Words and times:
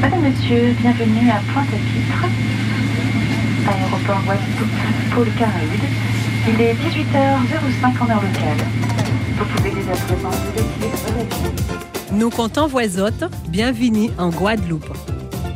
Madame, 0.00 0.22
Monsieur, 0.22 0.72
bienvenue 0.80 1.30
à 1.30 1.40
Pointe-à-Pitre, 1.52 2.24
aéroport 3.66 4.22
Guadeloupe, 4.24 4.78
pôle 5.12 5.30
Caraïbes. 5.36 5.88
Il 6.46 6.60
est 6.60 6.74
18h05 6.74 7.86
en 8.00 8.08
heure 8.08 8.22
locale. 8.22 8.62
Vous 9.36 9.44
pouvez 9.46 9.70
dès 9.70 9.90
à 9.90 9.96
présent 9.96 10.30
vous 10.30 10.52
laisser 10.54 12.12
Nous 12.12 12.30
comptons 12.30 12.68
voisottes, 12.68 13.24
bienvenue 13.48 14.10
en 14.16 14.28
Guadeloupe. 14.30 14.92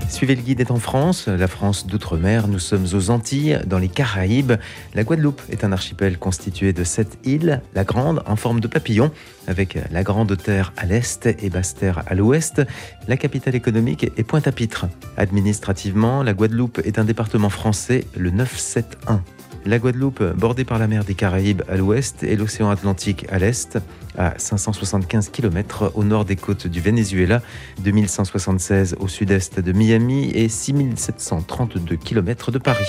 Suivez 0.09 0.34
le 0.34 0.43
guide 0.43 0.61
est 0.61 0.70
en 0.70 0.79
France, 0.79 1.29
la 1.29 1.46
France 1.46 1.86
d'outre-mer. 1.86 2.48
Nous 2.48 2.58
sommes 2.58 2.86
aux 2.93 3.11
Antilles, 3.11 3.61
dans 3.66 3.79
les 3.79 3.88
Caraïbes. 3.88 4.54
La 4.95 5.04
Guadeloupe 5.04 5.43
est 5.50 5.64
un 5.64 5.70
archipel 5.70 6.18
constitué 6.18 6.72
de 6.72 6.82
sept 6.82 7.18
îles, 7.25 7.61
la 7.75 7.84
Grande 7.84 8.22
en 8.26 8.34
forme 8.34 8.61
de 8.61 8.67
papillon, 8.67 9.12
avec 9.46 9.79
la 9.93 10.03
Grande 10.03 10.36
Terre 10.36 10.72
à 10.76 10.86
l'est 10.86 11.26
et 11.26 11.50
Basse-Terre 11.50 12.03
à 12.07 12.14
l'ouest. 12.14 12.62
La 13.07 13.17
capitale 13.17 13.54
économique 13.54 14.11
est 14.17 14.25
Pointe-à-Pitre. 14.25 14.86
Administrativement, 15.17 16.22
la 16.22 16.32
Guadeloupe 16.32 16.81
est 16.84 16.98
un 16.98 17.04
département 17.04 17.50
français, 17.50 18.04
le 18.17 18.31
971. 18.31 19.20
La 19.67 19.79
Guadeloupe, 19.79 20.22
bordée 20.36 20.64
par 20.64 20.79
la 20.79 20.86
mer 20.86 21.04
des 21.04 21.14
Caraïbes 21.14 21.62
à 21.68 21.76
l'ouest 21.76 22.22
et 22.22 22.36
l'océan 22.36 22.71
Atlantique 22.71 23.26
à 23.30 23.39
l'est, 23.39 23.79
à 24.17 24.34
575 24.39 25.29
km 25.31 25.93
au 25.94 26.04
nord 26.04 26.25
des 26.25 26.36
côtes 26.36 26.67
du 26.67 26.81
Venezuela, 26.81 27.43
2176 27.81 28.96
au 29.00 29.08
sud-est 29.08 29.61
de 29.61 29.72
Miami 29.72 30.31
et 30.31 30.48
6732 30.48 31.96
km 31.96 32.50
de 32.50 32.58
Paris. 32.58 32.84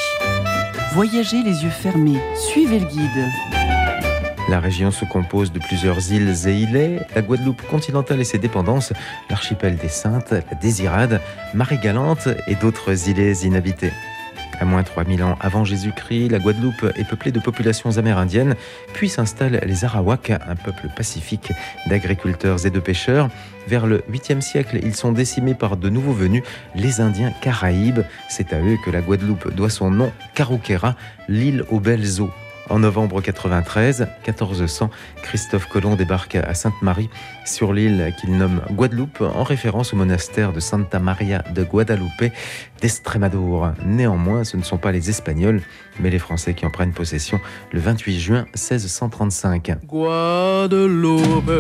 Voyagez 0.93 1.43
les 1.43 1.63
yeux 1.63 1.69
fermés, 1.69 2.19
suivez 2.35 2.79
le 2.79 2.85
guide. 2.85 3.29
La 4.49 4.59
région 4.59 4.89
se 4.89 5.05
compose 5.05 5.51
de 5.51 5.59
plusieurs 5.59 6.11
îles 6.11 6.33
et 6.47 6.55
îlets, 6.55 7.05
la 7.13 7.21
Guadeloupe 7.21 7.61
continentale 7.69 8.19
et 8.19 8.23
ses 8.23 8.39
dépendances, 8.39 8.93
l'archipel 9.29 9.77
des 9.77 9.89
Saintes, 9.89 10.31
la 10.31 10.57
Désirade, 10.59 11.21
Marie-Galante 11.53 12.29
et 12.47 12.55
d'autres 12.55 13.09
îlets 13.09 13.33
inhabités. 13.43 13.91
À 14.59 14.65
moins 14.65 14.83
3000 14.83 15.23
ans 15.23 15.37
avant 15.39 15.63
Jésus-Christ, 15.63 16.29
la 16.29 16.39
Guadeloupe 16.39 16.91
est 16.95 17.07
peuplée 17.07 17.31
de 17.31 17.39
populations 17.39 17.97
amérindiennes, 17.97 18.55
puis 18.93 19.07
s'installent 19.07 19.61
les 19.65 19.85
Arawaks, 19.85 20.31
un 20.31 20.55
peuple 20.55 20.89
pacifique 20.95 21.53
d'agriculteurs 21.87 22.65
et 22.65 22.69
de 22.69 22.79
pêcheurs. 22.79 23.29
Vers 23.67 23.87
le 23.87 23.99
8e 24.11 24.41
siècle, 24.41 24.79
ils 24.83 24.95
sont 24.95 25.13
décimés 25.13 25.53
par 25.53 25.77
de 25.77 25.89
nouveaux 25.89 26.13
venus, 26.13 26.43
les 26.75 26.99
Indiens 26.99 27.31
Caraïbes. 27.41 28.01
C'est 28.27 28.51
à 28.51 28.59
eux 28.59 28.77
que 28.83 28.91
la 28.91 29.01
Guadeloupe 29.01 29.53
doit 29.53 29.69
son 29.69 29.91
nom, 29.91 30.11
Carouquera, 30.35 30.95
l'île 31.29 31.63
aux 31.69 31.79
belles 31.79 32.19
eaux. 32.19 32.31
En 32.69 32.79
novembre 32.79 33.19
93, 33.19 34.07
1400, 34.27 34.91
Christophe 35.23 35.67
Colomb 35.67 35.95
débarque 35.95 36.35
à 36.35 36.53
Sainte-Marie 36.53 37.09
sur 37.45 37.73
l'île 37.73 38.13
qu'il 38.19 38.37
nomme 38.37 38.61
Guadeloupe 38.71 39.21
en 39.21 39.43
référence 39.43 39.93
au 39.93 39.95
monastère 39.97 40.53
de 40.53 40.59
Santa 40.59 40.99
Maria 40.99 41.43
de 41.55 41.63
Guadalupe 41.63 42.31
d'Estremadure. 42.79 43.73
Néanmoins, 43.83 44.43
ce 44.43 44.55
ne 44.55 44.63
sont 44.63 44.77
pas 44.77 44.91
les 44.91 45.09
Espagnols, 45.09 45.61
mais 45.99 46.11
les 46.11 46.19
Français 46.19 46.53
qui 46.53 46.65
en 46.65 46.69
prennent 46.69 46.93
possession 46.93 47.39
le 47.71 47.79
28 47.79 48.19
juin 48.19 48.45
1635. 48.53 49.77
Guadeloupe, 49.87 51.51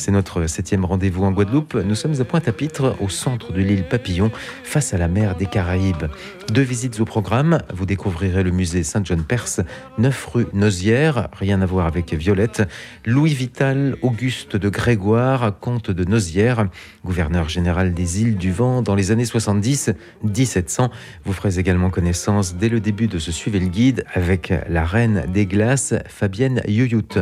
c'est 0.00 0.10
notre 0.10 0.46
septième 0.46 0.86
rendez-vous 0.86 1.24
en 1.24 1.30
Guadeloupe. 1.30 1.74
Nous 1.74 1.94
sommes 1.94 2.18
à 2.20 2.24
Pointe-à-Pitre, 2.24 2.96
au 3.00 3.10
centre 3.10 3.52
de 3.52 3.60
l'île 3.60 3.84
Papillon, 3.84 4.30
face 4.64 4.94
à 4.94 4.98
la 4.98 5.08
mer 5.08 5.36
des 5.36 5.44
Caraïbes. 5.44 6.06
Deux 6.50 6.62
visites 6.62 6.98
au 7.00 7.04
programme. 7.04 7.58
Vous 7.74 7.84
découvrirez 7.84 8.42
le 8.42 8.50
musée 8.50 8.82
Saint-John-Perse, 8.82 9.60
9 9.98 10.26
rue 10.32 10.46
Nozière, 10.54 11.28
rien 11.32 11.60
à 11.60 11.66
voir 11.66 11.86
avec 11.86 12.14
Violette. 12.14 12.62
Louis 13.04 13.34
Vital, 13.34 13.96
Auguste 14.00 14.56
de 14.56 14.70
Grégoire, 14.70 15.58
comte 15.60 15.90
de 15.90 16.04
Nozière, 16.04 16.66
gouverneur 17.04 17.50
général 17.50 17.92
des 17.92 18.22
îles 18.22 18.38
du 18.38 18.52
Vent 18.52 18.80
dans 18.80 18.94
les 18.94 19.10
années 19.10 19.26
70, 19.26 19.90
1700. 20.24 20.90
Vous 21.26 21.32
ferez 21.34 21.58
également 21.58 21.90
connaissance 21.90 22.54
dès 22.56 22.70
le 22.70 22.80
début 22.80 23.06
de 23.06 23.18
ce 23.18 23.32
Suivez 23.32 23.60
le 23.60 23.68
guide 23.68 24.04
avec 24.14 24.52
la 24.66 24.84
reine 24.84 25.26
des 25.28 25.44
glaces, 25.44 25.94
Fabienne 26.08 26.62
Yoyout. 26.66 27.18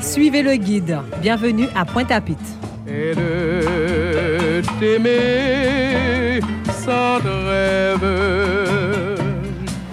Suivez 0.00 0.42
le 0.42 0.56
guide. 0.56 0.98
Bienvenue 1.20 1.66
à 1.74 1.84
Pointe-à-Pitre. 1.84 2.40
Et 2.88 3.14
de 3.14 4.62
t'aimer 4.80 6.40
sans 6.84 7.18
rêve. 7.18 8.04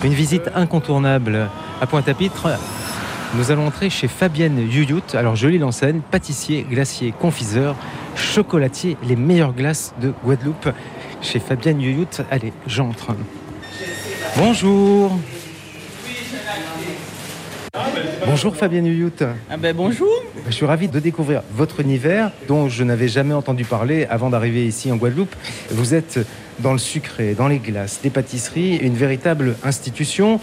Une 0.03 0.13
visite 0.13 0.49
incontournable 0.55 1.47
à 1.79 1.85
Pointe-à-Pitre. 1.85 2.57
Nous 3.35 3.51
allons 3.51 3.67
entrer 3.67 3.89
chez 3.89 4.07
Fabienne 4.07 4.57
Yuyout. 4.59 5.13
Alors, 5.13 5.35
je 5.35 5.47
lis 5.47 5.59
l'enseigne 5.59 5.99
pâtissier, 5.99 6.63
glacier, 6.63 7.13
confiseur, 7.19 7.75
chocolatier, 8.16 8.97
les 9.03 9.16
meilleures 9.16 9.53
glaces 9.53 9.93
de 10.01 10.13
Guadeloupe. 10.23 10.69
Chez 11.21 11.39
Fabienne 11.39 11.79
Yuyout. 11.79 12.23
Allez, 12.31 12.53
j'entre. 12.66 13.09
Bonjour. 14.35 15.19
Bonjour 18.25 18.56
Fabienne 18.56 18.88
Huyout. 18.88 19.24
Ah 19.50 19.58
ben 19.58 19.75
bonjour. 19.75 20.09
Je 20.47 20.52
suis 20.52 20.66
ravi 20.66 20.88
de 20.88 21.00
découvrir 21.00 21.41
votre 21.52 21.80
univers 21.80 22.31
dont 22.47 22.69
je 22.69 22.84
n'avais 22.84 23.08
jamais 23.08 23.34
entendu 23.34 23.63
parler 23.66 24.06
avant 24.09 24.30
d'arriver 24.30 24.66
ici 24.66 24.91
en 24.91 24.97
Guadeloupe. 24.97 25.35
Vous 25.72 25.94
êtes 25.94 26.19
dans 26.59 26.74
le 26.74 26.78
sucré, 26.78 27.34
dans 27.34 27.47
les 27.47 27.59
glaces, 27.59 28.02
les 28.03 28.09
pâtisseries, 28.09 28.78
une 28.78 28.96
véritable 28.96 29.56
institution 29.63 30.40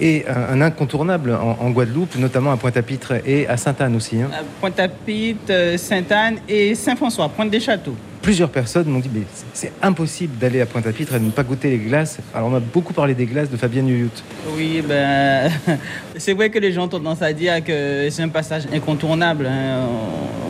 et 0.00 0.24
un, 0.28 0.60
incontournable 0.60 1.32
en, 1.32 1.70
Guadeloupe, 1.70 2.16
notamment 2.16 2.52
à 2.52 2.56
Pointe-à-Pitre 2.56 3.14
et 3.26 3.46
à 3.46 3.56
Sainte-Anne 3.56 3.96
aussi. 3.96 4.20
Hein. 4.20 4.30
Pointe-à-Pitre, 4.60 5.50
euh, 5.50 5.76
Sainte-Anne 5.76 6.38
et 6.48 6.74
Saint-François, 6.74 7.28
Pointe-des-Châteaux 7.28 7.96
plusieurs 8.24 8.48
personnes 8.48 8.88
m'ont 8.88 9.00
dit 9.00 9.10
mais 9.12 9.20
c'est 9.52 9.70
impossible 9.82 10.38
d'aller 10.38 10.62
à 10.62 10.66
Pointe-à-Pitre 10.66 11.14
et 11.14 11.18
de 11.18 11.26
ne 11.26 11.30
pas 11.30 11.42
goûter 11.42 11.68
les 11.68 11.76
glaces. 11.76 12.18
Alors 12.34 12.48
on 12.48 12.54
a 12.54 12.60
beaucoup 12.60 12.94
parlé 12.94 13.14
des 13.14 13.26
glaces 13.26 13.50
de 13.50 13.56
Fabienne 13.58 13.86
Huyut. 13.86 14.24
Oui, 14.56 14.82
ben 14.82 15.52
c'est 16.16 16.32
vrai 16.32 16.48
que 16.48 16.58
les 16.58 16.72
gens 16.72 16.84
ont 16.84 16.88
tendance 16.88 17.20
à 17.20 17.34
dire 17.34 17.62
que 17.62 18.08
c'est 18.10 18.22
un 18.22 18.30
passage 18.30 18.62
incontournable. 18.72 19.46
Hein. 19.46 19.86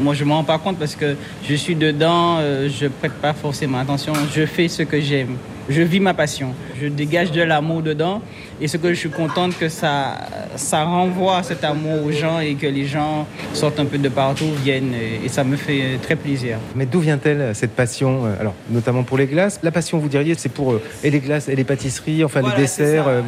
Moi 0.00 0.14
je 0.14 0.22
m'en 0.22 0.36
rends 0.36 0.44
pas 0.44 0.58
compte 0.58 0.78
parce 0.78 0.94
que 0.94 1.16
je 1.48 1.54
suis 1.56 1.74
dedans, 1.74 2.36
euh, 2.38 2.68
je 2.68 2.86
prête 2.86 3.14
pas 3.14 3.32
forcément 3.32 3.78
attention, 3.78 4.12
je 4.32 4.46
fais 4.46 4.68
ce 4.68 4.84
que 4.84 5.00
j'aime 5.00 5.36
je 5.68 5.82
vis 5.82 6.00
ma 6.00 6.14
passion. 6.14 6.54
Je 6.80 6.88
dégage 6.88 7.32
de 7.32 7.42
l'amour 7.42 7.82
dedans. 7.82 8.20
Et 8.60 8.68
ce 8.68 8.76
que 8.76 8.90
je 8.90 8.98
suis 8.98 9.10
contente 9.10 9.56
que 9.58 9.68
ça, 9.68 10.16
ça 10.56 10.84
renvoie 10.84 11.42
cet 11.42 11.64
amour 11.64 12.04
aux 12.04 12.12
gens 12.12 12.40
et 12.40 12.54
que 12.54 12.66
les 12.66 12.86
gens 12.86 13.26
sortent 13.52 13.80
un 13.80 13.84
peu 13.86 13.98
de 13.98 14.08
partout, 14.08 14.50
viennent. 14.62 14.94
Et 15.24 15.28
ça 15.28 15.44
me 15.44 15.56
fait 15.56 15.98
très 16.02 16.16
plaisir. 16.16 16.58
Mais 16.74 16.86
d'où 16.86 17.00
vient-elle 17.00 17.54
cette 17.54 17.72
passion 17.72 18.26
euh, 18.26 18.40
Alors, 18.40 18.54
notamment 18.70 19.02
pour 19.02 19.18
les 19.18 19.26
glaces? 19.26 19.60
La 19.62 19.70
passion, 19.70 19.98
vous 19.98 20.08
diriez, 20.08 20.34
c'est 20.36 20.48
pour 20.48 20.72
euh, 20.72 20.82
et 21.02 21.10
les 21.10 21.20
glaces 21.20 21.48
et 21.48 21.56
les 21.56 21.64
pâtisseries, 21.64 22.24
enfin 22.24 22.42
les 22.42 22.54
desserts. 22.56 23.08
Euh, 23.08 23.22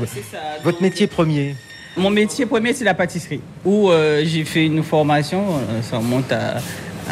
votre 0.63 0.83
métier 0.83 1.07
premier? 1.07 1.57
Mon 1.97 2.11
métier 2.11 2.45
premier, 2.45 2.75
c'est 2.75 2.85
la 2.85 2.95
pâtisserie. 2.95 3.41
Où 3.65 3.91
j'ai 4.23 4.45
fait 4.45 4.67
une 4.67 4.83
formation, 4.83 5.45
ça 5.81 5.97
remonte 5.97 6.31
à 6.31 6.57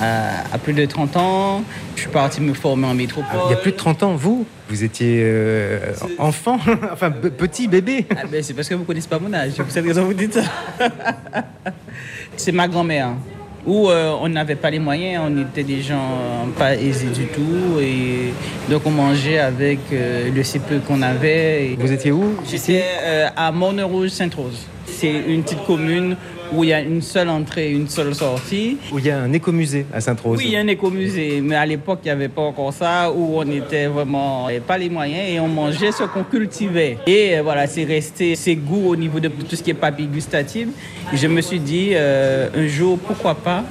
à, 0.00 0.59
plus 0.59 0.72
de 0.72 0.84
30 0.84 1.16
ans. 1.16 1.65
Je 1.97 2.03
suis 2.03 2.10
parti 2.10 2.41
me 2.41 2.55
former 2.55 2.87
en 2.87 2.94
métropole. 2.94 3.41
il 3.47 3.50
y 3.50 3.55
a 3.55 3.56
plus 3.56 3.72
de 3.72 3.77
30 3.77 4.03
ans, 4.03 4.15
vous 4.15 4.47
Vous 4.69 4.84
étiez 4.84 5.21
euh, 5.22 5.78
enfant 6.19 6.59
Enfin, 6.93 7.10
petit 7.10 7.69
bébé 7.69 8.06
ah 8.10 8.22
ben, 8.31 8.43
C'est 8.43 8.54
parce 8.54 8.69
que 8.69 8.75
vous 8.75 8.83
ne 8.83 8.87
connaissez 8.87 9.09
pas 9.09 9.19
mon 9.19 9.33
âge. 9.33 9.53
C'est 9.56 9.62
pour 9.62 9.72
cette 9.72 9.87
raison 9.87 10.03
que 10.03 10.06
vous 10.06 10.15
dites 10.15 10.34
ça. 10.34 10.43
c'est 12.37 12.53
ma 12.53 12.69
grand-mère. 12.69 13.10
Où 13.66 13.88
euh, 13.88 14.15
on 14.21 14.28
n'avait 14.28 14.56
pas 14.56 14.69
les 14.69 14.78
moyens, 14.78 15.22
on 15.27 15.41
était 15.41 15.62
des 15.62 15.81
gens 15.81 16.47
pas 16.59 16.74
aisés 16.74 17.09
du 17.09 17.24
tout. 17.27 17.80
Et 17.80 18.34
donc 18.69 18.83
on 18.84 18.91
mangeait 18.91 19.39
avec 19.39 19.78
euh, 19.92 20.30
le 20.30 20.42
si 20.42 20.59
peu 20.59 20.80
qu'on 20.80 21.01
avait. 21.01 21.74
Vous 21.78 21.92
étiez 21.92 22.13
où 22.13 22.36
J'étais 22.51 22.84
à 23.34 23.51
Morne-Rouge-Sainte-Rose. 23.53 24.66
C'est 24.86 25.13
une 25.28 25.42
petite 25.42 25.65
commune 25.65 26.16
où 26.53 26.65
il 26.65 26.71
y 26.71 26.73
a 26.73 26.81
une 26.81 27.03
seule 27.03 27.29
entrée, 27.29 27.73
une 27.73 27.89
seule 27.89 28.15
sortie. 28.15 28.79
Où 28.93 28.99
il 28.99 29.07
y 29.07 29.11
a 29.11 29.19
un 29.19 29.33
écomusée 29.33 29.87
à 29.93 30.01
Sainte-Rose. 30.01 30.39
Oui, 30.39 30.47
il 30.49 30.53
y 30.53 30.57
a 30.57 30.61
un 30.61 30.67
écomusée, 30.67 31.41
mais 31.41 31.57
à 31.57 31.67
l'époque, 31.67 32.01
il 32.03 32.07
n'y 32.07 32.13
avait 32.13 32.29
pas 32.29 32.43
encore 32.43 32.73
ça, 32.73 33.11
où 33.11 33.39
on 33.39 33.51
était 33.51 33.87
vraiment 33.87 34.49
pas 34.67 34.79
les 34.79 34.91
moyens 34.91 35.29
et 35.29 35.41
on 35.41 35.49
mangeait 35.49 35.93
ce 35.93 36.05
qu'on 36.05 36.25
cultivait. 36.25 36.99
Et 37.07 37.39
euh, 37.39 37.43
voilà, 37.43 37.67
c'est 37.67 37.85
resté 37.85 38.37
ces 38.37 38.57
goûts 38.57 38.89
au 38.89 38.97
niveau 38.97 39.21
de 39.21 39.29
tout 39.29 39.57
ce 39.57 39.63
qui 39.63 39.71
est 39.71 39.75
papilles 39.75 40.07
gustatives. 40.07 40.69
Et 41.13 41.17
je 41.17 41.27
me 41.27 41.41
suis 41.41 41.61
dit, 41.61 41.91
euh, 41.93 42.49
un 42.55 42.67
jour, 42.67 42.99
pourquoi 42.99 43.35
pas 43.35 43.65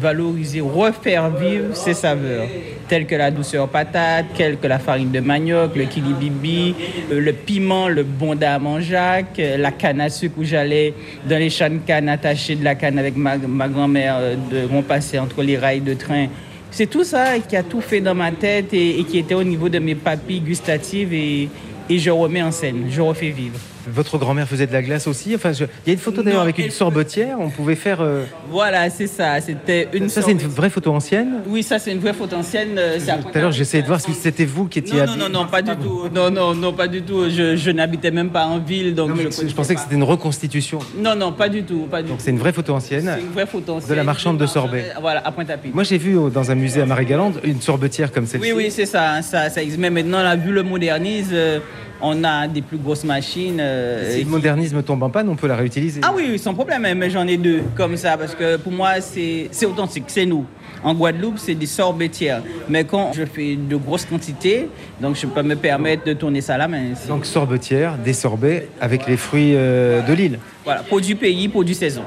valoriser, 0.00 0.60
refaire 0.60 1.30
vivre 1.30 1.74
ces 1.74 1.94
saveurs, 1.94 2.46
telles 2.88 3.06
que 3.06 3.14
la 3.14 3.30
douceur 3.30 3.68
patate, 3.68 4.26
telles 4.36 4.58
que 4.58 4.66
la 4.66 4.78
farine 4.78 5.10
de 5.10 5.20
manioc, 5.20 5.74
le 5.76 5.84
kilibibi, 5.84 6.74
euh, 7.10 7.20
le 7.20 7.32
piment, 7.32 7.88
le 7.88 8.02
bonda 8.02 8.54
à 8.54 8.60
euh, 8.60 9.56
la 9.56 9.70
canne 9.72 10.00
à 10.00 10.08
sucre 10.08 10.34
où 10.38 10.44
j'allais 10.44 10.94
dans 11.28 11.38
les 11.38 11.50
champs 11.50 11.70
de 11.70 11.78
canne 11.86 12.08
attachés 12.08 12.56
de 12.56 12.64
la 12.64 12.74
canne 12.74 12.98
avec 12.98 13.16
ma, 13.16 13.36
grand-mère, 13.68 14.16
euh, 14.18 14.34
de, 14.34 14.68
on 14.72 14.82
passait 14.82 15.18
entre 15.18 15.42
les 15.42 15.56
rails 15.56 15.80
de 15.80 15.94
train 15.94 16.26
c'est 16.70 16.86
tout 16.86 17.04
ça 17.04 17.38
qui 17.38 17.54
a 17.56 17.62
tout 17.62 17.80
fait 17.80 18.00
dans 18.00 18.16
ma 18.16 18.32
tête 18.32 18.74
et, 18.74 19.04
qui 19.08 19.18
était 19.18 19.34
au 19.34 19.44
niveau 19.44 19.68
de 19.68 19.78
mes 19.78 19.94
papilles 19.94 20.40
gustatives 20.40 21.14
et 21.14 21.48
je 21.88 22.10
remets 22.10 22.42
en 22.42 22.50
scène, 22.50 22.86
je 22.90 23.00
refais 23.00 23.30
vivre. 23.30 23.60
Votre 23.88 24.18
grand-mère 24.18 24.48
faisait 24.48 24.66
de 24.66 24.72
la 24.72 24.82
glace 24.82 25.06
aussi. 25.06 25.34
Enfin, 25.34 25.52
je- 25.52 25.64
il 25.64 25.88
y 25.88 25.90
a 25.90 25.92
une 25.92 25.98
photo 25.98 26.22
d'ailleurs 26.22 26.42
avec 26.42 26.58
une 26.58 26.70
sorbetière. 26.70 27.36
On 27.40 27.50
pouvait 27.50 27.74
faire. 27.74 28.00
euh, 28.00 28.24
Voilà, 28.50 28.88
c'est 28.90 29.06
ça. 29.06 29.40
C'était 29.40 29.88
une 29.92 30.08
Ça, 30.08 30.22
c'est 30.22 30.32
une 30.32 30.38
vraie 30.38 30.70
photo 30.70 30.92
ancienne. 30.92 31.40
Oui, 31.46 31.62
ça 31.62 31.78
c'est 31.78 31.92
une 31.92 31.98
vraie 32.00 32.12
photo 32.14 32.36
ancienne. 32.36 32.76
euh, 32.78 32.98
Tout 32.98 33.28
à 33.38 33.40
l'heure, 33.40 33.52
j'essayais 33.52 33.82
de 33.82 33.88
voir 33.88 34.00
si 34.00 34.12
c'était 34.14 34.44
vous 34.44 34.66
qui 34.66 34.78
étiez. 34.80 35.00
Non, 35.00 35.06
non, 35.06 35.12
habillé- 35.12 35.18
non, 35.32 35.40
non, 35.42 35.46
pas 35.46 35.62
du 35.62 35.76
tout. 35.76 36.08
Non, 36.14 36.30
non, 36.30 36.54
non, 36.54 36.72
pas 36.72 36.88
du 36.88 37.02
tout. 37.02 37.28
Je, 37.28 37.56
je 37.56 37.70
n'habitais 37.70 38.10
même 38.10 38.30
pas 38.30 38.46
en 38.46 38.58
ville, 38.58 38.94
donc 38.94 39.10
Non, 39.10 39.14
mais 39.16 39.24
je, 39.30 39.48
je, 39.48 39.54
pensais 39.54 39.74
que 39.74 39.80
c'était 39.80 39.94
une 39.94 40.02
reconstitution. 40.02 40.78
Non, 40.98 41.14
non, 41.14 41.32
pas 41.32 41.48
du 41.48 41.62
tout, 41.64 41.86
pas 41.90 42.02
du 42.02 42.08
Donc 42.08 42.18
c'est 42.20 42.30
une 42.30 42.38
vraie 42.38 42.52
photo 42.52 42.74
ancienne. 42.74 43.10
C'est 43.16 43.20
une 43.22 43.32
vraie 43.32 43.46
photo 43.46 43.74
ancienne. 43.74 43.90
de 43.90 43.94
la 43.94 44.04
marchande 44.04 44.38
de 44.38 44.46
sorbet. 44.46 44.84
Voilà, 45.00 45.22
à 45.26 45.32
Pointe-à-Pitre. 45.32 45.74
Moi, 45.74 45.84
j'ai 45.84 45.98
vu 45.98 46.16
au- 46.16 46.30
dans 46.30 46.50
un 46.50 46.54
musée 46.54 46.80
à 46.82 46.86
Marie-Galante 46.86 47.34
une 47.44 47.60
sorbetière 47.60 48.12
comme 48.12 48.26
celle-ci. 48.26 48.46
Oui, 48.46 48.54
oui, 48.56 48.70
c'est 48.70 48.86
ça, 48.86 49.12
hein, 49.12 49.22
ça, 49.22 49.50
ça 49.50 49.62
existe. 49.62 49.78
Mais 49.80 49.90
maintenant, 49.90 50.18
on 50.18 50.26
a 50.26 50.36
vu 50.36 50.52
le 50.52 50.62
modernise, 50.62 51.28
euh, 51.32 51.58
on 52.00 52.22
a 52.24 52.46
des 52.48 52.62
plus 52.62 52.78
grosses 52.78 53.04
machines. 53.04 53.58
euh, 53.60 54.14
Si 54.14 54.24
le 54.24 54.30
modernisme 54.30 54.82
tombe 54.82 55.02
en 55.02 55.10
panne, 55.10 55.28
on 55.28 55.36
peut 55.36 55.46
la 55.46 55.56
réutiliser. 55.56 56.00
Ah 56.02 56.12
oui, 56.14 56.26
oui, 56.32 56.38
sans 56.38 56.54
problème, 56.54 56.86
mais 56.96 57.10
j'en 57.10 57.26
ai 57.26 57.36
deux 57.36 57.62
comme 57.76 57.96
ça, 57.96 58.16
parce 58.16 58.34
que 58.34 58.56
pour 58.56 58.72
moi, 58.72 59.00
c'est 59.00 59.48
authentique, 59.66 60.04
c'est 60.08 60.26
nous. 60.26 60.44
En 60.82 60.92
Guadeloupe, 60.94 61.38
c'est 61.38 61.54
des 61.54 61.64
sorbetières. 61.66 62.42
Mais 62.68 62.84
quand 62.84 63.12
je 63.14 63.24
fais 63.24 63.56
de 63.56 63.76
grosses 63.76 64.04
quantités, 64.04 64.68
donc 65.00 65.16
je 65.16 65.26
peux 65.26 65.42
me 65.42 65.56
permettre 65.56 66.04
de 66.04 66.12
tourner 66.12 66.42
ça 66.42 66.56
à 66.56 66.58
la 66.58 66.68
main. 66.68 66.82
Donc 67.08 67.24
sorbetière, 67.24 67.96
des 67.96 68.12
sorbets 68.12 68.68
avec 68.82 69.06
les 69.06 69.16
fruits 69.16 69.52
euh, 69.54 70.02
de 70.02 70.12
l'île. 70.12 70.38
Voilà, 70.62 70.82
produit 70.82 71.14
pays, 71.14 71.48
produit 71.48 71.74
saison. 71.74 72.02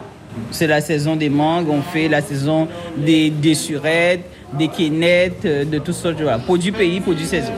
C'est 0.51 0.67
la 0.67 0.81
saison 0.81 1.15
des 1.15 1.29
mangues, 1.29 1.69
on 1.69 1.81
fait 1.81 2.07
la 2.07 2.21
saison 2.21 2.67
des, 2.97 3.31
des 3.31 3.55
surettes, 3.55 4.25
des 4.53 4.67
quénettes, 4.67 5.45
euh, 5.45 5.65
de 5.65 5.79
tout 5.79 5.93
sortes. 5.93 6.21
Voilà. 6.21 6.37
Produit 6.37 6.71
pays, 6.71 6.99
produit 6.99 7.25
saison. 7.25 7.53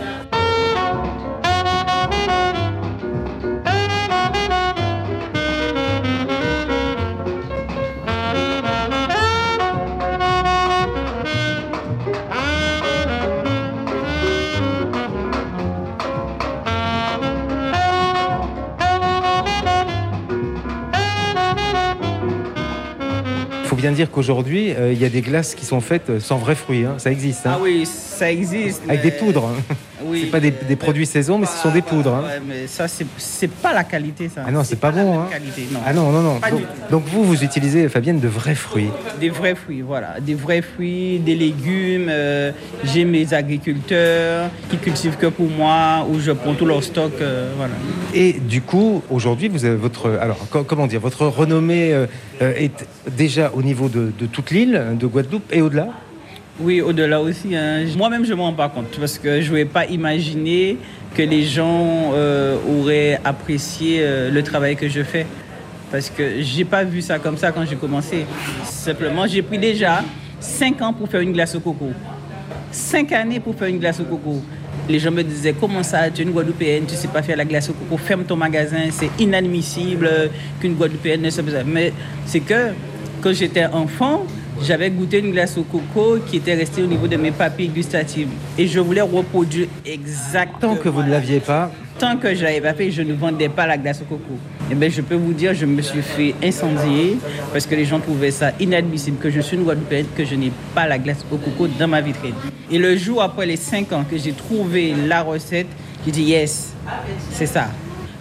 Bien 23.90 23.96
dire 23.96 24.12
qu'aujourd'hui, 24.12 24.72
euh, 24.74 24.94
il 24.94 25.00
y 25.02 25.06
a 25.06 25.10
des 25.10 25.22
glaces 25.22 25.56
qui 25.56 25.66
sont 25.66 25.82
faites 25.82 26.10
euh, 26.12 26.20
sans 26.20 26.38
vrais 26.38 26.54
fruits. 26.56 26.86
hein. 26.86 26.96
Ça 27.00 27.12
existe. 27.12 27.48
hein. 27.48 27.54
Ah 27.56 27.60
oui, 27.62 27.86
ça 27.88 28.32
existe. 28.32 28.82
Avec 28.88 29.04
mais- 29.04 29.12
des 29.12 29.18
poudres. 29.18 29.50
Oui. 30.04 30.22
C'est 30.24 30.32
pas 30.32 30.40
des, 30.40 30.52
des 30.52 30.76
produits 30.76 31.06
saison, 31.06 31.38
mais 31.38 31.46
ce 31.46 31.58
sont 31.58 31.72
des 31.72 31.82
poudres. 31.82 32.14
hein. 32.16 32.24
Ouais, 32.26 32.42
mais 32.48 32.68
ça, 32.68 32.88
c'est 32.88 33.50
pas 33.52 33.74
la 33.74 33.84
qualité, 33.84 34.30
ça. 34.34 34.44
Ah 34.48 34.52
non, 34.52 34.64
c'est 34.64 34.78
pas 34.80 34.92
la 34.92 35.04
bon, 35.04 35.20
hein. 35.22 35.28
qualité, 35.30 35.68
non. 35.72 35.80
Ah 35.86 35.94
non, 35.94 36.12
non, 36.12 36.22
non. 36.22 36.40
Pas 36.40 36.50
Donc, 36.90 37.04
vous, 37.06 37.24
vous 37.24 37.44
utilisez, 37.44 37.90
Fabienne, 37.90 38.20
de 38.20 38.28
vrais 38.28 38.56
fruits. 38.56 38.90
Des 39.20 39.30
vrais 39.30 39.56
fruits, 39.56 39.82
voilà. 39.82 40.20
Des 40.22 40.36
vrais 40.36 40.62
fruits, 40.62 41.20
des 41.20 41.36
légumes. 41.36 42.08
euh, 42.10 42.52
J'ai 42.84 43.06
mes 43.06 43.34
agriculteurs 43.34 44.50
qui 44.70 44.78
cultivent 44.78 45.18
que 45.18 45.28
pour 45.28 45.50
moi, 45.50 46.06
où 46.10 46.20
je 46.20 46.32
prends 46.32 46.54
tout 46.54 46.66
leur 46.66 46.84
stock, 46.84 47.12
euh, 47.22 47.52
voilà. 47.58 47.74
Et 48.14 48.34
du 48.34 48.62
coup, 48.62 49.02
aujourd'hui, 49.10 49.48
vous 49.50 49.66
avez 49.66 49.76
votre, 49.76 50.18
alors 50.22 50.38
co- 50.50 50.64
comment 50.64 50.88
dire, 50.88 51.00
votre 51.00 51.26
renommée 51.28 51.94
euh, 51.94 52.06
euh, 52.42 52.54
est 52.56 52.86
déjà 53.18 53.52
au 53.54 53.62
niveau 53.62 53.90
de, 53.90 54.12
de 54.18 54.26
toute 54.26 54.52
l'île, 54.52 54.82
de 55.00 55.08
Guadeloupe 55.08 55.52
et 55.52 55.62
au-delà? 55.62 55.88
Oui, 56.62 56.82
au-delà 56.82 57.22
aussi. 57.22 57.56
hein. 57.56 57.86
Moi-même, 57.98 58.26
je 58.26 58.32
ne 58.32 58.36
m'en 58.36 58.44
rends 58.46 58.54
pas 58.54 58.70
compte 58.70 58.98
parce 59.00 59.18
que 59.18 59.42
je 59.42 59.50
ne 59.52 59.56
vais 59.58 59.66
pas 59.66 59.86
imaginer 59.86 60.78
que 61.16 61.22
les 61.22 61.44
gens 61.44 62.12
euh, 62.14 62.58
auraient 62.68 63.20
apprécié 63.24 64.00
euh, 64.02 64.30
le 64.30 64.44
travail 64.44 64.76
que 64.76 64.90
je 64.90 65.02
fais. 65.04 65.26
Parce 65.92 66.10
que 66.10 66.42
j'ai 66.42 66.66
pas 66.66 66.84
vu 66.84 67.02
ça 67.02 67.18
comme 67.18 67.38
ça 67.38 67.52
quand 67.52 67.66
j'ai 67.66 67.76
commencé. 67.78 68.26
Simplement, 68.66 69.26
j'ai 69.26 69.42
pris 69.42 69.58
déjà 69.58 70.04
5 70.40 70.82
ans 70.82 70.94
pour 70.94 71.08
faire 71.10 71.22
une 71.22 71.32
glace 71.32 71.56
au 71.56 71.60
coco. 71.62 71.92
5 72.72 73.12
années 73.14 73.40
pour 73.40 73.56
faire 73.56 73.70
une 73.70 73.80
glace 73.80 74.00
au 74.00 74.04
coco. 74.04 74.42
Les 74.88 75.00
gens 75.00 75.12
me 75.12 75.24
disaient, 75.24 75.56
comment 75.60 75.82
ça, 75.82 76.10
tu 76.10 76.22
es 76.22 76.26
une 76.26 76.32
Guadeloupéenne, 76.32 76.86
tu 76.86 76.94
ne 76.94 76.98
sais 77.00 77.08
pas 77.08 77.22
faire 77.24 77.38
la 77.38 77.46
glace 77.46 77.70
au 77.70 77.74
coco, 77.74 77.98
ferme 77.98 78.24
ton 78.24 78.36
magasin, 78.36 78.90
c'est 78.92 79.10
inadmissible 79.20 80.10
qu'une 80.60 80.74
Guadeloupéenne 80.74 81.22
ne 81.22 81.30
sache 81.30 81.46
pas. 81.46 81.64
Mais 81.66 81.94
c'est 82.26 82.40
que 82.42 82.70
quand 83.22 83.34
j'étais 83.34 83.66
enfant, 83.66 84.26
j'avais 84.62 84.90
goûté 84.90 85.20
une 85.20 85.32
glace 85.32 85.58
au 85.58 85.64
coco 85.64 86.18
qui 86.28 86.38
était 86.38 86.56
restée 86.56 86.84
au 86.84 86.88
niveau 86.88 87.08
de 87.08 87.18
mes 87.18 87.32
papilles 87.32 87.70
gustatives. 87.70 88.30
Et 88.58 88.68
je 88.68 88.80
voulais 88.80 89.02
reproduire 89.02 89.68
exactement. 89.86 90.76
Tant 90.76 90.82
que 90.82 90.90
vous 90.90 91.04
ne 91.04 91.10
l'aviez 91.10 91.40
pas, 91.40 91.72
Tant 92.00 92.16
que 92.16 92.34
je 92.34 92.44
l'avais 92.46 92.62
pas 92.62 92.74
fait, 92.74 92.92
je 92.92 93.02
ne 93.02 93.14
vendais 93.14 93.50
pas 93.50 93.68
la 93.68 93.78
glace 93.78 94.02
au 94.02 94.06
coco. 94.06 94.38
Et 94.72 94.76
bien, 94.76 94.88
je 94.88 95.02
peux 95.02 95.16
vous 95.16 95.34
dire, 95.34 95.54
je 95.54 95.66
me 95.66 95.82
suis 95.82 96.02
fait 96.02 96.34
incendier 96.42 97.18
parce 97.52 97.66
que 97.66 97.76
les 97.76 97.84
gens 97.84 98.00
trouvaient 98.00 98.32
ça 98.32 98.54
inadmissible 98.58 99.18
que 99.18 99.30
je 99.30 99.42
suis 99.42 99.58
une 99.58 99.64
Guadeloupéenne, 99.64 100.06
que 100.16 100.24
je 100.24 100.36
n'ai 100.36 100.54
pas 100.74 100.88
la 100.88 100.98
glace 100.98 101.26
au 101.30 101.36
coco 101.36 101.68
dans 101.68 101.90
ma 101.90 102.00
vitrine. 102.00 102.36
Et 102.72 102.78
le 102.78 102.96
jour 102.96 103.22
après 103.22 103.46
les 103.46 103.58
5 103.58 103.92
ans 103.92 104.06
que 104.10 104.18
j'ai 104.18 104.32
trouvé 104.32 104.94
la 105.10 105.24
recette, 105.24 105.68
j'ai 106.06 106.12
dit 106.12 106.24
yes, 106.24 106.74
c'est 107.32 107.46
ça. 107.46 107.68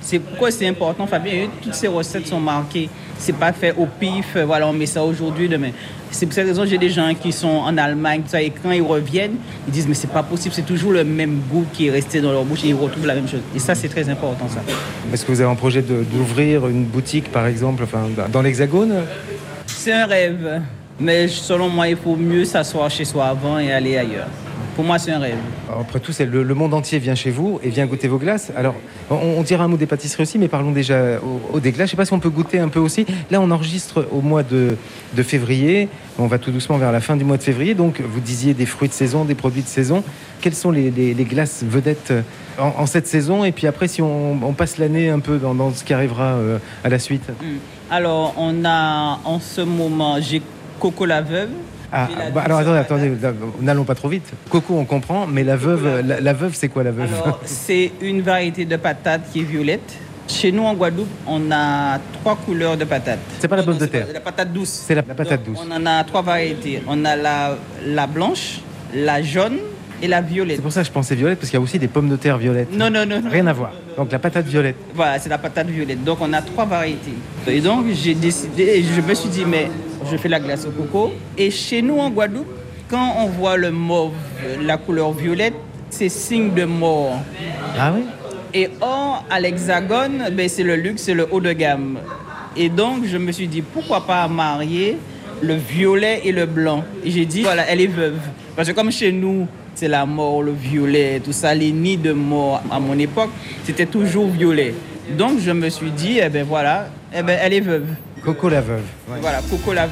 C'est 0.00 0.18
pourquoi 0.18 0.50
c'est 0.50 0.66
important, 0.66 1.06
Fabien. 1.06 1.46
Toutes 1.62 1.74
ces 1.74 1.86
recettes 1.86 2.26
sont 2.26 2.40
marquées. 2.40 2.88
C'est 3.18 3.36
pas 3.36 3.52
fait 3.52 3.74
au 3.76 3.86
pif, 3.86 4.36
euh, 4.36 4.44
voilà, 4.44 4.68
on 4.68 4.72
met 4.72 4.86
ça 4.86 5.02
aujourd'hui, 5.02 5.48
demain. 5.48 5.70
C'est 6.10 6.26
pour 6.26 6.34
cette 6.34 6.46
raison 6.46 6.62
que 6.62 6.68
j'ai 6.68 6.78
des 6.78 6.88
gens 6.88 7.12
qui 7.14 7.32
sont 7.32 7.48
en 7.48 7.76
Allemagne, 7.76 8.22
tout 8.22 8.30
ça, 8.30 8.40
et 8.40 8.50
quand 8.50 8.70
ils 8.70 8.82
reviennent, 8.82 9.36
ils 9.66 9.72
disent 9.72 9.88
mais 9.88 9.94
c'est 9.94 10.10
pas 10.10 10.22
possible, 10.22 10.54
c'est 10.54 10.64
toujours 10.64 10.92
le 10.92 11.04
même 11.04 11.40
goût 11.50 11.66
qui 11.72 11.88
est 11.88 11.90
resté 11.90 12.20
dans 12.20 12.32
leur 12.32 12.44
bouche 12.44 12.64
et 12.64 12.68
ils 12.68 12.74
retrouvent 12.74 13.06
la 13.06 13.14
même 13.14 13.28
chose. 13.28 13.40
Et 13.54 13.58
ça, 13.58 13.74
c'est 13.74 13.88
très 13.88 14.08
important, 14.08 14.48
ça. 14.48 14.60
est-ce 15.12 15.24
que 15.24 15.32
vous 15.32 15.40
avez 15.40 15.50
un 15.50 15.56
projet 15.56 15.82
d'ouvrir 15.82 16.68
une 16.68 16.84
boutique, 16.84 17.30
par 17.30 17.46
exemple, 17.46 17.82
enfin, 17.82 18.08
dans 18.32 18.42
l'Hexagone? 18.42 19.02
C'est 19.66 19.92
un 19.92 20.06
rêve, 20.06 20.62
mais 20.98 21.28
selon 21.28 21.68
moi, 21.68 21.88
il 21.88 21.96
faut 21.96 22.16
mieux 22.16 22.44
s'asseoir 22.44 22.90
chez 22.90 23.04
soi 23.04 23.26
avant 23.26 23.58
et 23.58 23.72
aller 23.72 23.96
ailleurs. 23.96 24.28
Pour 24.78 24.84
moi, 24.86 25.00
c'est 25.00 25.10
un 25.10 25.18
rêve. 25.18 25.34
Après 25.80 25.98
tout, 25.98 26.12
le, 26.20 26.44
le 26.44 26.54
monde 26.54 26.72
entier 26.72 27.00
vient 27.00 27.16
chez 27.16 27.32
vous 27.32 27.58
et 27.64 27.68
vient 27.68 27.84
goûter 27.86 28.06
vos 28.06 28.18
glaces. 28.18 28.52
Alors, 28.56 28.76
on, 29.10 29.16
on 29.16 29.42
dira 29.42 29.64
un 29.64 29.66
mot 29.66 29.76
des 29.76 29.86
pâtisseries 29.86 30.22
aussi, 30.22 30.38
mais 30.38 30.46
parlons 30.46 30.70
déjà 30.70 31.18
au, 31.20 31.56
au 31.56 31.58
des 31.58 31.72
glaces. 31.72 31.88
Je 31.88 31.94
ne 31.94 31.96
sais 31.96 31.96
pas 31.96 32.04
si 32.04 32.12
on 32.12 32.20
peut 32.20 32.30
goûter 32.30 32.60
un 32.60 32.68
peu 32.68 32.78
aussi. 32.78 33.04
Là, 33.32 33.40
on 33.40 33.50
enregistre 33.50 34.06
au 34.12 34.20
mois 34.20 34.44
de, 34.44 34.76
de 35.16 35.22
février. 35.24 35.88
On 36.16 36.28
va 36.28 36.38
tout 36.38 36.52
doucement 36.52 36.78
vers 36.78 36.92
la 36.92 37.00
fin 37.00 37.16
du 37.16 37.24
mois 37.24 37.38
de 37.38 37.42
février. 37.42 37.74
Donc, 37.74 38.00
vous 38.00 38.20
disiez 38.20 38.54
des 38.54 38.66
fruits 38.66 38.88
de 38.88 38.92
saison, 38.94 39.24
des 39.24 39.34
produits 39.34 39.62
de 39.62 39.66
saison. 39.68 40.04
Quelles 40.40 40.54
sont 40.54 40.70
les, 40.70 40.92
les- 40.92 41.12
les 41.12 41.24
glaces 41.24 41.64
vedettes 41.66 42.12
en, 42.56 42.72
en 42.80 42.86
cette 42.86 43.08
saison? 43.08 43.42
Et 43.44 43.50
puis 43.50 43.66
après, 43.66 43.88
si 43.88 44.00
on, 44.00 44.38
on 44.40 44.52
passe 44.52 44.78
l'année 44.78 45.10
un 45.10 45.18
peu 45.18 45.38
dans, 45.38 45.56
dans 45.56 45.74
ce 45.74 45.82
qui 45.82 45.92
arrivera 45.92 46.34
euh, 46.34 46.58
à 46.84 46.88
la 46.88 47.00
suite. 47.00 47.24
Alors, 47.90 48.32
on 48.36 48.64
a 48.64 49.18
en 49.24 49.40
ce 49.40 49.60
moment, 49.60 50.20
j'ai 50.20 50.40
Coco 50.78 51.04
la 51.04 51.20
veuve. 51.20 51.48
Ah, 51.92 52.08
bah, 52.34 52.42
alors 52.44 52.58
attendez, 52.58 52.78
attendez, 52.78 53.12
n'allons 53.60 53.84
pas 53.84 53.94
trop 53.94 54.08
vite. 54.08 54.30
Coco, 54.50 54.74
on 54.76 54.84
comprend, 54.84 55.26
mais 55.26 55.42
la 55.44 55.56
veuve, 55.56 56.02
la, 56.06 56.20
la 56.20 56.32
veuve, 56.34 56.54
c'est 56.54 56.68
quoi 56.68 56.82
la 56.82 56.90
veuve? 56.90 57.08
Alors, 57.24 57.40
c'est 57.44 57.92
une 58.02 58.20
variété 58.20 58.64
de 58.66 58.76
patate 58.76 59.22
qui 59.32 59.40
est 59.40 59.44
violette. 59.44 59.94
Chez 60.28 60.52
nous, 60.52 60.64
en 60.64 60.74
Guadeloupe, 60.74 61.08
on 61.26 61.50
a 61.50 61.98
trois 62.20 62.36
couleurs 62.36 62.76
de 62.76 62.84
patates. 62.84 63.18
C'est 63.38 63.48
pas 63.48 63.56
la 63.56 63.62
pomme 63.62 63.78
de 63.78 63.86
terre. 63.86 64.06
La 64.12 64.20
patate 64.20 64.52
douce. 64.52 64.84
C'est 64.86 64.94
la- 64.94 65.02
la 65.08 65.14
patate 65.14 65.42
Donc, 65.46 65.54
douce. 65.56 65.66
On 65.66 65.74
en 65.74 65.86
a 65.86 66.04
trois 66.04 66.20
variétés. 66.20 66.82
On 66.86 67.02
a 67.06 67.16
la, 67.16 67.56
la 67.86 68.06
blanche, 68.06 68.60
la 68.94 69.22
jaune 69.22 69.56
et 70.02 70.06
la 70.06 70.20
violette. 70.20 70.56
C'est 70.56 70.62
pour 70.62 70.70
ça 70.72 70.82
que 70.82 70.86
je 70.88 70.92
pensais 70.92 71.14
violette, 71.14 71.38
parce 71.38 71.48
qu'il 71.50 71.58
y 71.58 71.60
a 71.60 71.64
aussi 71.64 71.78
des 71.78 71.88
pommes 71.88 72.10
de 72.10 72.16
terre 72.16 72.36
violettes. 72.36 72.70
Non, 72.76 72.90
non, 72.90 73.06
non. 73.06 73.22
non. 73.22 73.30
Rien 73.30 73.46
à 73.46 73.54
voir. 73.54 73.72
Donc 73.96 74.12
la 74.12 74.18
patate 74.18 74.44
violette. 74.44 74.76
Voilà, 74.94 75.18
c'est 75.18 75.30
la 75.30 75.38
patate 75.38 75.68
violette. 75.68 76.04
Donc 76.04 76.18
on 76.20 76.30
a 76.34 76.42
trois 76.42 76.66
variétés. 76.66 77.14
Et 77.46 77.62
donc 77.62 77.86
j'ai 77.94 78.14
décidé, 78.14 78.64
et 78.64 78.82
je 78.84 79.00
me 79.00 79.14
suis 79.14 79.30
dit, 79.30 79.44
mais 79.46 79.70
je 80.10 80.16
fais 80.16 80.28
la 80.28 80.40
glace 80.40 80.66
au 80.66 80.70
coco. 80.70 81.12
Et 81.36 81.50
chez 81.50 81.82
nous 81.82 81.98
en 81.98 82.10
Guadeloupe, 82.10 82.46
quand 82.88 83.16
on 83.18 83.26
voit 83.26 83.56
le 83.56 83.70
mauve, 83.70 84.12
la 84.62 84.76
couleur 84.76 85.12
violette, 85.12 85.54
c'est 85.90 86.08
signe 86.08 86.54
de 86.54 86.64
mort. 86.64 87.18
Ah 87.78 87.92
oui? 87.94 88.04
Et 88.54 88.70
or, 88.80 89.24
à 89.28 89.40
l'hexagone, 89.40 90.30
ben, 90.32 90.48
c'est 90.48 90.62
le 90.62 90.76
luxe, 90.76 91.02
c'est 91.02 91.14
le 91.14 91.26
haut 91.30 91.40
de 91.40 91.52
gamme. 91.52 91.98
Et 92.56 92.68
donc 92.68 93.04
je 93.04 93.18
me 93.18 93.30
suis 93.30 93.46
dit, 93.46 93.62
pourquoi 93.62 94.06
pas 94.06 94.26
marier 94.26 94.96
le 95.42 95.54
violet 95.54 96.22
et 96.24 96.32
le 96.32 96.46
blanc? 96.46 96.82
Et 97.04 97.10
j'ai 97.10 97.26
dit, 97.26 97.42
voilà, 97.42 97.64
elle 97.68 97.80
est 97.80 97.86
veuve. 97.86 98.18
Parce 98.56 98.68
que 98.68 98.74
comme 98.74 98.90
chez 98.90 99.12
nous, 99.12 99.46
c'est 99.74 99.88
la 99.88 100.06
mort, 100.06 100.42
le 100.42 100.52
violet, 100.52 101.20
tout 101.20 101.32
ça, 101.32 101.54
les 101.54 101.70
nids 101.70 101.98
de 101.98 102.12
mort 102.12 102.62
à 102.70 102.80
mon 102.80 102.98
époque, 102.98 103.30
c'était 103.64 103.86
toujours 103.86 104.28
violet. 104.28 104.74
Donc 105.16 105.38
je 105.40 105.52
me 105.52 105.68
suis 105.68 105.90
dit, 105.90 106.18
eh 106.22 106.28
ben 106.28 106.44
voilà, 106.44 106.88
eh 107.16 107.22
ben, 107.22 107.38
elle 107.40 107.52
est 107.52 107.60
veuve. 107.60 107.86
Coco 108.24 108.48
la. 108.48 108.82
Voilà, 109.20 109.40
Coco 109.48 109.72
la. 109.72 109.88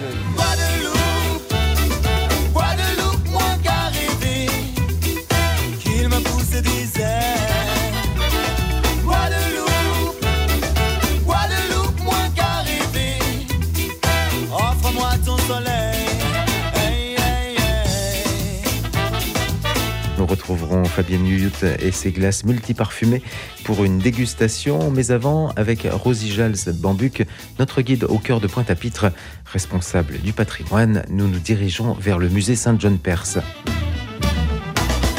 Fabienne 20.88 21.26
Huyut 21.26 21.64
et 21.81 21.90
ses 21.90 22.12
glaces 22.12 22.45
multiparfumées 22.45 23.23
pour 23.64 23.85
une 23.85 23.99
dégustation. 23.99 24.90
Mais 24.90 25.11
avant, 25.11 25.50
avec 25.57 25.87
Rosie 25.90 26.31
Jals 26.31 26.73
Bambuc, 26.75 27.26
notre 27.59 27.83
guide 27.83 28.05
au 28.05 28.19
cœur 28.19 28.40
de 28.40 28.47
Pointe-à-Pitre, 28.47 29.12
responsable 29.45 30.19
du 30.19 30.33
patrimoine, 30.33 31.05
nous 31.09 31.28
nous 31.28 31.38
dirigeons 31.38 31.95
vers 31.95 32.19
le 32.19 32.28
musée 32.28 32.57
Saint-John-Perse. 32.57 33.38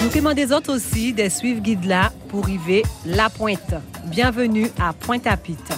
Nous 0.04 0.10
demandons 0.10 0.36
des 0.36 0.52
autres 0.54 0.74
aussi 0.74 1.14
de 1.14 1.28
suivre 1.28 1.62
guide 1.62 1.86
là 1.86 2.12
pour 2.30 2.46
arriver 2.46 2.84
La 3.06 3.30
Pointe. 3.30 3.76
Bienvenue 4.06 4.68
à 4.80 4.94
Pointe-à-Pitre. 4.94 5.74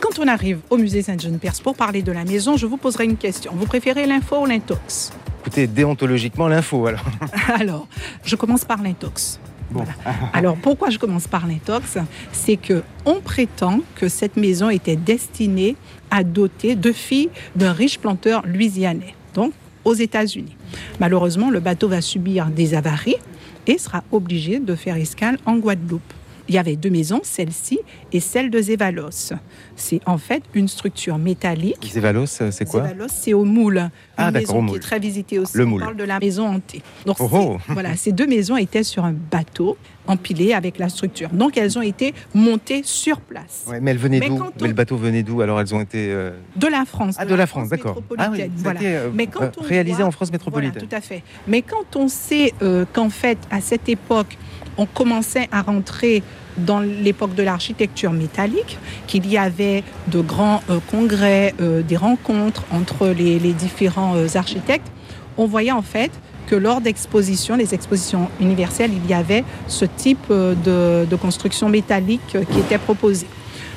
Quand 0.00 0.18
on 0.18 0.28
arrive 0.28 0.60
au 0.70 0.76
musée 0.76 1.02
Saint-Jean-Perse 1.02 1.60
pour 1.60 1.74
parler 1.74 2.02
de 2.02 2.12
la 2.12 2.24
maison, 2.24 2.56
je 2.56 2.66
vous 2.66 2.76
poserai 2.76 3.04
une 3.04 3.16
question. 3.16 3.52
Vous 3.54 3.66
préférez 3.66 4.06
l'info 4.06 4.42
ou 4.42 4.46
l'intox? 4.46 5.12
Écoutez, 5.44 5.66
déontologiquement, 5.66 6.48
l'info 6.48 6.86
alors. 6.86 7.04
Alors, 7.54 7.86
je 8.24 8.34
commence 8.34 8.64
par 8.64 8.82
l'intox. 8.82 9.38
Voilà. 9.70 9.90
Alors, 10.32 10.56
pourquoi 10.56 10.88
je 10.88 10.96
commence 10.96 11.28
par 11.28 11.46
l'intox? 11.46 11.98
C'est 12.32 12.56
que 12.56 12.82
on 13.04 13.20
prétend 13.20 13.80
que 13.94 14.08
cette 14.08 14.38
maison 14.38 14.70
était 14.70 14.96
destinée 14.96 15.76
à 16.10 16.24
doter 16.24 16.76
deux 16.76 16.94
filles 16.94 17.28
d'un 17.56 17.74
riche 17.74 17.98
planteur 17.98 18.40
louisianais, 18.46 19.14
donc 19.34 19.52
aux 19.84 19.92
États-Unis. 19.92 20.56
Malheureusement, 20.98 21.50
le 21.50 21.60
bateau 21.60 21.88
va 21.88 22.00
subir 22.00 22.46
des 22.46 22.72
avaries 22.72 23.18
et 23.66 23.76
sera 23.76 24.02
obligé 24.12 24.60
de 24.60 24.74
faire 24.74 24.96
escale 24.96 25.36
en 25.44 25.56
Guadeloupe. 25.56 26.14
Il 26.48 26.54
y 26.54 26.58
avait 26.58 26.76
deux 26.76 26.90
maisons, 26.90 27.20
celle-ci 27.22 27.78
et 28.12 28.20
celle 28.20 28.50
de 28.50 28.60
Zévalos. 28.60 29.32
C'est 29.76 30.00
en 30.06 30.18
fait 30.18 30.42
une 30.54 30.68
structure 30.68 31.16
métallique. 31.18 31.90
Zévalos, 31.90 32.26
c'est 32.26 32.68
quoi 32.68 32.82
Zévalos, 32.86 33.08
c'est 33.08 33.32
au 33.32 33.44
moule. 33.44 33.78
Une 33.78 33.90
Ah, 34.18 34.30
d'accord, 34.30 34.40
maison 34.40 34.54
au 34.56 34.60
qui 34.60 34.66
moule. 34.66 34.76
est 34.76 34.80
très 34.80 34.98
visitée 34.98 35.38
aussi. 35.38 35.56
Le 35.56 35.64
On 35.64 35.68
moule. 35.68 35.80
parle 35.80 35.96
de 35.96 36.04
la 36.04 36.18
maison 36.20 36.46
hantée. 36.46 36.82
Donc, 37.06 37.16
Oh, 37.20 37.28
oh. 37.32 37.56
voilà, 37.68 37.96
ces 37.96 38.12
deux 38.12 38.26
maisons 38.26 38.56
étaient 38.56 38.82
sur 38.84 39.04
un 39.04 39.12
bateau 39.14 39.76
empilé 40.06 40.52
avec 40.52 40.78
la 40.78 40.90
structure. 40.90 41.30
Donc, 41.30 41.56
elles 41.56 41.78
ont 41.78 41.82
été 41.82 42.12
montées 42.34 42.82
sur 42.84 43.20
place. 43.22 43.64
Ouais, 43.66 43.80
mais 43.80 43.92
elle 43.92 43.96
venait 43.98 44.20
Mais 44.20 44.28
d'où 44.28 44.34
on- 44.36 44.50
Mais 44.60 44.68
le 44.68 44.74
bateau 44.74 44.98
venait 44.98 45.22
d'où 45.22 45.40
Alors 45.40 45.58
elles 45.60 45.74
ont 45.74 45.80
été. 45.80 46.10
euh, 46.12 46.32
De 46.56 46.66
la 46.66 46.84
France. 46.84 47.14
Ah, 47.18 47.24
de 47.24 47.34
la 47.34 47.46
France, 47.46 47.70
d'accord. 47.70 48.02
Ah 48.18 48.28
oui, 48.30 48.42
voilà. 48.58 48.80
euh, 48.82 49.10
Mais 49.14 49.26
quand 49.28 49.44
euh, 49.44 49.50
on 49.58 49.62
réalisé 49.62 49.96
voit- 49.96 50.06
en 50.06 50.10
France 50.10 50.30
métropolitaine. 50.30 50.74
Voilà, 50.74 50.88
tout 50.88 50.94
à 50.96 51.00
fait. 51.00 51.22
Mais 51.48 51.62
quand 51.62 51.96
on 51.96 52.08
sait 52.08 52.52
euh, 52.62 52.84
qu'en 52.92 53.08
fait, 53.08 53.38
à 53.50 53.62
cette 53.62 53.88
époque, 53.88 54.36
on 54.78 54.86
commençait 54.86 55.48
à 55.52 55.62
rentrer 55.62 56.22
dans 56.56 56.80
l'époque 56.80 57.34
de 57.34 57.42
l'architecture 57.42 58.12
métallique, 58.12 58.78
qu'il 59.06 59.26
y 59.26 59.36
avait 59.36 59.82
de 60.08 60.20
grands 60.20 60.62
euh, 60.70 60.78
congrès, 60.90 61.54
euh, 61.60 61.82
des 61.82 61.96
rencontres 61.96 62.64
entre 62.70 63.08
les, 63.08 63.38
différents 63.52 64.14
euh, 64.16 64.26
architectes, 64.34 64.90
on 65.36 65.46
voyait 65.46 65.72
en 65.72 65.82
fait 65.82 66.12
que 66.46 66.54
lors 66.54 66.80
d'expositions, 66.80 67.56
les 67.56 67.74
expositions 67.74 68.28
universelles, 68.40 68.92
il 68.92 69.10
y 69.10 69.14
avait 69.14 69.44
ce 69.66 69.84
type 69.84 70.28
de, 70.30 71.06
de 71.08 71.16
construction 71.16 71.68
métallique 71.68 72.36
qui 72.52 72.58
était 72.60 72.78
proposée. 72.78 73.26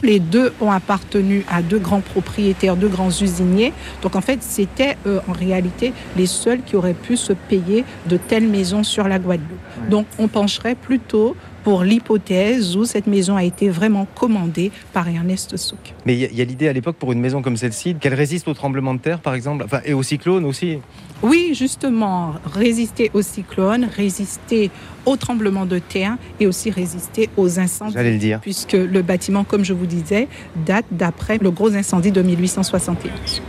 Les 0.03 0.19
deux 0.19 0.53
ont 0.61 0.71
appartenu 0.71 1.43
à 1.49 1.61
deux 1.61 1.79
grands 1.79 2.01
propriétaires, 2.01 2.75
deux 2.75 2.87
grands 2.87 3.09
usiniers. 3.09 3.73
Donc 4.01 4.15
en 4.15 4.21
fait, 4.21 4.39
c'était 4.41 4.97
euh, 5.05 5.19
en 5.27 5.33
réalité 5.33 5.93
les 6.15 6.27
seuls 6.27 6.61
qui 6.63 6.75
auraient 6.75 6.93
pu 6.93 7.17
se 7.17 7.33
payer 7.33 7.83
de 8.07 8.17
telles 8.17 8.47
maisons 8.47 8.83
sur 8.83 9.07
la 9.07 9.19
Guadeloupe. 9.19 9.57
Donc 9.89 10.05
on 10.19 10.27
pencherait 10.27 10.75
plutôt 10.75 11.35
pour 11.67 11.83
l'hypothèse 11.83 12.77
où 12.77 12.85
cette 12.85 13.07
maison 13.07 13.35
a 13.35 13.43
été 13.43 13.67
vraiment 13.67 14.07
commandée 14.15 14.71
par 14.93 15.09
Ernest 15.09 15.57
Souk. 15.57 15.93
Mais 16.05 16.13
il 16.15 16.33
y 16.33 16.41
a- 16.41 16.45
l'idée 16.45 16.69
à 16.69 16.71
l'époque 16.71 16.95
pour 16.95 17.11
une 17.11 17.19
maison 17.19 17.41
comme 17.41 17.57
celle-ci 17.57 17.95
qu'elle 17.95 18.13
résiste 18.13 18.47
au 18.47 18.53
tremblement 18.53 18.93
de 18.93 18.99
terre, 19.01 19.19
par 19.19 19.33
exemple, 19.33 19.65
enfin, 19.65 19.81
et 19.83 19.93
au 19.93 20.01
cyclone 20.01 20.45
aussi. 20.45 20.79
Oui, 21.21 21.51
justement, 21.53 22.35
résister 22.53 23.11
aux 23.13 23.21
cyclones, 23.21 23.89
résister 23.97 24.71
aux 25.05 25.17
tremblements 25.17 25.65
de 25.65 25.79
terre 25.79 26.15
et 26.39 26.47
aussi 26.47 26.71
résister 26.71 27.29
aux 27.35 27.59
incendies. 27.59 27.95
J'allais 27.95 28.13
le 28.13 28.17
dire. 28.17 28.39
Puisque 28.39 28.71
le 28.71 29.01
bâtiment, 29.01 29.43
comme 29.43 29.65
je 29.65 29.73
vous 29.73 29.87
disais, 29.87 30.29
date 30.65 30.85
d'après 30.89 31.37
le 31.37 31.51
gros 31.51 31.75
incendie 31.75 32.13
de 32.13 32.21
1871. 32.21 33.41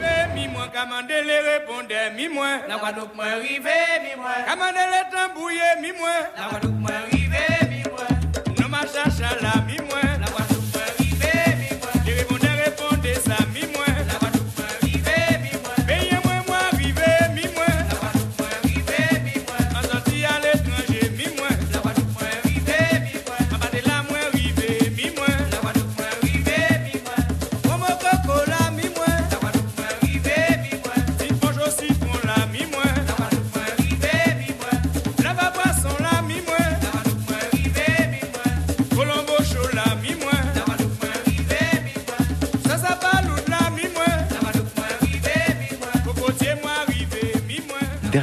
Mi 8.89 8.95
moins 8.95 9.05
commandé 9.05 9.19
les 9.19 9.27
répondeurs, 9.27 9.65
mi 9.67 9.77
moins 9.77 10.01
la 10.01 10.18
Guadeloupe 10.18 10.18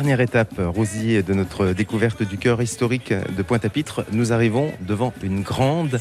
Dernière 0.06 0.22
étape, 0.22 0.62
Rosie, 0.64 1.24
de 1.24 1.34
notre 1.34 1.70
découverte 1.74 2.22
du 2.22 2.38
cœur 2.38 2.62
historique 2.62 3.12
de 3.12 3.42
Pointe-à-Pitre. 3.42 4.06
Nous 4.12 4.32
arrivons 4.34 4.72
devant 4.82 5.12
une 5.24 5.42
grande 5.42 6.00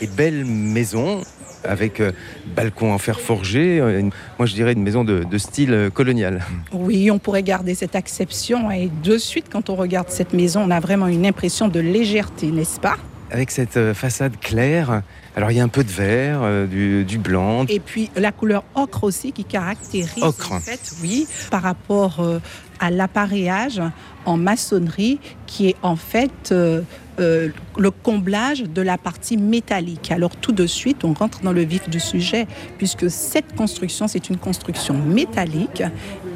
et 0.00 0.06
belle 0.06 0.44
maison 0.44 1.22
avec 1.64 1.98
euh, 1.98 2.12
balcon 2.54 2.92
en 2.92 2.98
fer 2.98 3.18
forgé. 3.18 3.80
euh, 3.80 3.98
une- 3.98 4.12
moi, 4.38 4.46
je 4.46 4.54
dirais 4.54 4.72
une 4.74 4.84
maison 4.84 5.02
de, 5.02 5.24
de 5.24 5.36
style 5.38 5.90
colonial. 5.92 6.44
Oui, 6.72 7.10
on 7.10 7.18
pourrait 7.18 7.42
garder 7.42 7.74
cette 7.74 7.96
acception 7.96 8.70
et 8.70 8.88
de 9.02 9.18
suite, 9.18 9.46
quand 9.50 9.68
on 9.68 9.74
regarde 9.74 10.10
cette 10.10 10.32
maison, 10.32 10.60
on 10.64 10.70
a 10.70 10.78
vraiment 10.78 11.08
une 11.08 11.26
impression 11.26 11.66
de 11.66 11.80
légèreté, 11.80 12.52
n'est-ce 12.52 12.78
pas? 12.78 12.98
Avec 13.32 13.50
cette 13.50 13.76
euh, 13.76 13.94
façade 13.94 14.38
claire. 14.40 15.02
Alors, 15.34 15.50
il 15.50 15.56
y 15.56 15.60
a 15.60 15.64
un 15.64 15.68
peu 15.68 15.82
de 15.82 15.90
vert, 15.90 16.42
du, 16.68 17.04
du 17.04 17.18
blanc. 17.18 17.64
Et 17.68 17.80
puis 17.80 18.10
la 18.14 18.30
couleur 18.30 18.62
ocre 18.76 19.02
aussi 19.04 19.32
qui 19.32 19.44
caractérise 19.44 20.22
Ocre. 20.22 20.52
en 20.52 20.60
fait, 20.60 20.92
oui, 21.02 21.26
par 21.50 21.62
rapport 21.62 22.20
à 22.80 22.90
l'appareillage 22.90 23.80
en 24.24 24.36
maçonnerie 24.36 25.18
qui 25.46 25.68
est 25.68 25.76
en 25.82 25.96
fait 25.96 26.50
euh, 26.52 26.82
euh, 27.20 27.48
le 27.76 27.90
comblage 27.90 28.62
de 28.62 28.82
la 28.82 28.98
partie 28.98 29.36
métallique. 29.36 30.10
Alors 30.10 30.34
tout 30.36 30.52
de 30.52 30.66
suite, 30.66 31.04
on 31.04 31.12
rentre 31.12 31.42
dans 31.42 31.52
le 31.52 31.62
vif 31.62 31.88
du 31.88 32.00
sujet 32.00 32.46
puisque 32.78 33.10
cette 33.10 33.54
construction, 33.54 34.08
c'est 34.08 34.30
une 34.30 34.38
construction 34.38 34.94
métallique 34.94 35.82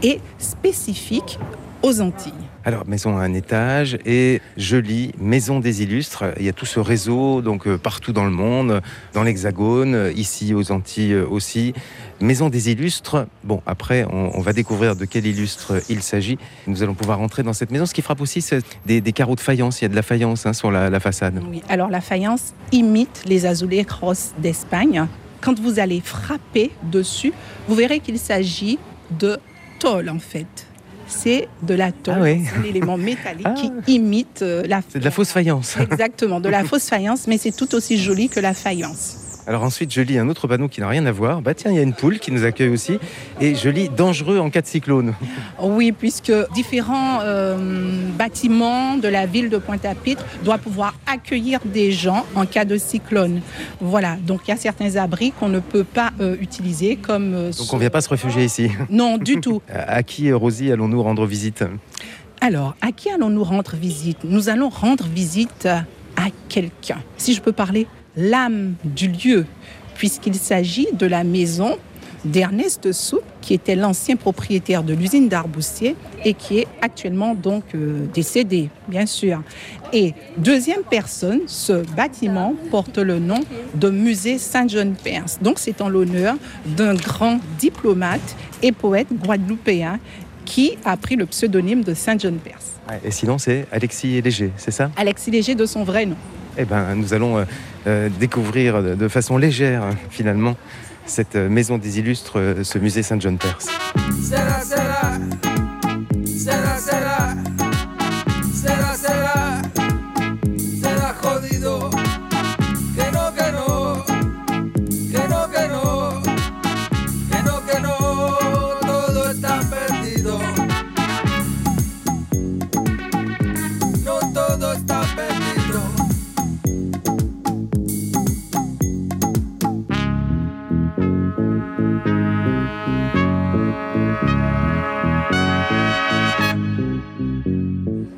et 0.03 0.21
spécifique 0.39 1.39
aux 1.83 2.01
Antilles. 2.01 2.33
Alors, 2.67 2.87
maison 2.87 3.19
à 3.19 3.21
un 3.21 3.35
étage 3.35 3.99
et 4.07 4.41
jolie 4.57 5.13
maison 5.19 5.61
des 5.61 5.83
illustres. 5.83 6.25
Il 6.39 6.47
y 6.47 6.49
a 6.49 6.55
tout 6.55 6.65
ce 6.65 6.81
réseau 6.81 7.43
donc 7.43 7.67
euh, 7.67 7.77
partout 7.77 8.13
dans 8.13 8.25
le 8.25 8.31
monde, 8.31 8.81
dans 9.13 9.23
l'Hexagone, 9.23 10.11
ici 10.17 10.55
aux 10.55 10.73
Antilles 10.73 11.13
euh, 11.13 11.27
aussi. 11.29 11.75
Maison 12.21 12.49
des 12.49 12.71
illustres. 12.71 13.27
Bon, 13.43 13.61
après, 13.67 14.07
on, 14.11 14.41
va 14.41 14.55
découvrir 14.55 14.97
de 14.97 15.05
quel 15.05 15.27
illustre 15.27 15.75
il 15.91 16.03
s'agit. 16.03 16.39
Nous 16.67 16.83
allons 16.83 16.95
pouvoir 16.95 17.21
entrer 17.21 17.43
dans 17.43 17.53
cette 17.53 17.71
maison. 17.71 17.85
Ce 17.85 17.93
qui 17.93 18.01
frappe 18.01 18.23
aussi, 18.23 18.41
c'est 18.41 18.65
des, 18.87 19.03
carreaux 19.13 19.35
de 19.35 19.41
faïence. 19.41 19.83
Il 19.83 19.85
y 19.85 19.87
a 19.87 19.91
de 19.91 19.97
la 19.97 20.03
faïence 20.03 20.47
hein, 20.47 20.55
sur 20.55 20.71
la, 20.71 20.89
la 20.89 21.01
façade. 21.01 21.43
Oui, 21.51 21.63
alors 21.69 21.91
la 21.91 22.01
faïence 22.01 22.55
imite 22.73 23.25
les 23.27 23.45
azulejos 23.45 24.33
d'Espagne. 24.39 25.07
Quand 25.43 25.61
vous 25.61 25.81
allez 25.81 26.01
frapper 26.01 26.71
dessus, 26.85 27.35
vous 27.69 27.75
verrez 27.75 28.01
qu'il 28.01 28.19
s'agit 28.19 28.79
de 29.11 29.39
tôle 29.81 30.09
en 30.09 30.19
fait. 30.19 30.67
C'est 31.23 31.49
de 31.63 31.75
la 31.75 31.93
tôle, 31.93 32.15
Ah 32.19 32.23
oui. 32.23 32.43
un 32.59 32.63
élément 32.65 32.97
métallique 32.97 33.47
Ah. 33.47 33.55
qui 33.85 33.95
imite 33.95 34.43
euh, 34.43 34.63
la 34.67 34.81
C'est 34.89 34.99
de 34.99 35.05
la 35.05 35.11
fausse 35.11 35.31
faïence. 35.33 35.77
Exactement, 35.79 36.41
de 36.41 36.49
la 36.49 36.65
fausse 36.71 36.89
faïence, 36.89 37.27
mais 37.27 37.39
c'est 37.39 37.53
tout 37.57 37.75
aussi 37.75 37.97
joli 37.99 38.29
que 38.29 38.41
la 38.41 38.55
faïence. 38.55 39.19
Alors 39.47 39.63
ensuite, 39.63 39.93
je 39.93 40.01
lis 40.01 40.17
un 40.19 40.29
autre 40.31 40.49
panneau 40.49 40.69
qui 40.69 40.81
n'a 40.81 40.89
rien 40.89 41.05
à 41.05 41.13
voir. 41.13 41.43
Bah 41.43 41.53
tiens, 41.53 41.71
il 41.71 41.77
y 41.77 41.79
a 41.79 41.83
une 41.83 41.93
poule 41.93 42.19
qui 42.19 42.33
nous 42.33 42.45
accueille 42.45 42.71
aussi. 42.71 42.99
Et 43.43 43.55
je 43.55 43.69
lis 43.69 43.91
dangereux 43.91 44.39
en 44.39 44.49
cas 44.49 44.63
de 44.63 44.67
cyclone. 44.67 45.13
Oui, 45.61 45.93
puisque 45.93 46.33
différents 46.55 47.21
euh, 47.23 48.09
bâtiments 48.17 48.97
de 48.97 49.07
la 49.09 49.27
ville 49.27 49.51
de 49.51 49.59
Pointe-à-Pitre 49.59 50.25
doivent 50.45 50.61
pouvoir 50.61 50.95
accueillir 51.07 51.61
des 51.67 51.93
gens 51.93 52.25
en 52.35 52.47
cas 52.47 52.65
de 52.65 52.79
cyclone. 52.79 53.43
Voilà, 53.81 54.17
donc 54.17 54.41
il 54.47 54.51
y 54.51 54.55
a 54.55 54.57
certains 54.57 54.97
abris 54.97 55.33
qu'on 55.33 55.51
ne 55.51 55.61
peut 55.61 55.85
pas 55.85 56.13
euh, 56.21 56.37
utiliser 56.41 56.97
comme... 56.97 57.35
euh, 57.35 57.53
Donc 57.53 57.71
on 57.73 57.77
ne 57.77 57.81
vient 57.83 57.91
pas 57.91 58.01
se 58.01 58.09
réfugier 58.09 58.45
ici. 58.45 58.71
Non, 58.89 59.19
du 59.19 59.41
tout. 59.41 59.61
À 59.71 60.03
qui, 60.03 60.33
Rosie, 60.33 60.73
allons-nous 60.73 61.03
rendre 61.03 61.27
visite? 61.27 61.65
Alors, 62.41 62.75
à 62.81 62.93
qui 62.93 63.11
allons-nous 63.11 63.45
rendre 63.45 63.77
visite? 63.77 64.19
Nous 64.25 64.49
allons 64.49 64.69
rendre 64.71 65.05
visite 65.07 65.67
à 65.67 66.27
quelqu'un. 66.49 66.99
Si 67.19 67.35
je 67.35 67.41
peux 67.43 67.53
parler, 67.53 67.87
l'âme 68.17 68.75
du 68.85 69.09
lieu, 69.09 69.47
puisqu'il 69.95 70.35
s'agit 70.35 70.89
de 70.93 71.07
la 71.07 71.25
maison 71.25 71.77
d'Ernest 72.25 72.91
Soupe, 72.93 73.23
qui 73.41 73.53
était 73.53 73.77
l'ancien 73.77 74.17
propriétaire 74.17 74.83
de 74.83 74.95
l'usine 74.95 75.29
d'Arboussier 75.29 75.95
et 76.25 76.33
qui 76.33 76.61
est 76.61 76.67
actuellement 76.81 77.35
donc 77.35 77.65
euh, 77.75 78.07
décédé, 78.15 78.71
bien 78.89 79.05
sûr. 79.05 79.43
Et 79.93 80.15
deuxième 80.39 80.83
personne, 80.89 81.41
ce 81.47 81.85
bâtiment 81.95 82.55
porte 82.71 82.97
le 82.97 83.19
nom 83.19 83.41
de 83.75 83.91
musée 83.91 84.39
Saint-Jean-Perse. 84.39 85.39
Donc 85.43 85.59
c'est 85.59 85.83
en 85.83 85.89
l'honneur 85.91 86.37
d'un 86.65 86.95
grand 86.95 87.41
diplomate 87.59 88.37
et 88.63 88.73
poète 88.73 89.09
guadeloupéen 89.13 89.99
qui 90.47 90.79
a 90.85 90.97
pris 90.97 91.17
le 91.17 91.27
pseudonyme 91.27 91.85
de 91.85 91.93
Saint-Jean-Perse. 91.93 92.73
Et 93.05 93.11
sinon, 93.11 93.39
c'est 93.39 93.67
Alexis 93.73 94.21
Léger, 94.21 94.51
c'est 94.57 94.71
ça? 94.71 94.91
Alexis 94.97 95.31
Léger 95.31 95.55
de 95.55 95.67
son 95.67 95.85
vrai 95.85 96.07
nom. 96.07 96.17
Eh 96.57 96.65
ben, 96.65 96.95
nous 96.95 97.15
allons 97.15 97.39
euh, 97.39 97.45
euh, 97.87 98.09
découvrir 98.21 98.83
de, 98.83 99.09
façon 99.09 99.37
légère, 99.37 99.85
finalement, 100.11 100.57
cette 101.07 101.37
euh, 101.37 101.49
maison 101.49 101.79
des 101.79 101.99
illustres, 101.99 102.39
ce 102.63 102.79
musée 102.79 103.03
Saint-John-Perse. 103.03 103.69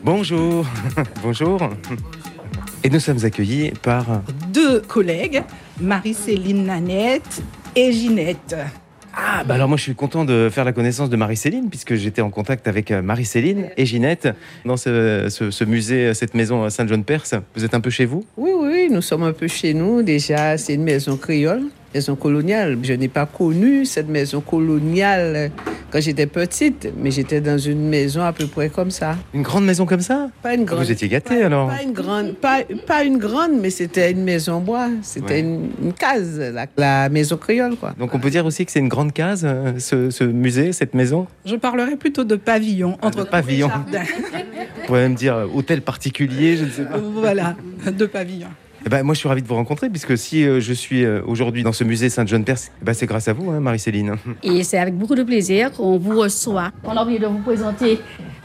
Bonjour, 0.06 0.64
bonjour. 1.22 1.58
Et 2.84 2.90
nous 2.90 3.00
sommes 3.00 3.24
accueillis 3.24 3.72
par 3.82 4.22
Deux 4.52 4.80
collègues, 4.80 5.42
Marie-Céline 5.80 6.64
Nanette 6.66 7.42
et 7.74 7.90
Ginette. 7.90 8.54
Ah, 9.18 9.42
bah 9.44 9.54
alors 9.54 9.66
moi 9.66 9.76
je 9.76 9.82
suis 9.82 9.94
content 9.96 10.24
de 10.24 10.48
faire 10.52 10.64
la 10.64 10.72
connaissance 10.72 11.10
de 11.10 11.16
Marie-Céline, 11.16 11.68
puisque 11.70 11.94
j'étais 11.96 12.22
en 12.22 12.30
contact 12.30 12.68
avec 12.68 12.92
euh, 12.92 13.02
Marie-Céline 13.02 13.66
et 13.76 13.84
Ginette 13.84 14.28
dans 14.64 14.76
ce, 14.76 15.26
ce- 15.28 15.50
ce 15.50 15.64
musée, 15.64 16.14
cette 16.14 16.34
maison 16.34 16.70
Saint-John-Perse. 16.70 17.34
Vous 17.56 17.64
êtes 17.64 17.74
un 17.74 17.80
peu 17.80 17.90
chez 17.90 18.04
vous? 18.04 18.24
Oui, 18.36 18.50
oui, 18.56 18.88
nous 18.92 19.02
sommes 19.02 19.24
un 19.24 19.32
peu 19.32 19.48
chez 19.48 19.74
nous. 19.74 20.02
Déjà, 20.02 20.56
c'est 20.56 20.74
une 20.74 20.84
maison 20.84 21.16
créole, 21.16 21.62
maison 21.92 22.14
coloniale. 22.14 22.78
Je 22.84 22.92
n'ai 22.92 23.08
pas 23.08 23.26
connu 23.26 23.84
cette 23.86 24.08
maison 24.08 24.40
coloniale 24.40 25.50
quand 25.90 26.00
j'étais 26.00 26.26
petite, 26.26 26.88
mais 26.96 27.10
j'étais 27.10 27.40
dans 27.40 27.58
une 27.58 27.88
maison 27.88 28.22
à 28.22 28.32
peu 28.32 28.46
près 28.46 28.68
comme 28.68 28.90
ça. 28.90 29.16
Une 29.34 29.42
grande 29.42 29.64
maison 29.64 29.86
comme 29.86 30.00
ça 30.00 30.28
Pas 30.42 30.54
une 30.54 30.64
grande. 30.64 30.80
Vous 30.84 30.90
étiez 30.90 31.08
gâtés 31.08 31.40
pas, 31.40 31.46
alors 31.46 31.68
Pas 31.68 31.82
une 31.82 31.92
grande, 31.92 32.34
pas, 32.34 32.60
pas 32.86 33.04
une 33.04 33.18
grande, 33.18 33.52
mais 33.60 33.70
c'était 33.70 34.10
une 34.10 34.24
maison 34.24 34.54
en 34.54 34.60
bois. 34.60 34.88
C'était 35.02 35.26
Ouais. 35.34 35.40
une, 35.40 35.70
une 35.82 35.92
case, 35.92 36.38
la, 36.38 36.66
la 36.76 37.08
maison 37.08 37.36
créole, 37.36 37.76
quoi. 37.76 37.94
Donc 37.98 38.14
on 38.14 38.18
peut 38.18 38.30
dire 38.30 38.44
aussi 38.46 38.64
que 38.66 38.72
c'est 38.72 38.80
une 38.80 38.88
grande 38.88 39.12
case, 39.12 39.42
euh, 39.44 39.72
ce, 39.78 40.10
ce 40.10 40.24
musée, 40.24 40.72
cette 40.72 40.94
maison? 40.94 41.26
Je 41.44 41.56
parlerai 41.56 41.96
plutôt 41.96 42.24
de 42.24 42.36
pavillon. 42.36 42.98
Ah, 43.02 43.10
de 43.10 43.22
pavillon. 43.22 43.70
On 44.82 44.86
pourrait 44.86 45.02
même 45.02 45.14
dire 45.14 45.34
euh, 45.36 45.46
hôtel 45.54 45.82
particulier, 45.82 46.56
je 46.56 46.64
ne 46.64 46.70
sais 46.70 46.84
pas. 46.84 46.98
voilà, 46.98 47.56
de 47.90 48.06
pavillon. 48.06 48.48
Eh 48.86 48.88
ben, 48.88 49.02
moi 49.02 49.14
je 49.14 49.18
suis 49.18 49.28
ravi 49.28 49.42
de 49.42 49.48
vous 49.48 49.56
rencontrer, 49.56 49.90
puisque 49.90 50.16
si 50.16 50.44
euh, 50.46 50.60
je 50.60 50.72
suis 50.72 51.04
euh, 51.04 51.20
aujourd'hui 51.26 51.64
dans 51.64 51.72
ce 51.72 51.82
musée 51.82 52.08
Saint-John-Perse, 52.08 52.70
eh 52.80 52.84
ben, 52.84 52.94
c'est 52.94 53.06
grâce 53.06 53.26
à 53.26 53.32
vous, 53.32 53.50
hein, 53.50 53.58
Marie-Céline. 53.58 54.14
Et 54.44 54.62
c'est 54.62 54.78
avec 54.78 54.94
beaucoup 54.96 55.16
de 55.16 55.24
plaisir 55.24 55.72
qu'on 55.72 55.98
vous 55.98 56.16
reçoit. 56.20 56.70
On 56.84 56.90
a 56.96 57.00
envie 57.02 57.18
de 57.18 57.26
vous 57.26 57.40
présenter, 57.40 57.98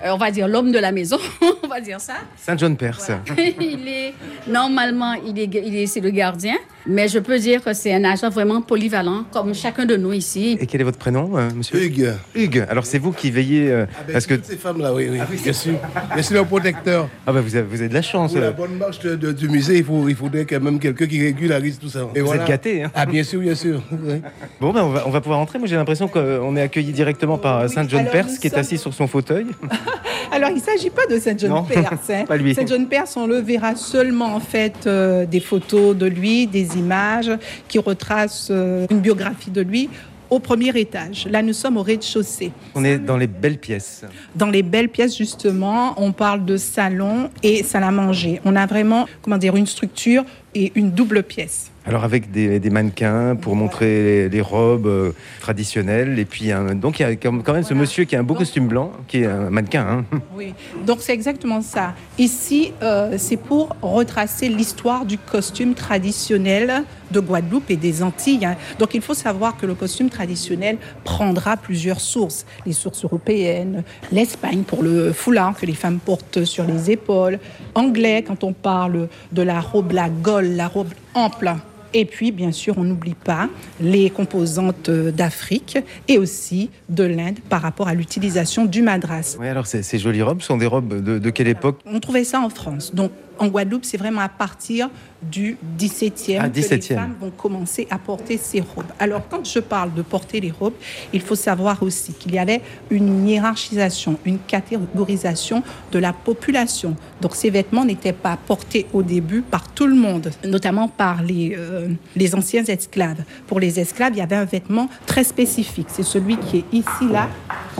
euh, 0.04 0.10
on 0.12 0.18
va 0.18 0.32
dire, 0.32 0.48
l'homme 0.48 0.72
de 0.72 0.80
la 0.80 0.92
maison, 0.92 1.18
on 1.64 1.68
va 1.68 1.80
dire 1.80 2.02
ça. 2.02 2.14
Saint-John-Perse. 2.38 3.12
il 3.60 3.88
est, 3.88 4.14
normalement, 4.48 5.14
il 5.14 5.38
est, 5.38 5.46
il 5.64 5.76
est, 5.76 5.86
c'est 5.86 6.00
le 6.00 6.10
gardien, 6.10 6.56
mais 6.88 7.08
je 7.08 7.20
peux 7.20 7.38
dire 7.38 7.64
que 7.64 7.74
c'est 7.74 7.94
un 7.94 8.04
agent 8.04 8.30
vraiment 8.32 8.64
polyvalent, 8.64 9.26
comme 9.32 9.54
chacun 9.54 9.86
de 9.86 9.96
nous 9.96 10.14
ici. 10.14 10.58
Et 10.60 10.66
quel 10.66 10.82
est 10.82 10.86
votre 10.86 10.98
prénom, 10.98 11.38
euh, 11.38 11.50
monsieur 11.56 11.80
Hugues. 11.84 12.14
Hugues. 12.34 12.66
Alors 12.68 12.88
c'est 12.88 12.98
vous 12.98 13.12
qui 13.12 13.30
veillez, 13.30 13.70
euh, 13.72 13.86
Ah 13.96 14.04
ben, 14.08 14.14
parce 14.14 14.26
que 14.26 14.34
toutes 14.34 14.46
ces 14.46 14.58
femmes-là, 14.58 14.92
oui, 14.92 15.08
oui, 15.12 15.20
bien 15.44 15.54
sûr. 15.54 15.76
Mais 16.16 16.24
c'est 16.24 16.34
leur 16.34 16.48
protecteur. 16.48 17.10
ah 17.28 17.32
bah, 17.32 17.42
vous, 17.42 17.56
avez, 17.56 17.68
vous 17.68 17.76
avez 17.80 17.90
de 17.90 17.94
la 17.94 18.02
chance. 18.02 18.32
Pour 18.32 18.42
la 18.42 18.50
bonne 18.50 18.76
marche 18.80 18.98
de- 19.02 19.16
de- 19.16 19.32
du 19.32 19.48
musée, 19.48 19.78
il, 19.78 19.84
faut, 19.84 20.10
il 20.10 20.16
faudrait 20.32 20.46
quand 20.46 20.64
même 20.64 20.80
quelqu'un 20.80 21.06
qui 21.06 21.22
régularise 21.22 21.80
tout 21.80 21.90
ça. 21.90 22.08
Et 22.16 22.22
Vous 22.22 22.34
êtes 22.34 22.46
gâtés, 22.46 22.84
hein. 22.84 22.92
Ah, 22.96 23.06
bien 23.06 23.24
sûr, 23.24 23.42
bien 23.42 23.56
sûr. 23.56 23.82
oui. 23.92 24.22
Bon, 24.60 24.72
ben, 24.72 24.84
on, 24.84 24.90
va, 24.90 25.04
on 25.06 25.10
va 25.10 25.22
pouvoir 25.22 25.40
entrer. 25.40 25.60
Moi, 25.60 25.68
j'ai 25.68 25.76
l'impression 25.76 26.08
qu'on 26.08 26.56
est 26.56 26.62
accueilli 26.62 26.92
directement 26.92 27.38
par 27.38 27.64
Oui, 27.64 27.70
Saint 27.70 27.88
John 27.88 28.02
alors 28.02 28.12
Perse 28.12 28.38
qui 28.38 28.48
est 28.48 28.58
assis 28.58 28.78
sur 28.78 28.94
son 28.94 29.08
fauteuil. 29.08 29.48
Alors, 30.34 30.50
il 30.50 30.56
ne 30.56 30.62
s'agit 30.62 30.90
pas 30.90 31.06
de 31.08 31.20
Saint 31.20 31.34
Non, 31.34 31.38
John 31.38 31.66
Perse. 31.68 32.10
hein. 32.10 32.24
pas 32.26 32.38
lui. 32.38 32.56
Saint 32.56 32.66
John 32.66 32.88
Perse, 32.88 33.18
on 33.18 33.28
le 33.28 33.38
verra 33.38 33.76
seulement 33.76 34.34
en 34.34 34.40
fait 34.40 34.88
euh, 34.88 35.26
des 35.26 35.42
photos 35.42 35.96
de 35.96 36.06
lui, 36.06 36.48
des 36.48 36.78
images 36.78 37.32
qui 37.68 37.80
retracent 37.80 38.48
euh, 38.50 38.86
une 38.90 39.00
biographie 39.00 39.52
de 39.52 39.62
lui 39.62 39.90
au 40.32 40.40
premier 40.40 40.70
étage. 40.80 41.28
Là, 41.30 41.44
nous 41.44 41.54
sommes 41.54 41.78
au 41.78 41.84
rez-de-chaussée. 41.84 42.52
On 42.74 42.84
est 42.84 42.98
dans 42.98 43.18
les 43.18 43.28
belles 43.28 43.60
pièces. 43.60 44.04
Dans 44.36 44.50
les 44.50 44.64
belles 44.64 44.90
pièces, 44.90 45.16
justement, 45.16 45.94
on 45.98 46.14
parle 46.14 46.46
de 46.46 46.58
salon 46.58 47.30
et 47.44 47.64
salle 47.64 47.84
à 47.84 47.92
manger. 47.92 48.42
On 48.46 48.56
a 48.56 48.66
vraiment, 48.66 49.08
comment 49.22 49.38
dire, 49.38 49.56
une 49.56 49.68
structure 49.68 50.24
et 50.56 50.72
une 50.76 50.92
double 50.92 51.24
pièce. 51.24 51.71
Alors 51.84 52.04
avec 52.04 52.30
des, 52.32 52.60
des 52.60 52.70
mannequins 52.70 53.36
pour 53.36 53.56
montrer 53.56 54.04
les, 54.04 54.30
les 54.30 54.42
robes 54.42 54.86
euh, 54.86 55.12
traditionnelles. 55.40 56.20
Et 56.20 56.26
puis 56.26 56.52
un- 56.52 56.76
donc 56.76 57.00
il 57.00 57.02
y 57.02 57.06
a 57.06 57.16
quand 57.16 57.40
quand 57.44 57.54
même 57.54 57.64
ce 57.64 57.74
monsieur 57.74 58.04
qui 58.04 58.16
a 58.16 58.20
un 58.20 58.24
beau 58.24 58.36
costume 58.36 58.68
blanc, 58.68 58.92
qui 59.08 59.24
est 59.24 59.26
un 59.26 59.50
mannequin. 59.50 60.04
hein. 60.12 60.20
Oui, 60.38 60.54
donc 60.86 61.00
c'est 61.02 61.14
exactement 61.14 61.62
ça. 61.62 61.96
Ici, 62.20 62.72
euh, 62.84 63.16
c'est 63.18 63.38
pour 63.38 63.76
retracer 63.82 64.48
l'histoire 64.48 65.06
du 65.06 65.18
costume 65.18 65.74
traditionnel 65.74 66.84
de 67.10 67.20
Guadeloupe 67.20 67.70
et 67.72 67.78
des 67.78 68.04
Antilles. 68.04 68.46
hein. 68.46 68.56
Donc 68.78 68.94
il 68.94 69.02
faut 69.02 69.16
savoir 69.16 69.58
que 69.58 69.66
le 69.66 69.74
costume 69.74 70.10
traditionnel 70.10 70.78
prendra 71.04 71.58
plusieurs 71.58 72.00
sources. 72.00 72.46
Les 72.68 72.74
sources 72.74 73.04
européennes, 73.04 73.84
l'Espagne 74.12 74.62
pour 74.62 74.84
le 74.84 75.14
foulard 75.14 75.56
que 75.60 75.66
les 75.66 75.74
femmes 75.74 75.98
portent 76.00 76.44
sur 76.46 76.64
les 76.64 76.92
épaules, 76.92 77.40
anglais 77.74 78.24
quand 78.26 78.44
on 78.44 78.54
parle 78.54 79.08
de 79.32 79.42
la 79.42 79.60
robe, 79.60 79.94
la 79.94 80.10
gaule, 80.10 80.50
la 80.56 80.68
robe 80.68 80.90
ample. 81.16 81.54
Et 81.94 82.06
puis, 82.06 82.32
bien 82.32 82.52
sûr, 82.52 82.78
on 82.78 82.84
n'oublie 82.84 83.16
pas 83.16 83.50
les 83.82 84.10
composantes 84.10 84.90
euh, 84.90 85.12
d'Afrique 85.12 85.78
et 86.08 86.18
aussi 86.18 86.70
de 86.90 87.04
l'Inde 87.04 87.40
par 87.50 87.62
rapport 87.62 87.88
à 87.88 87.94
l'utilisation 87.94 88.66
du 88.66 88.82
madras. 88.82 89.36
Oui, 89.40 89.48
alors 89.48 89.68
ces, 89.68 89.84
ces 89.84 90.00
jolies 90.00 90.22
robes 90.22 90.42
sont 90.42 90.58
des 90.58 90.68
robes 90.68 91.04
de, 91.04 91.20
de 91.20 91.30
quelle 91.30 91.50
époque? 91.50 91.80
On 91.86 92.00
trouvait 92.00 92.24
ça 92.24 92.40
en 92.40 92.50
France. 92.50 92.96
Donc, 92.96 93.12
en 93.42 93.48
Guadeloupe, 93.48 93.86
c'est 93.86 93.98
vraiment 93.98 94.22
à 94.22 94.30
partir 94.30 94.90
du 95.22 95.58
17e 95.78 96.38
Ah, 96.40 96.48
que 96.50 96.56
les 96.56 96.62
17e. 96.62 96.96
femmes 96.96 97.16
vont 97.20 97.32
commencer 97.32 97.88
à 97.90 97.98
porter 97.98 98.38
ces 98.38 98.62
robes. 98.62 98.86
Alors, 99.00 99.24
quand 99.30 99.44
je 99.46 99.60
parle 99.60 99.94
de 99.96 100.04
porter 100.04 100.40
les 100.40 100.52
robes, 100.52 100.76
il 101.12 101.22
faut 101.22 101.36
savoir 101.36 101.82
aussi 101.82 102.14
qu'il 102.14 102.36
y 102.36 102.40
avait 102.40 102.62
une 102.92 103.28
hiérarchisation, 103.28 104.18
une 104.26 104.38
catégorisation 104.40 105.64
de 105.92 105.98
la 105.98 106.14
population. 106.14 106.96
Donc, 107.20 107.36
ces 107.36 107.50
vêtements 107.50 107.84
n'étaient 107.84 108.14
pas 108.14 108.38
portés 108.38 108.86
au 108.94 109.02
début 109.02 109.42
par 109.42 109.68
tout 109.70 109.88
le 109.88 109.96
monde, 109.96 110.32
notamment 110.46 110.88
par 110.88 111.24
les, 111.24 111.56
euh, 111.58 111.88
les 112.16 112.36
anciens 112.36 112.64
esclaves. 112.64 113.24
Pour 113.48 113.60
les 113.60 113.80
esclaves, 113.80 114.14
il 114.14 114.20
y 114.20 114.22
avait 114.22 114.36
un 114.36 114.46
vêtement 114.46 114.88
très 115.08 115.24
spécifique. 115.24 115.88
C'est 115.90 116.04
celui 116.04 116.38
qui 116.38 116.58
est 116.60 116.66
ici, 116.72 117.08
là, 117.12 117.28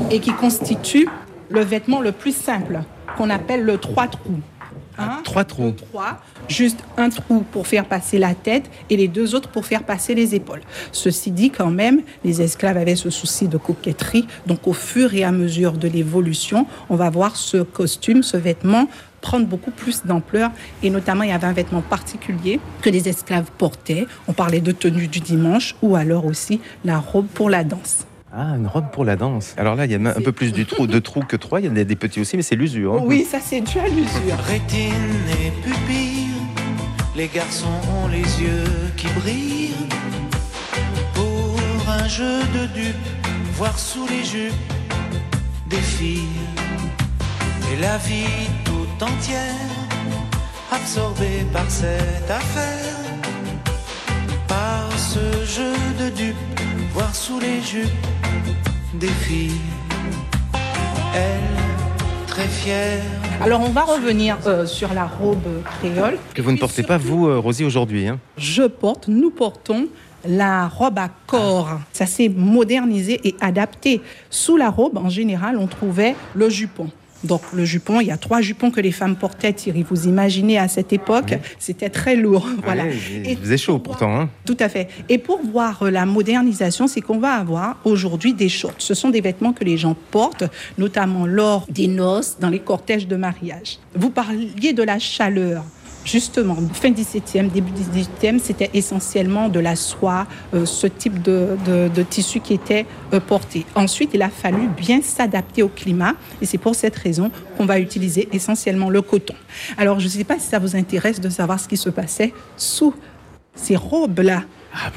et 0.10 0.20
qui 0.20 0.32
constitue 0.34 1.08
le 1.50 1.62
vêtement 1.62 2.02
le 2.02 2.12
plus 2.12 2.36
simple, 2.36 2.80
qu'on 3.16 3.30
appelle 3.30 3.64
le 3.64 3.78
trois 3.78 4.08
trous. 4.08 4.40
Trois 5.24 5.44
trous. 5.44 5.72
trois, 5.72 6.22
juste 6.48 6.80
un 6.98 7.10
trou 7.10 7.44
pour 7.52 7.68
faire 7.68 7.86
passer 7.86 8.18
la 8.18 8.34
tête 8.34 8.70
et 8.90 8.98
les 8.98 9.08
deux 9.08 9.36
autres 9.36 9.50
pour 9.50 9.66
faire 9.66 9.84
passer 9.84 10.16
les 10.16 10.36
épaules. 10.36 10.62
Ceci 10.92 11.32
dit, 11.32 11.50
quand 11.50 11.72
même, 11.72 12.02
les 12.24 12.42
esclaves 12.42 12.78
avaient 12.78 12.96
ce 12.96 13.10
souci 13.10 13.48
de 13.48 13.58
coquetterie. 13.58 14.28
Donc, 14.48 14.68
au 14.68 14.74
fur 14.74 15.14
et 15.14 15.24
à 15.24 15.32
mesure 15.32 15.74
de 15.74 15.88
l'évolution, 15.88 16.68
on 16.90 16.96
va 16.96 17.10
voir 17.10 17.36
ce 17.36 17.58
costume, 17.58 18.24
ce 18.24 18.38
vêtement 18.38 18.88
prendre 19.22 19.46
beaucoup 19.46 19.72
plus 19.72 20.04
d'ampleur 20.04 20.50
et 20.82 20.90
notamment 20.90 21.24
il 21.24 21.30
y 21.30 21.34
avait 21.34 21.46
un 21.46 21.54
vêtement 21.54 21.82
particulier 21.82 22.60
que 22.82 22.90
les 22.90 23.08
esclaves 23.08 23.52
portaient. 23.58 24.08
On 24.28 24.34
parlait 24.34 24.62
de 24.62 24.72
tenue 24.72 25.08
du 25.08 25.20
dimanche 25.20 25.76
ou 25.84 25.96
alors 25.96 26.26
aussi 26.26 26.60
la 26.84 26.98
robe 26.98 27.28
pour 27.28 27.50
la 27.50 27.64
danse. 27.64 28.08
Ah, 28.34 28.56
une 28.58 28.68
robe 28.68 28.92
pour 28.92 29.04
la 29.04 29.18
danse. 29.18 29.54
Alors 29.58 29.76
là, 29.76 29.86
il 29.86 29.92
y 29.92 29.96
a 29.96 30.00
même 30.00 30.14
un 30.16 30.22
peu 30.22 30.32
plus 30.32 30.54
du 30.54 30.66
trou, 30.66 30.88
de 30.88 31.00
trous 31.08 31.22
que 31.24 31.36
trois. 31.36 31.60
Il 31.60 31.66
y 31.66 31.70
en 31.70 31.76
a 31.76 31.84
des 31.84 31.96
petits 31.98 32.22
aussi, 32.22 32.38
mais 32.38 32.44
c'est 32.44 32.56
l'usure. 32.56 32.94
hein. 32.96 33.02
Oui, 33.04 33.26
ça 33.30 33.40
c'est 33.44 33.60
dû 33.62 33.78
à 33.80 33.88
l'usure. 33.88 34.38
Rétine 34.48 34.94
et 35.44 35.52
pupille, 35.62 36.30
les 37.16 37.28
garçons 37.28 37.68
ont 38.04 38.08
les 38.08 38.20
yeux 38.20 38.64
qui 38.96 39.08
brillent. 39.20 39.76
Pour 41.14 41.60
un 41.90 42.08
jeu 42.08 42.40
de 42.54 42.68
dupes, 42.68 42.96
voir 43.58 43.78
sous 43.78 44.08
les 44.08 44.24
jupes 44.24 44.54
des 45.70 45.76
filles. 45.78 46.22
Et 47.74 47.82
la 47.82 47.98
vie 47.98 48.48
tout 48.64 49.04
entière, 49.04 49.56
absorbée 50.72 51.46
par 51.52 51.70
cette 51.70 52.30
affaire. 52.30 52.96
Par 54.48 54.90
ce 54.98 55.20
jeu 55.46 55.74
de 56.00 56.10
dupes, 56.16 56.36
voir 56.94 57.14
sous 57.16 57.40
les 57.40 57.62
jupes 57.62 57.90
des 58.96 59.08
filles. 59.08 59.52
Elle, 61.16 62.28
très 62.28 62.48
fière. 62.48 63.02
Alors 63.42 63.62
on 63.62 63.70
va 63.70 63.82
revenir 63.84 64.38
euh, 64.46 64.66
sur 64.66 64.94
la 64.94 65.06
robe 65.06 65.64
créole. 65.80 66.18
Que 66.34 66.42
vous 66.42 66.52
ne 66.52 66.58
portez 66.58 66.84
pas, 66.84 66.98
vous, 66.98 67.28
euh, 67.28 67.38
Rosie, 67.40 67.64
aujourd'hui. 67.66 68.08
hein. 68.08 68.20
Je 68.38 68.64
porte, 68.64 69.08
nous 69.08 69.32
portons 69.32 69.88
la 70.28 70.68
robe 70.68 71.00
à 71.00 71.10
corps. 71.28 71.80
Ça 71.94 72.06
s'est 72.06 72.30
modernisé 72.30 73.20
et 73.24 73.36
adapté. 73.42 74.02
Sous 74.30 74.58
la 74.58 74.70
robe, 74.70 74.98
en 74.98 75.10
général, 75.10 75.58
on 75.58 75.68
trouvait 75.68 76.16
le 76.36 76.50
jupon. 76.50 76.90
Donc 77.24 77.42
le 77.54 77.66
jupon, 77.66 78.00
il 78.02 78.08
y 78.08 78.12
a 78.12 78.18
trois 78.18 78.42
jupons 78.42 78.72
que 78.72 78.82
les 78.82 78.92
femmes 78.92 79.16
portaient, 79.16 79.54
Thierry. 79.54 79.84
Vous 79.88 80.08
imaginez 80.08 80.58
à 80.58 80.68
cette 80.68 80.92
époque, 80.94 81.34
c'était 81.60 81.90
très 81.90 82.16
lourd. 82.16 82.48
Voilà. 82.64 82.86
Il 83.26 83.38
faisait 83.38 83.58
chaud 83.58 83.80
pourtant. 83.80 84.16
hein. 84.20 84.30
Tout 84.46 84.58
à 84.60 84.70
fait. 84.70 84.88
Et 85.10 85.18
pour 85.18 85.40
voir 85.44 85.84
euh, 85.84 85.92
la 85.92 86.06
modernisation, 86.06 86.88
c'est 86.88 87.02
qu'on 87.02 87.20
va 87.20 87.34
avoir 87.34 87.78
aujourd'hui 87.84 88.34
des 88.34 88.50
shorts. 88.50 88.74
Ce 88.78 88.94
sont 88.94 89.10
des 89.10 89.22
vêtements 89.22 89.54
que 89.54 89.64
les 89.64 89.78
gens 89.78 89.96
portent, 90.12 90.44
notamment 90.78 91.26
lors 91.26 91.66
des 91.70 91.88
noces, 91.88 92.38
dans 92.40 92.50
les 92.50 92.60
cortèges 92.60 93.08
de 93.08 93.16
mariage. 93.16 93.80
Vous 93.96 94.10
parliez 94.10 94.74
de 94.74 94.84
la 94.84 95.00
chaleur. 95.00 95.64
Justement, 96.04 96.58
fin 96.74 96.90
17e, 96.92 97.50
début 97.52 97.72
18e, 97.72 98.40
c'était 98.40 98.72
essentiellement 98.74 99.50
de 99.50 99.60
la 99.60 99.76
soie, 99.76 100.26
euh, 100.54 100.66
ce 100.66 100.88
type 100.88 101.22
de, 101.22 101.58
de- 101.94 102.04
tissu 102.04 102.40
qui 102.40 102.54
était 102.54 102.86
euh, 103.14 103.20
porté. 103.20 103.66
Ensuite, 103.76 104.12
il 104.14 104.22
a 104.24 104.30
fallu 104.30 104.68
bien 104.68 105.02
s'adapter 105.02 105.62
au 105.62 105.68
climat 105.70 106.14
et 106.42 106.46
c'est 106.48 106.58
pour 106.58 106.74
cette 106.76 106.96
raison 106.96 107.30
qu'on 107.56 107.66
va 107.66 107.80
utiliser 107.80 108.28
essentiellement 108.34 108.90
le 108.90 109.02
coton. 109.04 109.36
Alors, 109.78 110.00
je 110.00 110.06
ne 110.06 110.10
sais 110.10 110.24
pas 110.24 110.40
si 110.40 110.48
ça 110.48 110.58
vous 110.60 110.76
intéresse 110.76 111.20
de 111.22 111.30
savoir 111.30 111.60
ce 111.60 111.68
qui 111.68 111.78
se 111.78 111.90
passait 111.90 112.34
sous 112.58 112.94
ces 113.54 113.76
robes-là. 113.76 114.44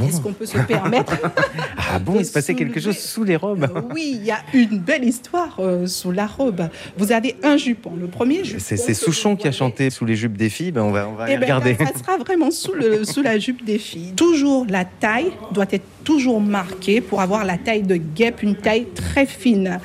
Est-ce 0.03 0.21
qu'on 0.21 0.33
peut 0.33 0.47
se 0.47 0.59
permettre 0.59 1.15
Ah 1.77 1.99
bon, 1.99 2.17
il 2.19 2.27
se 2.27 2.33
passait 2.33 2.55
quelque 2.55 2.81
chose 2.81 2.99
sous 2.99 3.25
les 3.25 3.37
robes 3.37 3.67
Oui, 3.93 4.19
il 4.21 4.25
y 4.25 4.31
a 4.31 4.39
une 4.53 4.79
belle 4.79 5.05
histoire 5.05 5.57
euh, 5.59 5.87
sous 5.87 6.11
la 6.11 6.27
robe. 6.27 6.69
Vous 6.97 7.13
avez 7.13 7.37
un 7.43 7.57
jupon. 7.57 7.93
Le 7.99 8.07
premier 8.07 8.45
jupon. 8.45 8.61
C'est 8.65 8.95
Souchon 8.95 9.37
qui 9.37 9.49
a 9.49 9.53
chanté 9.53 9.91
sous 9.91 10.05
les 10.05 10.17
jupes 10.17 10.37
des 10.37 10.49
filles. 10.49 10.73
Ben, 10.73 10.83
on 10.83 10.91
va, 10.91 11.09
on 11.09 11.15
va 11.15 11.31
Eh 11.31 11.37
ben, 11.37 11.43
regarder. 11.43 11.75
Ça 11.75 11.99
sera 11.99 12.17
vraiment 12.19 12.51
sous, 12.51 12.73
le, 12.75 13.05
sous 13.05 13.23
la 13.23 13.39
jupe 13.39 13.65
des 13.65 13.79
filles. 13.79 14.13
Toujours 14.17 14.67
la 14.69 14.85
taille 14.85 15.33
doit 15.53 15.67
être 15.71 15.85
toujours 16.05 16.41
marquée 16.41 17.01
pour 17.01 17.21
avoir 17.21 17.45
la 17.45 17.57
taille 17.59 17.83
de 17.83 17.97
guêpe, 17.97 18.43
une 18.43 18.57
taille 18.57 18.87
très 18.95 19.27
fine. 19.27 19.81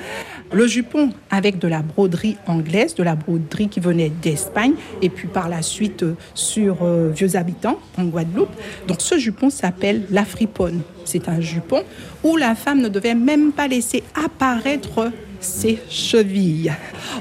Le 0.51 0.65
jupon 0.65 1.11
avec 1.29 1.59
de 1.59 1.67
la 1.67 1.83
broderie 1.83 2.37
anglaise, 2.47 2.95
de 2.95 3.03
la 3.03 3.15
broderie 3.15 3.69
qui 3.69 3.79
venait 3.79 4.09
d'Espagne, 4.09 4.73
et 5.01 5.09
puis 5.09 5.27
par 5.27 5.47
la 5.47 5.61
suite 5.61 6.01
euh, 6.01 6.15
sur 6.33 6.77
euh, 6.81 7.11
Vieux 7.15 7.35
Habitants 7.35 7.79
en 7.97 8.05
Guadeloupe. 8.05 8.49
Donc 8.87 9.01
ce 9.01 9.19
jupon 9.19 9.51
s'appelle 9.51 10.05
la 10.09 10.25
friponne. 10.25 10.81
C'est 11.05 11.29
un 11.29 11.39
jupon 11.39 11.83
où 12.23 12.35
la 12.35 12.55
femme 12.55 12.81
ne 12.81 12.89
devait 12.89 13.13
même 13.13 13.51
pas 13.51 13.67
laisser 13.67 14.03
apparaître 14.15 15.11
ses 15.39 15.79
chevilles. 15.89 16.73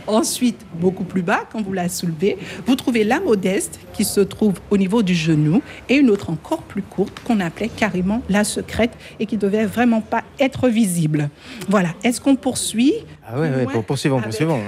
Ensuite, 0.06 0.60
beaucoup 0.74 1.04
plus 1.04 1.22
bas, 1.22 1.44
quand 1.52 1.62
vous 1.62 1.72
la 1.72 1.88
soulevez, 1.88 2.36
vous 2.66 2.74
trouvez 2.74 3.04
la 3.04 3.20
modeste 3.20 3.78
qui 3.92 4.04
se 4.04 4.20
trouve 4.20 4.54
au 4.70 4.76
niveau 4.76 5.02
du 5.02 5.14
genou 5.14 5.62
et 5.88 5.96
une 5.96 6.10
autre 6.10 6.30
encore 6.30 6.62
plus 6.62 6.82
courte 6.82 7.20
qu'on 7.24 7.40
appelait 7.40 7.68
carrément 7.68 8.22
la 8.28 8.44
secrète 8.44 8.92
et 9.20 9.26
qui 9.26 9.36
devait 9.36 9.66
vraiment 9.66 10.00
pas 10.00 10.22
être 10.38 10.68
visible. 10.68 11.28
Voilà. 11.68 11.90
Est-ce 12.04 12.20
qu'on 12.20 12.36
poursuit 12.36 12.92
Ah 13.26 13.38
ouais, 13.40 13.48
ouais, 13.50 13.64
pour- 13.64 13.84
poursuivons, 13.84 14.20
poursuivons. 14.20 14.60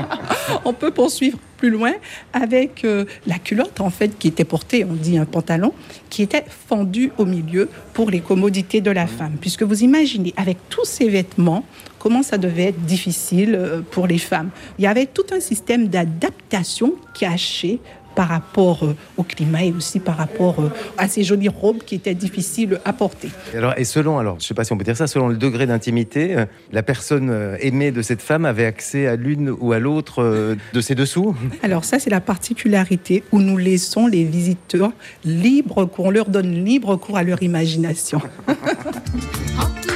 on 0.64 0.72
peut 0.72 0.90
poursuivre 0.90 1.38
plus 1.56 1.70
loin 1.70 1.92
avec 2.32 2.84
euh, 2.84 3.04
la 3.26 3.38
culotte 3.38 3.80
en 3.80 3.90
fait 3.90 4.18
qui 4.18 4.28
était 4.28 4.44
portée, 4.44 4.84
on 4.84 4.94
dit 4.94 5.16
un 5.16 5.24
pantalon, 5.26 5.72
qui 6.10 6.22
était 6.22 6.44
fendu 6.68 7.12
au 7.18 7.24
milieu 7.24 7.68
pour 7.94 8.10
les 8.10 8.20
commodités 8.20 8.80
de 8.80 8.90
la 8.90 9.06
femme. 9.06 9.36
Puisque 9.40 9.62
vous 9.62 9.82
imaginez 9.84 10.34
avec 10.36 10.58
tous 10.68 10.84
ces 10.84 11.08
vêtements 11.08 11.64
comment 12.02 12.24
ça 12.24 12.36
devait 12.36 12.64
être 12.64 12.84
difficile 12.84 13.54
euh, 13.54 13.80
pour 13.88 14.08
les 14.08 14.18
femmes. 14.18 14.50
Il 14.78 14.84
y 14.84 14.88
avait 14.88 15.06
tout 15.06 15.26
un 15.32 15.38
système 15.38 15.86
d'adaptation 15.86 16.94
caché 17.18 17.78
par 18.16 18.28
rapport 18.28 18.84
euh, 18.84 18.96
au 19.16 19.22
climat 19.22 19.62
et 19.62 19.72
aussi 19.72 20.00
par 20.00 20.16
rapport 20.16 20.58
euh, 20.58 20.68
à 20.98 21.06
ces 21.06 21.22
jolies 21.22 21.48
robes 21.48 21.78
qui 21.78 21.94
étaient 21.94 22.16
difficiles 22.16 22.80
à 22.84 22.92
porter. 22.92 23.28
Et 23.54 23.58
Alors, 23.58 23.74
et 23.76 23.84
selon, 23.84 24.18
alors, 24.18 24.36
je 24.40 24.46
sais 24.46 24.52
pas 24.52 24.64
si 24.64 24.72
on 24.72 24.76
peut 24.76 24.84
dire 24.84 24.96
ça, 24.96 25.06
selon 25.06 25.28
le 25.28 25.36
degré 25.36 25.64
d'intimité, 25.64 26.44
la 26.72 26.82
personne 26.82 27.56
aimée 27.60 27.92
de 27.92 28.02
cette 28.02 28.20
femme 28.20 28.44
avait 28.44 28.66
accès 28.66 29.06
à 29.06 29.14
l'une 29.14 29.48
ou 29.48 29.72
à 29.72 29.78
l'autre 29.78 30.56
de 30.72 30.80
ses 30.80 30.94
dessous? 30.94 31.36
Alors 31.62 31.84
ça, 31.84 31.98
c'est 32.00 32.10
la 32.10 32.20
particularité 32.20 33.22
où 33.32 33.40
nous 33.40 33.56
laissons 33.56 34.08
les 34.08 34.24
visiteurs 34.24 34.92
libres, 35.24 35.86
qu'on 35.86 36.10
leur 36.10 36.28
donne 36.28 36.64
libre 36.64 36.96
cours 36.96 37.16
à 37.16 37.22
leur 37.22 37.42
imagination. 37.42 38.20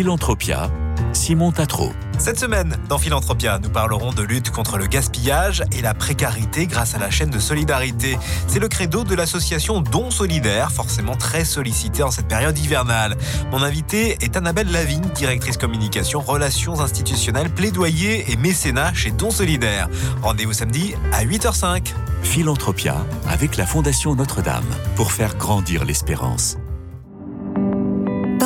Philanthropia, 0.00 0.70
Simon 1.12 1.52
Tatro. 1.52 1.92
Cette 2.16 2.38
semaine, 2.38 2.78
dans 2.88 2.96
Philanthropia, 2.96 3.58
nous 3.62 3.68
parlerons 3.68 4.14
de 4.14 4.22
lutte 4.22 4.48
contre 4.48 4.78
le 4.78 4.86
gaspillage 4.86 5.62
et 5.76 5.82
la 5.82 5.92
précarité 5.92 6.66
grâce 6.66 6.94
à 6.94 6.98
la 6.98 7.10
chaîne 7.10 7.28
de 7.28 7.38
solidarité. 7.38 8.16
C'est 8.46 8.60
le 8.60 8.68
credo 8.68 9.04
de 9.04 9.14
l'association 9.14 9.82
Don 9.82 10.10
Solidaire, 10.10 10.72
forcément 10.72 11.16
très 11.16 11.44
sollicitée 11.44 12.02
en 12.02 12.10
cette 12.10 12.28
période 12.28 12.56
hivernale. 12.56 13.14
Mon 13.50 13.62
invité 13.62 14.16
est 14.22 14.38
Annabelle 14.38 14.72
Lavigne, 14.72 15.04
directrice 15.14 15.58
communication, 15.58 16.20
relations 16.20 16.80
institutionnelles, 16.80 17.50
plaidoyer 17.50 18.32
et 18.32 18.36
mécénat 18.38 18.94
chez 18.94 19.10
Don 19.10 19.30
Solidaire. 19.30 19.90
Rendez-vous 20.22 20.54
samedi 20.54 20.94
à 21.12 21.26
8h05. 21.26 21.92
Philanthropia 22.22 22.96
avec 23.28 23.58
la 23.58 23.66
Fondation 23.66 24.14
Notre-Dame 24.14 24.64
pour 24.96 25.12
faire 25.12 25.36
grandir 25.36 25.84
l'espérance. 25.84 26.56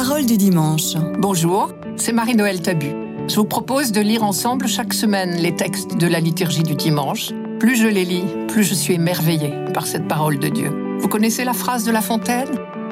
Parole 0.06 0.26
du 0.26 0.36
dimanche. 0.36 0.96
Bonjour, 1.18 1.72
c'est 1.96 2.12
Marie-Noël 2.12 2.60
Tabu. 2.60 2.92
Je 3.26 3.36
vous 3.36 3.46
propose 3.46 3.90
de 3.90 4.02
lire 4.02 4.22
ensemble 4.22 4.68
chaque 4.68 4.92
semaine 4.92 5.30
les 5.36 5.56
textes 5.56 5.96
de 5.96 6.06
la 6.06 6.20
liturgie 6.20 6.62
du 6.62 6.74
dimanche. 6.74 7.30
Plus 7.58 7.76
je 7.76 7.86
les 7.86 8.04
lis, 8.04 8.24
plus 8.48 8.64
je 8.64 8.74
suis 8.74 8.92
émerveillée 8.92 9.54
par 9.72 9.86
cette 9.86 10.06
parole 10.06 10.38
de 10.38 10.48
Dieu. 10.48 10.98
Vous 10.98 11.08
connaissez 11.08 11.42
la 11.42 11.54
phrase 11.54 11.84
de 11.84 11.90
La 11.90 12.02
Fontaine? 12.02 12.50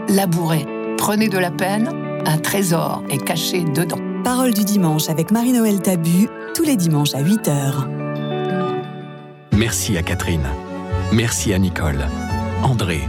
Labourez, 0.09 0.65
prenez 0.97 1.29
de 1.29 1.37
la 1.37 1.51
peine, 1.51 1.91
un 2.25 2.39
trésor 2.39 3.03
est 3.11 3.23
caché 3.23 3.63
dedans. 3.63 4.01
Parole 4.25 4.55
du 4.55 4.65
dimanche 4.65 5.11
avec 5.11 5.31
Marie-Noël 5.33 5.83
Tabu, 5.83 6.31
tous 6.55 6.65
les 6.65 6.77
dimanches 6.77 7.15
à 7.15 7.23
8h. 7.23 7.89
Merci 9.53 9.99
à 9.99 10.03
Catherine. 10.03 10.49
Merci 11.13 11.53
à 11.53 11.59
Nicole, 11.59 12.07
André, 12.63 13.03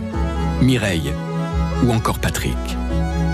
Mireille 0.61 1.13
ou 1.85 1.93
encore 1.93 2.19
Patrick. 2.19 2.57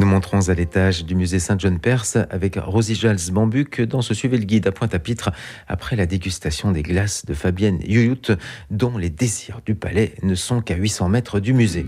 Nous 0.00 0.06
montrons 0.06 0.48
à 0.48 0.54
l'étage 0.54 1.04
du 1.04 1.14
musée 1.14 1.38
Saint-Jean-Perse 1.38 2.18
avec 2.30 2.56
Rosie 2.56 2.94
Jals 2.94 3.30
Bambuc 3.30 3.80
dans 3.82 4.02
ce 4.02 4.14
Suivez 4.14 4.38
le 4.38 4.44
guide 4.44 4.66
à 4.66 4.72
Pointe-à-Pitre 4.72 5.30
après 5.68 5.96
la 5.96 6.06
dégustation 6.06 6.72
des 6.72 6.82
glaces 6.82 7.24
de 7.24 7.34
Fabienne 7.34 7.78
Yuyut, 7.86 8.32
dont 8.70 8.98
les 8.98 9.10
désirs 9.10 9.60
du 9.64 9.74
palais 9.74 10.14
ne 10.22 10.34
sont 10.34 10.60
qu'à 10.60 10.74
800 10.74 11.08
mètres 11.08 11.40
du 11.40 11.52
musée. 11.52 11.86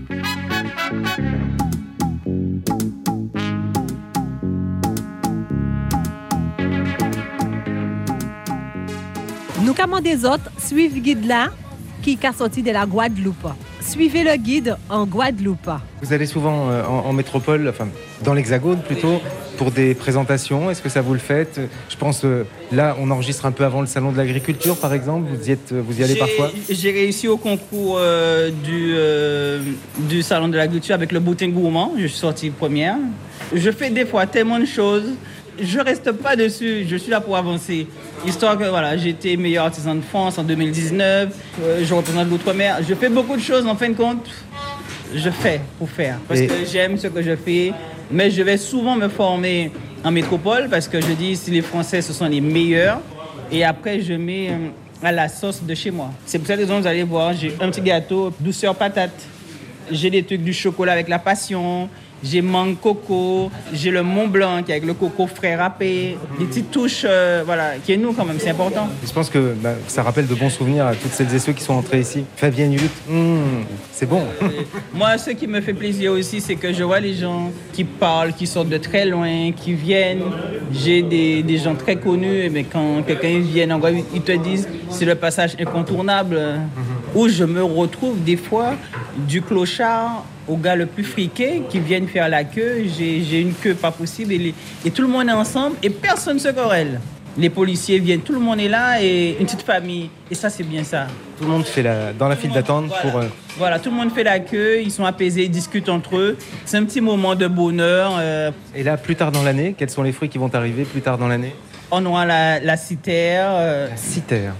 Nous 9.61 9.73
commandons 9.73 10.03
des 10.03 10.25
autres, 10.25 10.51
suivent 10.59 11.01
guide 11.01 11.25
là 11.25 11.51
qui 12.01 12.19
est 12.21 12.37
sorti 12.37 12.61
de 12.61 12.71
la 12.71 12.85
Guadeloupe. 12.85 13.47
Suivez 13.87 14.23
le 14.23 14.35
guide 14.35 14.75
en 14.89 15.05
Guadeloupe. 15.05 15.69
Vous 16.01 16.11
allez 16.11 16.25
souvent 16.25 16.69
euh, 16.69 16.83
en, 16.85 17.05
en 17.07 17.13
métropole, 17.13 17.67
enfin 17.69 17.87
dans 18.23 18.33
l'Hexagone 18.33 18.79
plutôt, 18.81 19.21
pour 19.57 19.71
des 19.71 19.93
présentations. 19.93 20.71
Est-ce 20.71 20.81
que 20.81 20.89
ça 20.89 21.01
vous 21.01 21.13
le 21.13 21.19
faites? 21.19 21.59
Je 21.89 21.95
pense 21.95 22.25
euh, 22.25 22.43
là, 22.71 22.95
on 22.99 23.11
enregistre 23.11 23.45
un 23.45 23.51
peu 23.51 23.63
avant 23.63 23.81
le 23.81 23.87
salon 23.87 24.11
de 24.11 24.17
l'agriculture, 24.17 24.75
par 24.77 24.93
exemple. 24.93 25.29
Vous 25.31 25.47
y 25.47 25.51
êtes, 25.51 25.71
euh, 25.71 25.81
vous 25.85 25.99
y 25.99 26.03
allez 26.03 26.13
J'ai- 26.13 26.19
parfois? 26.19 26.51
J'ai 26.69 26.91
réussi 26.91 27.27
au 27.27 27.37
concours 27.37 27.97
euh, 27.99 28.49
du, 28.49 28.93
euh, 28.95 29.61
du 29.99 30.23
Salon 30.23 30.47
de 30.47 30.57
l'Agriculture 30.57 30.95
avec 30.95 31.11
le 31.11 31.19
boutin 31.19 31.49
gourmand. 31.49 31.93
Je 31.97 32.07
suis 32.07 32.17
sortie 32.17 32.49
première. 32.49 32.95
Je 33.53 33.69
fais 33.71 33.91
des 33.91 34.05
fois 34.05 34.25
tellement 34.25 34.59
de 34.59 34.65
choses. 34.65 35.11
Je 35.59 35.79
reste 35.79 36.11
pas 36.11 36.35
dessus. 36.35 36.85
Je 36.87 36.95
suis 36.95 37.11
là 37.11 37.21
pour 37.21 37.37
avancer. 37.37 37.87
Histoire 38.25 38.57
que 38.57 38.65
voilà, 38.65 38.97
j'ai 38.97 39.09
été 39.09 39.37
meilleur 39.37 39.65
artisan 39.65 39.95
de 39.95 40.01
France 40.01 40.37
en 40.37 40.43
2019. 40.43 41.29
Euh, 41.63 41.81
je 41.85 41.93
représente 41.93 42.29
l'outre-mer. 42.29 42.79
Je 42.87 42.93
fais 42.95 43.09
beaucoup 43.09 43.35
de 43.35 43.41
choses. 43.41 43.65
En 43.65 43.75
fin 43.75 43.89
de 43.89 43.95
compte, 43.95 44.27
je 45.13 45.29
fais 45.29 45.61
pour 45.79 45.89
faire. 45.89 46.17
Parce 46.27 46.41
Et- 46.41 46.47
que 46.47 46.53
j'aime 46.69 46.97
ce 46.97 47.07
que 47.07 47.21
je 47.21 47.35
fais. 47.35 47.71
Mais 48.11 48.29
je 48.29 48.41
vais 48.43 48.57
souvent 48.57 48.95
me 48.95 49.07
former 49.07 49.71
en 50.03 50.11
métropole 50.11 50.67
parce 50.69 50.87
que 50.87 50.99
je 51.01 51.11
dis 51.13 51.35
si 51.35 51.51
les 51.51 51.61
Français, 51.61 52.01
ce 52.01 52.13
sont 52.13 52.27
les 52.27 52.41
meilleurs. 52.41 52.99
Et 53.51 53.63
après, 53.63 54.01
je 54.01 54.13
mets 54.13 54.49
euh, 54.49 54.67
à 55.03 55.11
la 55.11 55.29
sauce 55.29 55.63
de 55.63 55.73
chez 55.73 55.91
moi. 55.91 56.11
C'est 56.25 56.37
pour 56.37 56.47
cette 56.47 56.59
raison 56.59 56.75
que 56.77 56.81
vous 56.81 56.87
allez 56.87 57.03
voir, 57.03 57.33
j'ai 57.33 57.53
un 57.61 57.69
petit 57.69 57.81
gâteau 57.81 58.31
douceur 58.39 58.75
patate. 58.75 59.13
J'ai 59.91 60.09
des 60.09 60.23
trucs 60.23 60.43
du 60.43 60.53
chocolat 60.53 60.93
avec 60.93 61.07
la 61.07 61.19
passion. 61.19 61.87
J'ai 62.23 62.41
mangue 62.41 62.79
coco, 62.79 63.51
j'ai 63.73 63.91
le 63.91 64.01
Mont 64.01 64.27
Blanc 64.27 64.57
avec 64.67 64.85
le 64.85 64.93
coco 64.93 65.27
frais 65.27 65.55
râpé, 65.55 66.17
des 66.39 66.45
petites 66.45 66.71
touches, 66.71 67.03
euh, 67.05 67.43
voilà, 67.45 67.73
qui 67.83 67.93
est 67.93 67.97
nous 67.97 68.13
quand 68.13 68.25
même, 68.25 68.37
c'est 68.39 68.49
important. 68.49 68.87
Je 69.05 69.11
pense 69.11 69.29
que 69.29 69.53
bah, 69.61 69.73
ça 69.87 70.01
rappelle 70.01 70.27
de 70.27 70.33
bons 70.35 70.49
souvenirs 70.49 70.87
à 70.87 70.95
toutes 70.95 71.11
celles 71.11 71.33
et 71.33 71.39
ceux 71.39 71.53
qui 71.53 71.63
sont 71.63 71.73
entrés 71.73 71.99
ici. 71.99 72.23
Fabienne 72.35 72.73
Hulut, 72.73 72.89
mmh, 73.07 73.39
c'est 73.91 74.07
bon. 74.07 74.23
Moi, 74.93 75.17
ce 75.17 75.31
qui 75.31 75.45
me 75.47 75.61
fait 75.61 75.73
plaisir 75.73 76.13
aussi, 76.13 76.41
c'est 76.41 76.55
que 76.55 76.73
je 76.73 76.83
vois 76.83 76.99
les 76.99 77.13
gens 77.13 77.51
qui 77.73 77.83
parlent, 77.83 78.33
qui 78.33 78.47
sortent 78.47 78.69
de 78.69 78.77
très 78.77 79.05
loin, 79.05 79.51
qui 79.51 79.73
viennent. 79.73 80.23
J'ai 80.73 81.03
des, 81.03 81.43
des 81.43 81.57
gens 81.57 81.75
très 81.75 81.97
connus, 81.97 82.49
mais 82.51 82.63
quand 82.63 83.03
quelqu'un 83.05 83.39
vient 83.39 83.69
en 83.71 83.79
Guadeloupe, 83.79 84.07
ils 84.13 84.21
te 84.21 84.31
disent 84.31 84.67
c'est 84.89 85.05
le 85.05 85.15
passage 85.15 85.55
incontournable 85.59 86.39
où 87.15 87.27
je 87.27 87.43
me 87.43 87.63
retrouve 87.63 88.21
des 88.23 88.37
fois 88.37 88.73
du 89.17 89.41
clochard 89.41 90.25
au 90.47 90.57
gars 90.57 90.75
le 90.75 90.85
plus 90.85 91.03
friqué 91.03 91.63
qui 91.69 91.79
viennent 91.79 92.07
faire 92.07 92.29
la 92.29 92.43
queue. 92.43 92.83
J'ai 92.97 93.41
une 93.41 93.53
queue 93.53 93.73
pas 93.73 93.91
possible 93.91 94.33
et, 94.33 94.37
les- 94.37 94.53
et 94.85 94.91
tout 94.91 95.01
le 95.01 95.07
monde 95.07 95.27
est 95.29 95.31
ensemble 95.31 95.77
et 95.81 95.89
personne 95.89 96.35
ne 96.35 96.39
se 96.41 96.49
querelle. 96.49 96.99
Les 97.37 97.49
policiers 97.49 97.99
viennent, 97.99 98.21
tout 98.21 98.31
le 98.31 98.39
monde 98.39 98.59
est 98.61 98.69
là 98.69 99.01
et 99.01 99.35
une 99.39 99.45
petite 99.45 99.63
famille. 99.63 100.09
Et 100.31 100.35
ça, 100.35 100.49
c'est 100.49 100.63
bien 100.63 100.83
ça. 100.85 101.07
Tout 101.37 101.43
le 101.43 101.49
monde 101.49 101.65
fait 101.65 101.83
la, 101.83 102.13
dans 102.13 102.29
la 102.29 102.35
file 102.37 102.51
d'attente 102.51 102.85
pour. 103.01 103.17
euh, 103.19 103.25
Voilà, 103.57 103.77
tout 103.79 103.89
le 103.89 103.95
monde 103.97 104.11
fait 104.13 104.23
la 104.23 104.39
queue, 104.39 104.81
ils 104.81 104.91
sont 104.91 105.03
apaisés, 105.03 105.43
ils 105.43 105.51
discutent 105.51 105.89
entre 105.89 106.15
eux. 106.15 106.37
C'est 106.63 106.77
un 106.77 106.85
petit 106.85 107.01
moment 107.01 107.35
de 107.35 107.47
bonheur. 107.47 108.13
euh, 108.19 108.51
Et 108.73 108.83
là, 108.83 108.95
plus 108.95 109.17
tard 109.17 109.33
dans 109.33 109.43
l'année, 109.43 109.75
quels 109.77 109.89
sont 109.89 110.01
les 110.03 110.13
fruits 110.13 110.29
qui 110.29 110.37
vont 110.37 110.49
arriver 110.53 110.83
plus 110.85 111.01
tard 111.01 111.17
dans 111.17 111.27
l'année? 111.27 111.53
On 111.91 112.05
aura 112.05 112.25
la, 112.25 112.59
la 112.59 112.77
citère. 112.77 113.47
euh, 113.51 113.89
La 113.89 113.97
citère. 113.97 114.53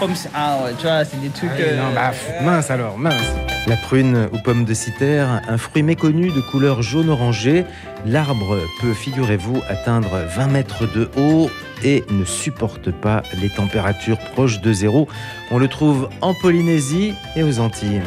comme 0.00 0.14
ça- 0.14 0.28
ah 0.34 0.58
ouais, 0.64 0.72
tu 0.78 0.86
vois, 0.86 1.04
c'est 1.04 1.20
des 1.20 1.28
trucs. 1.30 1.50
euh, 1.60 1.76
Non, 1.76 1.94
bah, 1.94 2.10
pff, 2.10 2.42
mince 2.44 2.70
alors, 2.70 2.98
mince. 2.98 3.14
La 3.66 3.76
prune 3.76 4.28
ou 4.32 4.38
pomme 4.38 4.64
de 4.64 4.74
citère, 4.74 5.42
un 5.48 5.58
fruit 5.58 5.82
méconnu 5.82 6.30
de 6.30 6.40
couleur 6.40 6.82
jaune 6.82 7.10
orangé. 7.10 7.64
L'arbre 8.04 8.58
peut, 8.80 8.94
figurez-vous, 8.94 9.60
atteindre 9.68 10.08
20 10.36 10.46
mètres 10.48 10.86
de 10.94 11.10
haut 11.16 11.50
et 11.84 12.04
ne 12.10 12.24
supporte 12.24 12.90
pas 12.92 13.22
les 13.40 13.48
températures 13.50 14.18
proches 14.34 14.60
de 14.60 14.72
zéro. 14.72 15.08
On 15.50 15.58
le 15.58 15.66
trouve 15.68 16.08
en 16.20 16.32
Polynésie 16.34 17.14
et 17.34 17.42
aux 17.42 17.58
Antilles. 17.58 18.02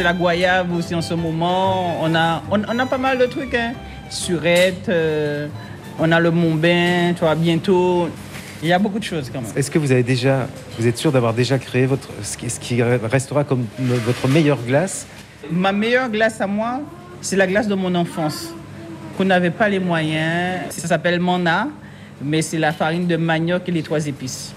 C'est 0.00 0.04
la 0.04 0.14
goyave 0.14 0.74
aussi 0.74 0.94
en 0.94 1.02
ce 1.02 1.12
moment. 1.12 1.98
On 2.02 2.14
a, 2.14 2.42
on, 2.50 2.58
on 2.66 2.78
a 2.78 2.86
pas 2.86 2.96
mal 2.96 3.18
de 3.18 3.26
trucs. 3.26 3.54
Hein. 3.54 3.74
Surette, 4.08 4.88
euh, 4.88 5.46
on 5.98 6.10
a 6.10 6.18
le 6.18 6.30
Mont-Bain, 6.30 7.12
tu 7.14 7.20
vois, 7.20 7.34
bientôt. 7.34 8.08
Il 8.62 8.68
y 8.70 8.72
a 8.72 8.78
beaucoup 8.78 8.98
de 8.98 9.04
choses 9.04 9.28
quand 9.30 9.42
même. 9.42 9.50
Est-ce 9.54 9.70
que 9.70 9.78
vous 9.78 9.92
avez 9.92 10.02
déjà, 10.02 10.46
vous 10.78 10.86
êtes 10.86 10.96
sûr 10.96 11.12
d'avoir 11.12 11.34
déjà 11.34 11.58
créé 11.58 11.84
votre, 11.84 12.08
ce 12.22 12.38
qui, 12.38 12.48
ce 12.48 12.58
qui 12.58 12.82
restera 12.82 13.44
comme 13.44 13.66
me- 13.78 13.96
votre 13.96 14.26
meilleure 14.26 14.62
glace? 14.66 15.06
Ma 15.50 15.70
meilleure 15.70 16.08
glace 16.08 16.40
à 16.40 16.46
moi, 16.46 16.80
c'est 17.20 17.36
la 17.36 17.46
glace 17.46 17.68
de 17.68 17.74
mon 17.74 17.94
enfance. 17.94 18.54
Qu'on 19.18 19.26
n'avait 19.26 19.50
pas 19.50 19.68
les 19.68 19.80
moyens. 19.80 20.60
Ça 20.70 20.88
s'appelle 20.88 21.20
Mana, 21.20 21.68
mais 22.24 22.40
c'est 22.40 22.56
la 22.58 22.72
farine 22.72 23.06
de 23.06 23.18
manioc 23.18 23.68
et 23.68 23.70
les 23.72 23.82
trois 23.82 24.06
épices. 24.06 24.54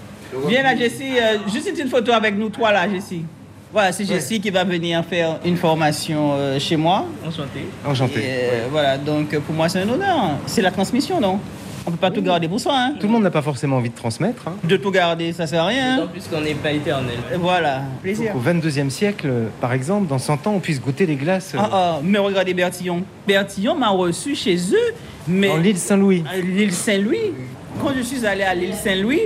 Viens 0.48 0.62
là, 0.62 0.74
Jessie. 0.74 1.18
euh, 1.20 1.36
juste 1.52 1.70
une 1.78 1.88
photo 1.90 2.12
avec 2.12 2.34
nous 2.34 2.48
trois 2.48 2.72
là, 2.72 2.88
Jessie. 2.88 3.26
Voilà, 3.74 3.90
c'est 3.90 4.04
Jessie 4.04 4.40
qui 4.40 4.50
va 4.50 4.62
venir 4.62 5.04
faire 5.04 5.40
une 5.44 5.56
formation 5.56 6.30
euh, 6.34 6.60
chez 6.60 6.76
moi. 6.76 7.06
Enchanté. 7.26 7.66
Enchanté. 7.84 8.20
Et, 8.20 8.22
euh, 8.24 8.66
Voilà, 8.70 8.96
donc 8.96 9.34
euh, 9.34 9.40
pour 9.40 9.52
moi 9.52 9.68
c'est 9.68 9.80
un 9.80 9.88
honneur. 9.88 10.38
C'est 10.46 10.62
la 10.62 10.70
transmission, 10.70 11.20
non? 11.20 11.40
On 11.84 11.90
peut 11.90 11.96
pas 11.96 12.12
tout 12.12 12.22
garder 12.22 12.46
pour 12.46 12.60
soi. 12.60 12.72
Hein. 12.76 12.94
Tout 13.00 13.08
le 13.08 13.12
monde 13.12 13.24
n'a 13.24 13.32
pas 13.32 13.42
forcément 13.42 13.76
envie 13.78 13.90
de 13.90 13.94
transmettre. 13.96 14.46
hein. 14.46 14.54
De 14.62 14.76
tout 14.76 14.92
garder, 14.92 15.32
ça 15.32 15.48
sert 15.48 15.64
à 15.64 15.66
rien. 15.66 15.96
D'autant 15.96 16.08
plus 16.12 16.28
qu'on 16.28 16.40
n'est 16.40 16.54
pas 16.54 16.70
éternel. 16.70 17.16
Voilà, 17.40 17.82
plaisir. 18.00 18.32
Au 18.36 18.38
22e 18.40 18.90
siècle, 18.90 19.28
par 19.60 19.72
exemple, 19.72 20.06
dans 20.06 20.18
100 20.20 20.46
ans, 20.46 20.52
on 20.54 20.60
puisse 20.60 20.80
goûter 20.80 21.04
les 21.04 21.16
glaces. 21.16 21.52
euh, 21.56 21.58
Ah, 21.60 21.68
ah, 21.72 22.00
mais 22.02 22.18
regardez 22.18 22.54
Bertillon. 22.54 23.02
Bertillon 23.26 23.74
m'a 23.74 23.88
reçu 23.90 24.36
chez 24.36 24.54
eux, 24.56 24.94
mais... 25.26 25.50
En 25.50 25.56
l'île 25.56 25.76
Saint-Louis. 25.78 26.22
L'île 26.44 26.72
Saint-Louis. 26.72 27.32
Quand 27.82 27.90
je 27.94 28.02
suis 28.02 28.24
allé 28.24 28.44
à 28.44 28.54
l'île 28.54 28.74
Saint-Louis, 28.74 29.22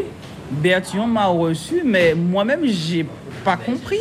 Bertillon 0.50 1.06
m'a 1.06 1.26
reçu, 1.26 1.82
mais 1.84 2.14
moi-même, 2.14 2.62
j'ai 2.64 3.04
pas 3.44 3.56
compris. 3.58 3.98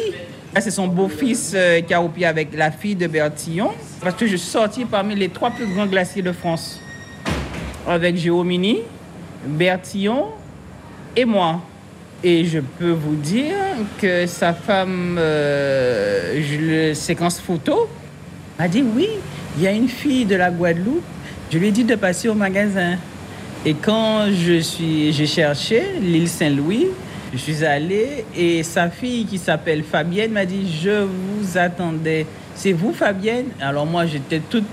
Ah, 0.57 0.61
C'est 0.61 0.71
son 0.71 0.87
beau-fils 0.87 1.51
euh, 1.53 1.81
qui 1.81 1.93
a 1.93 1.99
roupé 1.99 2.25
avec 2.25 2.47
la 2.55 2.71
fille 2.71 2.95
de 2.95 3.05
Bertillon, 3.05 3.69
parce 4.01 4.15
que 4.15 4.25
je 4.25 4.35
suis 4.37 4.49
sorti 4.49 4.85
parmi 4.85 5.13
les 5.13 5.29
trois 5.29 5.51
plus 5.51 5.67
grands 5.67 5.85
glaciers 5.85 6.23
de 6.23 6.31
France, 6.31 6.81
avec 7.87 8.17
Géomini, 8.17 8.79
Bertillon 9.45 10.29
et 11.15 11.25
moi. 11.25 11.61
Et 12.23 12.43
je 12.45 12.57
peux 12.57 12.89
vous 12.89 13.13
dire 13.13 13.53
que 14.01 14.25
sa 14.25 14.51
femme, 14.51 15.17
euh, 15.19 16.41
je 16.41 16.57
le 16.57 16.93
séquence 16.95 17.39
photo, 17.39 17.87
a 18.57 18.67
dit 18.67 18.83
oui, 18.95 19.09
il 19.57 19.63
y 19.63 19.67
a 19.67 19.71
une 19.71 19.89
fille 19.89 20.25
de 20.25 20.37
la 20.37 20.49
Guadeloupe. 20.49 21.03
Je 21.51 21.59
lui 21.59 21.67
ai 21.67 21.71
dit 21.71 21.83
de 21.83 21.93
passer 21.93 22.29
au 22.29 22.33
magasin. 22.33 22.95
Et 23.63 23.75
quand 23.75 24.31
je 24.33 24.59
suis, 24.59 25.13
j'ai 25.13 25.27
cherché 25.27 25.83
l'île 26.01 26.27
Saint-Louis, 26.27 26.87
je 27.33 27.37
suis 27.37 27.65
allé 27.65 28.25
et 28.35 28.63
sa 28.63 28.89
fille 28.89 29.25
qui 29.25 29.37
s'appelle 29.37 29.83
Fabienne 29.83 30.31
m'a 30.31 30.45
dit 30.45 30.67
je 30.81 31.03
vous 31.03 31.57
attendais. 31.57 32.25
C'est 32.55 32.71
vous 32.71 32.93
Fabienne? 32.93 33.47
Alors 33.59 33.85
moi 33.85 34.05
j'étais 34.05 34.39
toute 34.39 34.65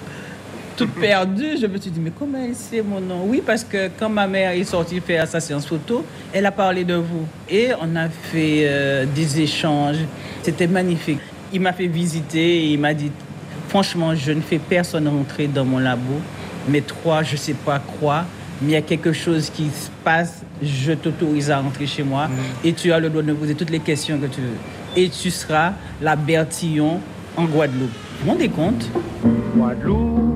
toute 0.77 0.95
perdue. 1.01 1.57
Je 1.61 1.67
me 1.67 1.79
suis 1.79 1.91
dit, 1.91 2.01
mais 2.01 2.13
comment 2.17 2.39
elle 2.39 2.55
sait 2.55 2.83
mon 2.83 3.01
nom? 3.01 3.25
Oui, 3.27 3.43
parce 3.45 3.65
que 3.65 3.91
quand 3.99 4.09
ma 4.09 4.27
mère 4.27 4.51
est 4.51 4.65
sortie 4.65 5.01
faire 5.01 5.27
sa 5.27 5.41
séance 5.41 5.67
photo, 5.67 6.05
elle 6.33 6.47
a 6.47 6.53
parlé 6.53 6.85
de 6.85 6.95
vous. 6.95 7.27
Et 7.49 7.71
on 7.81 7.97
a 7.97 8.09
fait 8.09 8.65
euh, 8.65 9.07
des 9.07 9.41
échanges. 9.41 9.99
C'était 10.43 10.67
magnifique. 10.67 11.21
Il 11.53 11.61
m'a 11.61 11.73
fait 11.73 11.87
visiter 11.87 12.65
et 12.65 12.73
il 12.73 12.81
m'a 12.81 12.95
dit, 12.95 13.11
franchement, 13.69 14.15
je 14.15 14.33
ne 14.33 14.41
fais 14.41 14.59
personne 14.59 15.07
rentrer 15.09 15.47
dans 15.47 15.65
mon 15.65 15.79
labo. 15.79 16.21
Mais 16.69 16.81
toi, 16.81 17.23
je 17.23 17.33
ne 17.33 17.39
sais 17.39 17.55
pas 17.55 17.81
quoi, 18.01 18.25
mais 18.65 18.71
il 18.71 18.75
y 18.75 18.77
a 18.77 18.83
quelque 18.83 19.13
chose 19.13 19.51
qui 19.51 19.65
se 19.65 19.91
passe. 20.03 20.43
Je 20.63 20.93
t'autorise 20.93 21.51
à 21.51 21.59
rentrer 21.59 21.87
chez 21.87 22.03
moi 22.03 22.29
et 22.65 22.73
tu 22.73 22.93
as 22.93 22.99
le 22.99 23.11
droit 23.11 23.23
de 23.23 23.29
me 23.29 23.35
poser 23.35 23.55
toutes 23.55 23.71
les 23.71 23.81
questions 23.81 24.19
que 24.19 24.27
tu 24.27 24.41
veux. 24.41 24.57
Et 24.97 25.09
tu 25.09 25.31
seras 25.31 25.73
la 26.01 26.17
Bertillon 26.17 27.01
en 27.37 27.45
Guadeloupe. 27.45 27.91
Vous 28.21 28.25
vous 28.25 28.31
rendez 28.31 28.49
compte? 28.49 28.89
Guadeloupe, 29.57 30.34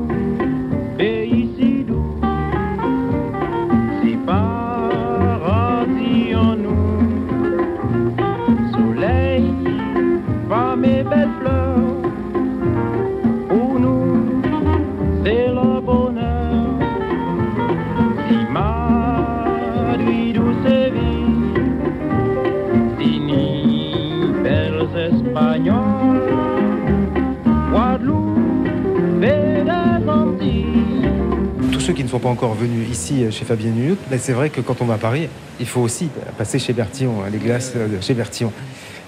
pas 32.19 32.29
encore 32.29 32.55
venus 32.55 32.89
ici 32.91 33.25
euh, 33.25 33.31
chez 33.31 33.45
Fabien 33.45 33.71
Nuit, 33.71 33.97
mais 34.11 34.19
c'est 34.19 34.33
vrai 34.33 34.51
que 34.51 34.61
quand 34.61 34.81
on 34.81 34.85
va 34.85 34.95
à 34.95 34.99
Paris, 34.99 35.29
il 35.61 35.67
faut 35.67 35.81
aussi 35.81 36.09
passer 36.37 36.59
chez 36.59 36.73
Bertillon, 36.73 37.23
hein, 37.23 37.29
les 37.33 37.39
glaces 37.39 37.73
euh, 37.77 37.87
chez 38.01 38.15
Bertillon. 38.15 38.53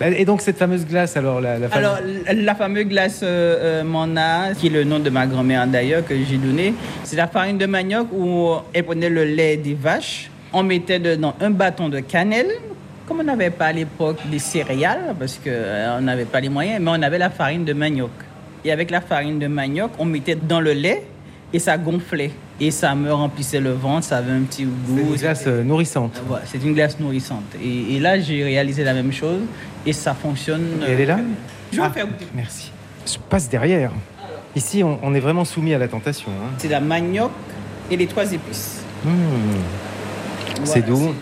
Et 0.03 0.25
donc 0.25 0.41
cette 0.41 0.57
fameuse 0.57 0.87
glace, 0.87 1.17
alors 1.19 1.43
la, 1.43 1.59
la 1.59 1.69
fameuse- 1.69 1.77
Alors, 1.77 1.99
la 2.35 2.55
fameuse 2.55 2.87
glace 2.87 3.21
euh, 3.23 3.83
euh, 3.85 4.55
qui 4.55 4.69
est 4.69 4.71
le 4.71 4.85
nom 4.85 4.99
de 4.99 5.11
ma 5.11 5.27
grand-mère 5.27 5.67
d'ailleurs, 5.67 6.07
que 6.07 6.15
j'ai 6.17 6.39
donné, 6.39 6.73
c'est 7.05 7.17
la 7.17 7.27
farine 7.27 7.59
de 7.59 7.67
manioc 7.67 8.09
où 8.13 8.49
elle 8.73 8.85
prenait 8.85 9.11
le 9.11 9.25
lait 9.25 9.59
des 9.59 9.75
vaches. 9.75 10.31
On 10.55 10.63
mettait 10.63 10.99
dedans 10.99 11.35
un 11.41 11.51
bâton 11.51 11.89
de 11.91 12.01
cannelle. 12.01 12.49
Comme 13.07 13.21
on 13.21 13.25
n'avait 13.25 13.51
pas 13.51 13.67
à 13.67 13.73
l'époque 13.73 14.19
des 14.31 14.39
céréales, 14.39 15.15
parce 15.19 15.39
qu'on 15.43 16.01
n'avait 16.01 16.25
pas 16.25 16.41
les 16.41 16.49
moyens, 16.49 16.81
mais 16.81 16.91
on 16.95 17.03
avait 17.03 17.19
la 17.19 17.29
farine 17.29 17.65
de 17.65 17.73
manioc. 17.73 18.11
Et 18.65 18.71
avec 18.73 18.91
la 18.91 19.01
farine 19.01 19.39
de 19.41 19.49
manioc, 19.49 19.91
on 19.99 20.05
mettait 20.05 20.37
dans 20.37 20.61
le 20.61 20.73
lait 20.73 21.03
et 21.53 21.59
ça 21.59 21.77
gonflait. 21.79 22.31
Et 22.61 22.71
ça 22.71 22.95
me 22.95 23.13
remplissait 23.13 23.61
le 23.61 23.73
ventre, 23.73 24.05
ça 24.05 24.19
avait 24.19 24.33
un 24.33 24.43
petit 24.43 24.65
goût. 24.65 24.97
C'est 24.97 25.03
une 25.03 25.17
glace 25.17 25.45
euh, 25.47 25.63
nourrissante. 25.65 26.21
Voilà, 26.29 26.45
c'est 26.47 26.63
une 26.63 26.75
glace 26.75 26.99
nourrissante. 27.01 27.45
Et, 27.63 27.97
et 27.97 28.01
là, 28.01 28.21
j'ai 28.21 28.45
réalisé 28.45 28.85
la 28.85 28.93
même 28.95 29.13
chose 29.13 29.41
et 29.87 29.93
ça 29.93 30.15
fonctionne. 30.15 30.67
Et 30.87 30.91
elle 30.93 31.01
est 31.01 31.07
là 31.07 31.17
euh, 31.19 31.23
Je 31.73 31.77
vais 31.79 31.83
Ah, 31.87 31.91
faire 31.91 32.07
goûter. 32.07 32.27
Merci. 32.35 32.71
Je 33.07 33.17
passe 33.31 33.49
derrière. 33.49 33.93
Ici, 34.55 34.83
on, 34.85 34.99
on 35.03 35.15
est 35.15 35.21
vraiment 35.21 35.45
soumis 35.45 35.73
à 35.75 35.79
la 35.79 35.89
tentation. 35.89 36.31
hein. 36.31 36.51
C'est 36.59 36.69
la 36.69 36.81
manioc 36.81 37.31
et 37.91 37.97
les 37.97 38.07
trois 38.07 38.31
épices. 38.31 38.83
Mmh. 39.05 39.11
c'est 40.65 40.83
doux, 40.85 41.15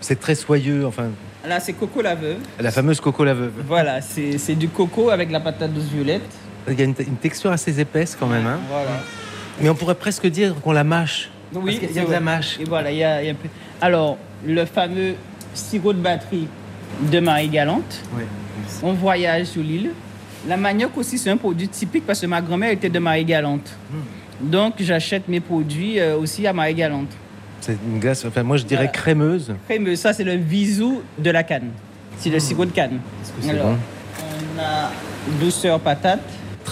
c'est 0.00 0.18
très 0.18 0.34
soyeux, 0.34 0.84
enfin, 0.86 1.04
Là, 1.48 1.58
c'est 1.60 1.72
coco 1.72 2.02
la 2.02 2.14
veuve. 2.14 2.38
la 2.60 2.70
fameuse 2.70 3.00
coco 3.00 3.24
la 3.24 3.34
veuve. 3.34 3.52
Voilà, 3.66 4.00
c'est 4.00 4.38
c'est 4.38 4.54
du 4.54 4.68
coco 4.68 5.10
avec 5.10 5.30
la 5.30 5.40
patate 5.40 5.72
douce 5.72 5.84
violette. 5.92 6.22
Il 6.68 6.78
y 6.78 6.82
a 6.82 6.84
une, 6.84 6.94
une 6.98 7.16
texture 7.16 7.50
assez 7.50 7.78
épaisse 7.80 8.16
quand 8.18 8.26
même. 8.28 8.46
hein. 8.46 8.58
Voilà. 8.68 8.90
Mais 9.62 9.68
on 9.70 9.74
pourrait 9.74 9.94
presque 9.94 10.26
dire 10.26 10.54
qu'on 10.60 10.72
la 10.72 10.84
mâche. 10.84 11.30
Oui, 11.54 11.78
qu'il 11.78 11.92
y 11.92 11.98
a 11.98 12.04
de 12.04 12.10
la 12.10 12.20
mâche. 12.20 12.58
Et 12.60 12.64
voilà, 12.64 12.90
il 12.90 12.98
y 12.98 13.04
a, 13.04 13.22
il 13.22 13.26
y 13.26 13.28
a 13.28 13.32
un 13.32 13.36
peu. 13.36 13.48
Alors, 13.80 14.18
le 14.44 14.64
fameux 14.64 15.14
sirop 15.54 15.92
de 15.92 15.98
batterie 16.00 16.48
de 17.10 17.20
Marie-Galante. 17.20 18.02
Oui. 18.16 18.22
On 18.82 18.92
voyage 18.92 19.46
sur 19.46 19.62
l'île. 19.62 19.92
La 20.48 20.56
manioc 20.56 20.96
aussi, 20.96 21.18
c'est 21.18 21.30
un 21.30 21.36
produit 21.36 21.68
typique 21.68 22.04
parce 22.06 22.20
que 22.20 22.26
ma 22.26 22.40
grand-mère 22.40 22.70
était 22.70 22.88
de 22.90 22.98
Marie-Galante. 22.98 23.70
Hmm. 23.90 24.48
Donc, 24.50 24.74
j'achète 24.80 25.28
mes 25.28 25.40
produits 25.40 26.00
euh, 26.00 26.16
aussi 26.16 26.46
à 26.46 26.52
Marie-Galante. 26.52 27.10
C'est 27.60 27.76
une 27.86 28.00
glace, 28.00 28.24
enfin 28.24 28.42
moi 28.42 28.56
je 28.56 28.64
dirais 28.64 28.86
Voilà. 28.86 28.90
crémeuse. 28.98 29.54
Crémeux, 29.68 29.94
ça, 29.94 30.12
c'est 30.12 30.24
le 30.24 30.34
visou 30.34 31.02
de 31.16 31.30
la 31.30 31.44
canne. 31.44 31.70
C'est 32.18 32.30
le 32.30 32.40
sirop 32.40 32.64
de 32.64 32.72
canne. 32.72 32.94
Hmm. 32.94 33.40
que 33.40 33.44
c'est 33.44 33.50
Alors, 33.50 33.66
bon 33.66 33.78
on 34.56 34.60
a 34.60 34.90
douceur 35.40 35.78
patate. 35.80 36.20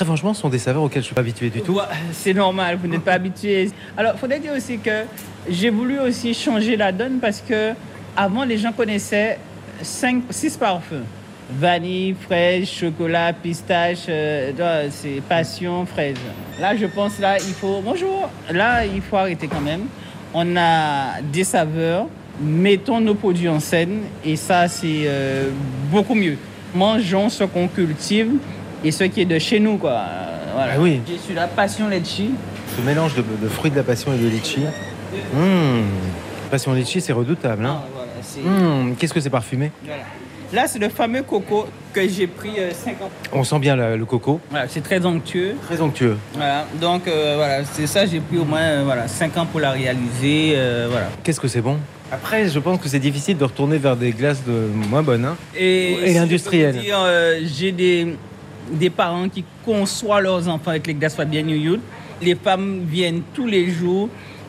Très 0.01 0.07
franchement, 0.07 0.33
ce 0.33 0.41
sont 0.41 0.49
des 0.49 0.59
saveurs 0.59 0.85
auxquelles 0.85 1.03
je 1.03 1.09
ne 1.09 1.09
suis 1.09 1.15
pas 1.15 1.21
habitué 1.21 1.51
du 1.51 1.61
tout. 1.61 1.79
C'est 2.13 2.33
normal, 2.33 2.79
vous 2.81 2.89
n'êtes 2.89 3.05
pas 3.05 3.13
habitué. 3.13 3.71
Alors, 3.99 4.13
il 4.15 4.19
faudrait 4.19 4.39
dire 4.39 4.55
aussi 4.57 4.79
que 4.79 5.05
j'ai 5.47 5.69
voulu 5.69 6.01
aussi 6.01 6.33
changer 6.33 6.75
la 6.75 6.91
donne 6.91 7.19
parce 7.21 7.43
que 7.47 7.73
avant, 8.17 8.45
les 8.45 8.57
gens 8.57 8.73
connaissaient 8.73 9.39
5, 9.83 10.23
6 10.31 10.57
parfums. 10.57 11.05
Vanille, 11.51 12.17
fraise, 12.19 12.67
chocolat, 12.67 13.35
pistache, 13.35 14.07
euh, 14.09 14.89
c'est 14.91 15.21
passion, 15.29 15.85
fraise. 15.85 16.17
Là, 16.59 16.75
je 16.75 16.87
pense, 16.87 17.19
là, 17.19 17.37
il 17.37 17.53
faut... 17.53 17.83
Bonjour 17.85 18.31
Là, 18.51 18.87
il 18.87 19.03
faut 19.03 19.19
arrêter 19.19 19.49
quand 19.49 19.61
même. 19.61 19.83
On 20.33 20.57
a 20.57 21.21
des 21.31 21.45
saveurs, 21.45 22.07
mettons 22.41 23.03
nos 23.03 23.17
produits 23.17 23.51
en 23.51 23.61
scène 23.61 24.01
et 24.25 24.37
ça, 24.37 24.67
c'est 24.67 25.03
euh, 25.05 25.51
beaucoup 25.91 26.15
mieux. 26.15 26.39
Mangeons 26.75 27.29
ce 27.29 27.45
qu'on 27.45 27.69
cultive 27.69 28.31
et 28.85 28.91
ce 28.91 29.05
qui 29.05 29.21
est 29.23 29.25
de 29.27 29.39
chez 29.39 29.61
nous, 29.61 29.77
quoi. 29.77 29.91
Euh, 29.93 30.37
Voilà. 30.55 30.73
Ah 30.77 30.81
oui. 30.81 31.01
J'ai 31.07 31.19
sur 31.19 31.35
la 31.35 31.47
passion 31.47 31.89
litchi. 31.89 32.31
Ce 32.77 32.81
mélange 32.83 33.15
de, 33.15 33.23
de 33.43 33.49
fruits 33.49 33.71
de 33.71 33.77
la 33.77 33.83
passion 33.83 34.13
et 34.13 34.19
de 34.19 34.29
litchi. 34.29 34.61
Mmh. 35.35 35.41
Passion 36.51 36.73
litchi, 36.73 37.01
c'est 37.01 37.13
redoutable. 37.13 37.65
Hein. 37.65 37.79
Ah, 37.83 37.87
voilà, 37.95 38.11
c'est- 38.23 38.41
Mmh. 38.41 38.97
Qu'est-ce 38.99 39.15
que 39.15 39.21
c'est 39.21 39.31
parfumé? 39.31 39.71
Voilà. 39.85 40.03
Là, 40.53 40.67
c'est 40.67 40.81
le 40.81 40.89
fameux 40.89 41.23
coco 41.23 41.67
que 41.93 42.09
j'ai 42.09 42.27
pris 42.27 42.51
euh, 42.59 42.73
5 42.73 43.01
ans. 43.03 43.11
On 43.33 43.45
sent 43.45 43.61
bien 43.61 43.77
le 43.77 44.05
coco. 44.05 44.41
Voilà, 44.51 44.67
c'est 44.69 44.81
très 44.83 45.05
onctueux. 45.07 45.55
Très 45.69 45.81
onctueux. 45.81 46.17
Voilà. 46.35 46.67
Donc, 46.81 47.07
euh, 47.07 47.35
voilà, 47.37 47.65
c'est 47.65 47.87
ça, 47.87 48.05
j'ai 48.05 48.19
pris 48.19 48.39
au 48.39 48.45
moins 48.45 48.61
euh, 48.61 48.83
voilà, 48.85 49.07
5 49.07 49.37
ans 49.39 49.47
pour 49.47 49.61
la 49.61 49.71
réaliser. 49.71 50.57
voilà. 50.91 51.09
Qu'est-ce 51.23 51.39
que 51.41 51.47
c'est 51.49 51.61
bon? 51.61 51.77
Après, 52.13 52.49
je 52.49 52.59
pense 52.59 52.81
que 52.81 52.89
c'est 52.89 52.99
difficile 52.99 53.37
de 53.39 53.45
retourner 53.45 53.79
vers 53.79 53.95
des 53.97 54.11
glaces 54.11 54.43
de 54.45 54.69
moins 54.91 55.03
bonnes. 55.05 55.25
hein. 55.25 55.37
Et, 55.57 55.93
Et 56.11 56.13
dire, 56.15 57.07
J'ai 57.45 57.71
des, 57.71 58.17
des 58.71 58.91
parents 58.91 59.29
qui 59.29 59.45
conçoivent 59.65 60.23
leurs 60.23 60.49
enfants 60.49 60.71
avec 60.71 60.87
les 60.87 60.95
glaces 60.95 61.15
Fabien 61.15 61.43
New 61.43 61.79
Les 62.23 62.35
femmes 62.35 62.83
viennent 62.87 63.23
tous 63.35 63.47
les 63.47 63.71
jours. 63.71 64.09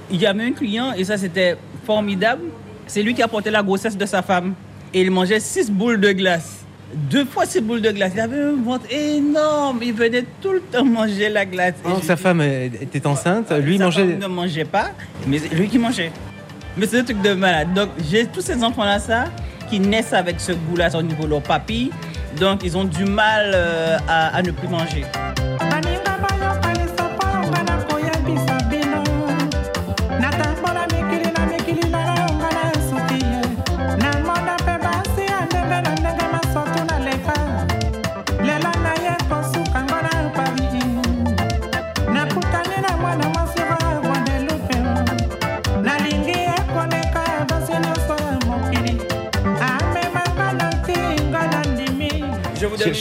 Il 0.10 0.20
y 0.20 0.26
avait 0.26 0.44
un 0.44 0.52
client, 0.52 0.94
et 0.94 1.04
ça 1.04 1.18
c'était 1.18 1.58
formidable. 1.86 2.44
C'est 2.88 3.04
lui 3.04 3.14
qui 3.14 3.22
apportait 3.22 3.52
la 3.52 3.64
grossesse 3.64 3.98
de 3.98 4.06
sa 4.06 4.22
femme. 4.22 4.54
Et 4.94 5.02
il 5.02 5.12
mangeait 5.12 5.40
six 5.40 5.72
boules 5.72 6.00
de 6.00 6.12
glace. 6.12 6.66
Deux 6.94 7.24
fois 7.24 7.46
six 7.46 7.62
boules 7.62 7.82
de 7.82 7.92
glace. 7.92 8.12
Il 8.14 8.20
avait 8.20 8.42
un 8.42 8.62
ventre 8.62 8.92
énorme. 8.92 9.80
Il 9.82 9.94
venait 9.94 10.26
tout 10.42 10.52
le 10.52 10.60
temps 10.60 10.84
manger 10.84 11.30
la 11.30 11.46
glace. 11.46 11.76
Je 11.86 12.06
sa 12.06 12.18
femme 12.18 12.42
était 12.42 13.08
enceinte, 13.08 13.52
lui 13.52 13.78
sa 13.78 13.86
mangeait. 13.86 14.08
femme 14.08 14.20
ne 14.20 14.28
mangeait 14.28 14.66
pas, 14.66 14.92
mais 15.26 15.40
lui 15.54 15.70
qui 15.70 15.80
mangeait. 15.80 16.12
Mais 16.78 16.88
c'est 16.88 17.00
un 17.00 17.04
truc 17.04 17.22
de 17.22 17.34
malade. 17.34 17.74
Donc, 17.74 17.90
j'ai 18.10 18.26
tous 18.26 18.42
ces 18.42 18.62
enfants-là, 18.64 19.00
ça, 19.00 19.26
qui 19.70 19.80
naissent 19.80 20.14
avec 20.14 20.40
ce 20.40 20.52
goût-là 20.52 20.90
au 20.98 21.02
niveau 21.02 21.24
de 21.24 21.30
leur 21.30 21.42
papille. 21.42 21.92
Donc, 22.40 22.62
ils 22.64 22.78
ont 22.78 22.86
du 22.86 23.06
mal 23.06 23.52
euh, 23.54 23.98
à, 24.08 24.36
à 24.36 24.42
ne 24.42 24.52
plus 24.52 24.68
manger. 24.68 25.06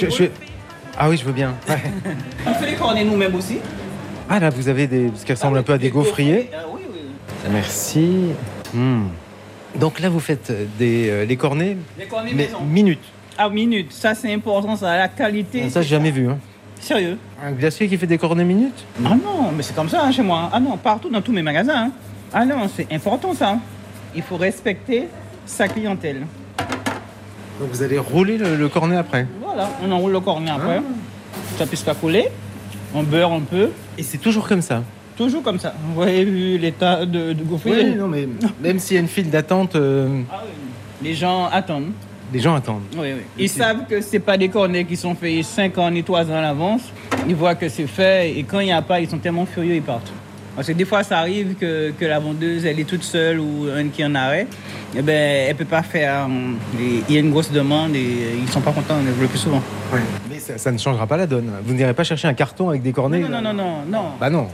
Je 0.01 0.11
Je-. 0.11 0.25
Ah 0.99 1.09
oui, 1.09 1.17
je 1.17 1.25
veux 1.25 1.33
bien. 1.33 1.55
Ouais. 1.69 1.81
On 2.47 2.55
fait 2.55 2.71
les 2.71 2.77
cornets 2.77 3.05
nous-mêmes 3.05 3.35
aussi. 3.35 3.59
Ah 4.29 4.39
là, 4.39 4.51
vous 4.51 4.69
avez 4.69 4.87
des... 4.87 5.11
ce 5.15 5.25
qui 5.25 5.33
ressemble 5.33 5.59
un 5.59 5.63
peu 5.63 5.73
à 5.73 5.79
des 5.79 5.91
gaufriers. 5.91 6.51
Ah 6.55 6.65
oui, 6.73 6.83
oui. 6.93 7.01
Merci. 7.51 8.27
Hmm. 8.75 9.05
Donc 9.77 10.01
là, 10.01 10.09
vous 10.09 10.21
faites 10.21 10.53
des, 10.79 11.09
euh, 11.11 11.25
les 11.25 11.37
cornets, 11.37 11.77
Les 11.99 12.07
cornets 12.07 12.31
mais 12.35 12.45
maison. 12.47 12.61
minutes. 12.61 13.05
Ah, 13.39 13.49
minute. 13.49 13.93
Ça, 13.93 14.15
c'est 14.15 14.33
important, 14.33 14.77
ça. 14.77 14.97
La 14.97 15.09
qualité. 15.09 15.69
Ça, 15.71 15.83
j'ai 15.83 15.89
jamais 15.89 16.11
vu. 16.11 16.29
hein. 16.29 16.39
Sérieux? 16.81 17.19
Un 17.43 17.53
glacier 17.53 17.89
qui 17.89 17.97
fait 17.97 18.07
des 18.07 18.19
cornets 18.19 18.45
minutes? 18.45 18.85
Ah 19.05 19.11
non, 19.11 19.53
mais 19.57 19.63
c'est 19.63 19.75
comme 19.75 19.89
ça 19.89 20.03
hein, 20.05 20.13
chez 20.13 20.23
moi. 20.23 20.49
Ah 20.53 20.61
non, 20.61 20.77
partout 20.77 21.09
dans 21.11 21.21
tous 21.23 21.33
mes 21.33 21.43
magasins. 21.43 21.87
hein. 21.87 21.91
Ah 22.33 22.45
non, 22.45 22.69
c'est 22.75 22.91
important 22.93 23.35
ça. 23.35 23.59
Il 24.15 24.23
faut 24.23 24.37
respecter 24.37 25.09
sa 25.47 25.69
clientèle. 25.69 26.27
Donc 27.61 27.69
vous 27.71 27.83
allez 27.83 27.99
rouler 27.99 28.39
le, 28.39 28.57
le 28.57 28.69
cornet 28.69 28.97
après? 28.97 29.27
Voilà, 29.53 29.69
on 29.85 29.91
enroule 29.93 30.13
le 30.13 30.21
cornet 30.21 30.51
après. 30.51 30.81
Ça 31.59 31.67
puisse 31.67 31.83
pas 31.83 31.95
couler. 31.95 32.29
On 32.95 33.03
beurre 33.03 33.33
un 33.33 33.41
peu. 33.41 33.71
Et 33.99 34.03
c'est 34.03 34.19
toujours 34.19 34.47
comme 34.49 34.63
ça 34.63 34.83
Toujours 35.17 35.43
comme 35.43 35.59
ça. 35.59 35.75
Vous 35.87 35.95
voyez 35.95 36.25
vu 36.25 36.57
l'état 36.59 37.05
de, 37.05 37.33
de 37.33 37.43
gaufrier 37.45 37.85
Oui, 37.91 37.95
non, 37.95 38.09
mais 38.09 38.27
même 38.63 38.79
s'il 38.79 38.95
y 38.95 38.99
a 38.99 39.01
une 39.03 39.09
file 39.09 39.29
d'attente, 39.31 39.77
euh, 39.77 40.23
Les 41.03 41.15
gens 41.15 41.47
attendent. 41.53 41.91
les 42.33 42.41
gens 42.41 42.55
attendent. 42.55 42.83
Oui, 42.97 43.09
oui. 43.15 43.23
Ils 43.39 43.49
savent 43.49 43.87
que 43.89 44.01
c'est 44.01 44.19
pas 44.21 44.39
des 44.39 44.49
cornets 44.49 44.85
qui 44.85 44.97
sont 44.97 45.15
faits 45.15 45.45
5 45.45 45.77
ans 45.79 45.91
ni 45.91 46.03
3 46.03 46.31
ans 46.31 46.37
à 46.37 46.41
l'avance. 46.43 46.83
Ils 47.29 47.35
voient 47.35 47.55
que 47.55 47.69
c'est 47.69 47.87
fait 47.87 48.31
et 48.39 48.45
quand 48.45 48.61
il 48.61 48.67
n'y 48.67 48.73
a 48.73 48.83
pas, 48.83 49.01
ils 49.01 49.11
sont 49.11 49.19
tellement 49.19 49.45
furieux, 49.47 49.75
ils 49.75 49.83
partent. 49.83 50.11
Parce 50.61 50.69
que 50.69 50.75
des 50.75 50.85
fois, 50.85 51.03
ça 51.03 51.21
arrive 51.21 51.55
que, 51.59 51.91
que 51.99 52.05
la 52.05 52.19
vendeuse, 52.19 52.67
elle 52.67 52.79
est 52.79 52.85
toute 52.85 53.03
seule 53.03 53.41
ou 53.41 53.67
un 53.75 53.89
qui 53.89 54.03
est 54.03 54.05
en 54.05 54.15
arrêt. 54.15 54.47
Eh 54.95 55.01
ben, 55.01 55.47
elle 55.49 55.57
peut 55.57 55.65
pas 55.65 55.83
faire. 55.83 56.29
et 56.79 57.01
Il 57.09 57.15
y 57.15 57.17
a 57.17 57.21
une 57.21 57.31
grosse 57.31 57.51
demande 57.51 57.97
et 57.97 58.35
ils 58.43 58.47
sont 58.51 58.61
pas 58.61 58.71
contents 58.73 58.97
le 59.03 59.27
plus 59.27 59.39
souvent. 59.39 59.63
Mais 60.31 60.39
ça, 60.39 60.59
ça 60.59 60.71
ne 60.71 60.77
changera 60.77 61.07
pas 61.07 61.17
la 61.17 61.27
donne. 61.27 61.51
Vous 61.65 61.73
n'irez 61.73 61.95
pas 61.95 62.05
chercher 62.05 62.29
un 62.29 62.35
carton 62.35 62.69
avec 62.69 62.83
des 62.83 62.93
cornets 62.93 63.21
Non, 63.21 63.31
non, 63.31 63.41
non, 63.41 63.55
non, 63.55 63.73
non. 63.91 64.05
Bah 64.21 64.29
non. 64.29 64.49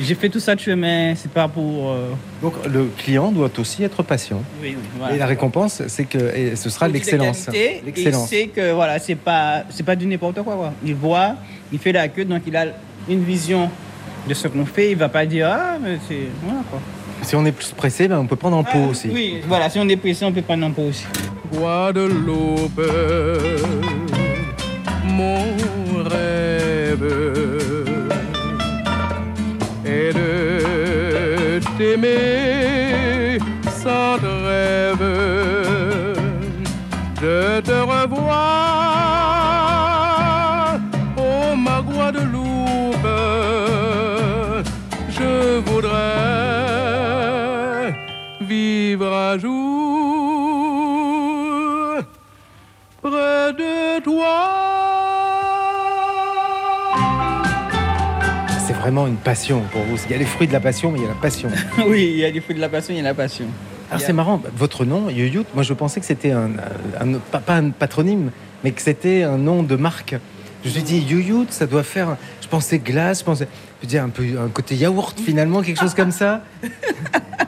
J'ai 0.00 0.16
fait 0.16 0.28
tout 0.30 0.40
ça 0.40 0.56
de 0.56 0.60
chemin, 0.60 1.14
c'est 1.14 1.30
pas 1.30 1.46
pour. 1.46 1.92
euh, 1.92 2.08
Donc 2.42 2.54
le 2.66 2.90
client 2.98 3.30
doit 3.30 3.48
aussi 3.56 3.84
être 3.84 4.02
patient. 4.02 4.42
Oui, 4.60 4.70
oui, 4.76 4.84
voilà. 4.98 5.14
Et 5.14 5.18
la 5.18 5.26
récompense, 5.26 5.80
c'est 5.86 6.06
que 6.06 6.18
et 6.36 6.56
ce 6.56 6.70
sera 6.70 6.88
l'excellence. 6.88 7.44
qualité, 7.44 7.78
Il 7.82 7.86
L'excellence. 7.86 8.28
sait 8.28 8.48
que 8.48 8.72
voilà, 8.72 8.98
c'est 8.98 9.14
pas 9.14 9.62
c'est 9.70 9.84
pas 9.86 9.94
du 9.94 10.06
n'importe 10.06 10.42
quoi, 10.42 10.56
quoi. 10.56 10.72
Il 10.84 10.96
voit, 10.96 11.36
il 11.72 11.78
fait 11.78 11.92
la 11.92 12.08
queue, 12.08 12.24
donc 12.24 12.42
il 12.48 12.56
a 12.56 12.64
une 13.08 13.22
vision 13.22 13.70
de 14.26 14.34
ce 14.34 14.48
qu'on 14.48 14.66
fait. 14.66 14.90
Il 14.92 14.96
va 14.96 15.08
pas 15.08 15.26
dire 15.26 15.48
ah 15.50 15.78
mais 15.80 15.98
c'est 16.08 16.28
voilà 16.42 16.60
quoi. 16.70 16.80
Si 17.22 17.34
on 17.34 17.44
est 17.44 17.52
plus 17.52 17.72
pressé, 17.72 18.08
ben, 18.08 18.18
on 18.18 18.26
peut 18.26 18.36
prendre 18.36 18.56
en 18.56 18.64
pot 18.64 18.90
aussi. 18.90 19.08
Oui, 19.12 19.40
voilà, 19.48 19.70
si 19.70 19.78
on 19.78 19.88
est 19.88 19.96
pressé, 19.96 20.24
on 20.24 20.32
peut 20.32 20.42
prendre 20.42 20.66
un 20.66 20.70
pot 20.70 20.82
aussi. 20.82 21.06
Guadeloupe, 21.52 22.80
mon 25.04 25.38
rêve 26.04 27.04
est 29.84 30.12
de 30.12 31.60
t'aimer 31.78 33.38
t'aimer 33.38 33.38
sans 33.82 34.18
vraiment 58.86 59.08
une 59.08 59.16
passion 59.16 59.62
pour 59.72 59.82
vous. 59.82 59.96
Il 60.06 60.12
y 60.12 60.14
a 60.14 60.18
les 60.18 60.24
fruits 60.24 60.46
de 60.46 60.52
la 60.52 60.60
passion, 60.60 60.92
mais 60.92 61.00
il 61.00 61.02
y 61.02 61.06
a 61.06 61.08
la 61.08 61.14
passion. 61.14 61.48
oui, 61.88 62.08
il 62.12 62.18
y 62.18 62.24
a 62.24 62.30
des 62.30 62.40
fruits 62.40 62.54
de 62.54 62.60
la 62.60 62.68
passion, 62.68 62.94
il 62.94 62.98
y 62.98 63.00
a 63.00 63.02
la 63.02 63.14
passion. 63.14 63.46
Alors 63.90 64.00
c'est 64.00 64.12
marrant, 64.12 64.40
votre 64.56 64.84
nom, 64.84 65.08
Youyut, 65.10 65.44
moi 65.54 65.62
je 65.64 65.72
pensais 65.72 65.98
que 66.00 66.06
c'était 66.06 66.30
un, 66.30 66.50
un- 67.00 67.18
pas, 67.32 67.38
pas 67.40 67.56
un 67.56 67.70
patronyme, 67.70 68.30
mais 68.62 68.70
que 68.70 68.80
c'était 68.82 69.24
un 69.24 69.38
nom 69.38 69.64
de 69.64 69.74
marque. 69.76 70.14
Je 70.64 70.68
me 70.68 70.74
suis 70.74 70.82
dit, 70.82 70.98
Youyut, 71.00 71.46
ça 71.50 71.66
doit 71.66 71.82
faire, 71.84 72.16
je 72.40 72.46
pensais 72.48 72.78
glace, 72.78 73.20
je 73.20 73.24
pensais, 73.24 73.48
je 73.80 73.86
veux 73.86 73.90
dire 73.90 74.04
un 74.04 74.08
peu 74.08 74.22
un 74.44 74.48
côté 74.48 74.74
yaourt 74.76 75.18
finalement, 75.20 75.62
quelque 75.62 75.80
chose 75.80 75.94
comme 75.94 76.10
ça. 76.12 76.42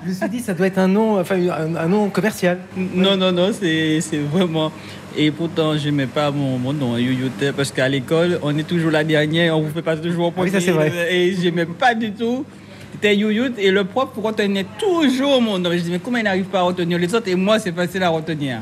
je 0.05 0.09
me 0.11 0.14
suis 0.14 0.28
dit, 0.28 0.41
ça 0.41 0.55
doit 0.55 0.66
être 0.66 0.78
un 0.78 0.89
nom, 0.89 1.20
enfin 1.20 1.36
un, 1.36 1.74
un 1.76 1.86
nom 1.89 2.09
commercial. 2.11 2.59
Non, 2.76 3.16
non, 3.16 3.30
non, 3.32 3.51
c'est 3.53 4.01
c'est 4.01 4.18
vraiment. 4.18 4.72
Et 5.16 5.30
pourtant, 5.30 5.76
je 5.76 5.86
n'aimais 5.86 6.06
pas 6.06 6.30
mon, 6.30 6.59
mon 6.59 6.72
nom, 6.72 6.96
Yoyote, 6.96 7.52
parce 7.56 7.72
qu'à 7.72 7.88
l'école, 7.88 8.38
on 8.42 8.56
est 8.56 8.62
toujours 8.62 8.90
la 8.90 9.02
dernière, 9.04 9.56
on 9.56 9.62
vous 9.62 9.70
fait 9.70 9.82
pas 9.82 9.96
toujours 9.96 10.28
au 10.28 10.32
Ah 10.36 10.40
oui, 10.42 10.50
ça, 10.50 10.61
c'est 10.61 10.70
vrai. 10.70 10.92
Et 11.12 11.32
je 11.34 11.42
n'aimais 11.42 11.66
pas 11.66 11.94
du 11.94 12.12
tout. 12.12 12.44
C'était 12.92 13.16
Yoyote 13.16 13.59
et 13.59 13.70
le 13.70 13.84
prof 13.84 14.09
retenait 14.16 14.66
toujours 14.78 15.40
mon 15.42 15.59
nom. 15.59 15.70
Je 15.72 15.78
dis, 15.78 15.90
mais 15.90 15.98
comment 15.98 16.18
il 16.18 16.24
n'arrive 16.24 16.44
pas 16.46 16.61
à 16.61 16.62
retenir 16.62 16.98
les 16.98 17.12
autres? 17.14 17.28
Et 17.28 17.34
moi, 17.34 17.59
c'est 17.59 17.72
facile 17.72 18.02
à 18.02 18.09
retenir. 18.11 18.59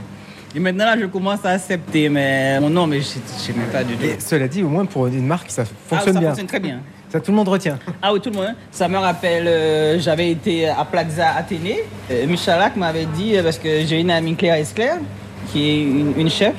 Et 0.55 0.59
maintenant, 0.61 0.85
là, 0.87 0.97
je 0.99 1.07
commence 1.07 1.45
à 1.45 1.51
accepter 1.51 2.09
mais 2.09 2.59
mon 2.61 2.71
nom, 2.71 2.87
mais 2.87 3.01
je 3.01 3.53
n'aimais 3.53 3.67
pas 3.71 3.85
du 3.85 3.95
tout. 3.95 4.05
Et 4.05 4.17
cela 4.19 4.49
dit, 4.49 4.63
au 4.63 4.69
moins 4.69 4.87
pour 4.87 5.07
une 5.09 5.27
marque, 5.27 5.51
ça 5.51 5.65
Ah, 5.67 5.75
fonctionne 5.89 6.15
ça 6.15 6.21
bien. 6.21 6.29
fonctionne 6.31 6.47
très 6.49 6.61
bien. 6.61 6.81
Ça, 7.11 7.21
tout 7.21 7.31
le 7.31 7.37
monde 7.37 7.49
retient. 7.49 7.79
Ah 8.03 8.13
oui, 8.13 8.21
tout 8.21 8.31
le 8.31 8.37
monde. 8.37 8.55
Ça 8.71 8.89
me 8.89 8.97
rappelle, 8.97 9.47
euh, 9.47 9.99
j'avais 10.01 10.31
été 10.31 10.69
à 10.69 10.85
Plaza 10.85 11.35
Athénée. 11.37 11.81
Euh, 12.11 12.27
Michalak 12.27 12.77
m'avait 12.77 13.07
dit, 13.07 13.37
euh, 13.37 13.43
parce 13.43 13.59
que 13.59 13.69
j'ai 13.87 14.01
une 14.01 14.11
amie 14.11 14.35
Claire 14.35 14.55
Esclair, 14.57 14.97
qui 15.49 15.69
est 15.69 15.83
une, 15.83 16.15
une 16.19 16.31
chef, 16.31 16.55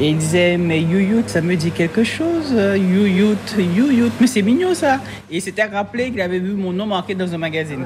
et 0.00 0.08
il 0.08 0.16
disait, 0.16 0.56
mais 0.56 0.80
Youyut, 0.80 1.24
ça 1.26 1.42
me 1.42 1.54
dit 1.54 1.70
quelque 1.70 2.02
chose, 2.02 2.52
Youyut, 2.52 3.36
Youyut, 3.58 4.10
mais 4.20 4.26
c'est 4.26 4.42
mignon 4.42 4.74
ça. 4.74 5.00
Et 5.30 5.36
il 5.36 5.42
s'était 5.42 5.64
rappelé 5.64 6.10
qu'il 6.10 6.20
avait 6.20 6.38
vu 6.38 6.52
mon 6.52 6.72
nom 6.72 6.86
marqué 6.86 7.14
dans 7.14 7.32
un 7.32 7.38
magazine. 7.38 7.84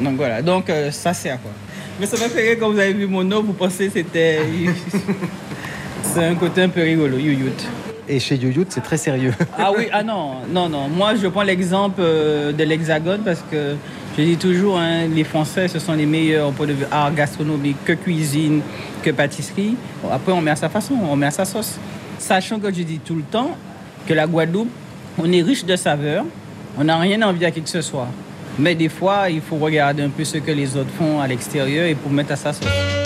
Donc 0.00 0.16
voilà, 0.16 0.42
donc 0.42 0.68
euh, 0.68 0.90
ça 0.90 1.14
sert 1.14 1.40
quoi. 1.40 1.52
Mais 1.98 2.06
ça 2.06 2.18
m'a 2.18 2.28
fait 2.28 2.42
rire 2.42 2.56
quand 2.60 2.70
vous 2.70 2.78
avez 2.78 2.92
vu 2.92 3.06
mon 3.06 3.24
nom, 3.24 3.42
vous 3.42 3.52
pensez 3.52 3.86
que 3.86 3.94
c'était. 3.94 4.40
c'est 6.02 6.24
un 6.24 6.34
côté 6.34 6.62
un 6.62 6.68
peu 6.68 6.82
rigolo, 6.82 7.16
Youyut. 7.16 7.52
Et 8.08 8.20
chez 8.20 8.36
Youyut, 8.36 8.66
c'est 8.68 8.82
très 8.82 8.96
sérieux. 8.96 9.32
Ah 9.58 9.70
oui, 9.76 9.88
ah 9.92 10.02
non, 10.02 10.42
non, 10.50 10.68
non. 10.68 10.88
Moi, 10.88 11.14
je 11.14 11.26
prends 11.28 11.42
l'exemple 11.42 12.00
euh, 12.00 12.52
de 12.52 12.64
l'Hexagone 12.64 13.22
parce 13.24 13.42
que 13.50 13.74
je 14.16 14.22
dis 14.22 14.36
toujours, 14.36 14.78
hein, 14.78 15.06
les 15.08 15.24
Français, 15.24 15.68
ce 15.68 15.78
sont 15.78 15.92
les 15.92 16.06
meilleurs 16.06 16.48
au 16.48 16.52
point 16.52 16.66
de 16.66 16.72
vue 16.72 16.86
art 16.90 17.14
gastronomique, 17.14 17.76
que 17.84 17.92
cuisine, 17.92 18.62
que 19.02 19.10
pâtisserie. 19.10 19.76
Après, 20.10 20.32
on 20.32 20.40
met 20.40 20.50
à 20.50 20.56
sa 20.56 20.68
façon, 20.68 20.94
on 20.94 21.16
met 21.16 21.26
à 21.26 21.30
sa 21.30 21.44
sauce. 21.44 21.78
Sachant 22.18 22.58
que 22.58 22.72
je 22.72 22.82
dis 22.82 22.98
tout 22.98 23.14
le 23.14 23.22
temps 23.22 23.50
que 24.06 24.14
la 24.14 24.26
Guadeloupe, 24.26 24.70
on 25.18 25.30
est 25.30 25.42
riche 25.42 25.64
de 25.64 25.76
saveurs, 25.76 26.24
on 26.78 26.84
n'a 26.84 26.98
rien 26.98 27.20
envie 27.22 27.44
à 27.44 27.50
qui 27.50 27.60
que 27.60 27.68
ce 27.68 27.82
soit. 27.82 28.08
Mais 28.58 28.74
des 28.74 28.88
fois, 28.88 29.28
il 29.28 29.42
faut 29.42 29.56
regarder 29.56 30.02
un 30.02 30.08
peu 30.08 30.24
ce 30.24 30.38
que 30.38 30.50
les 30.50 30.76
autres 30.76 30.90
font 30.98 31.20
à 31.20 31.26
l'extérieur 31.26 31.86
et 31.86 31.94
pour 31.94 32.10
mettre 32.10 32.32
à 32.32 32.36
sa 32.36 32.54
sauce. 32.54 33.05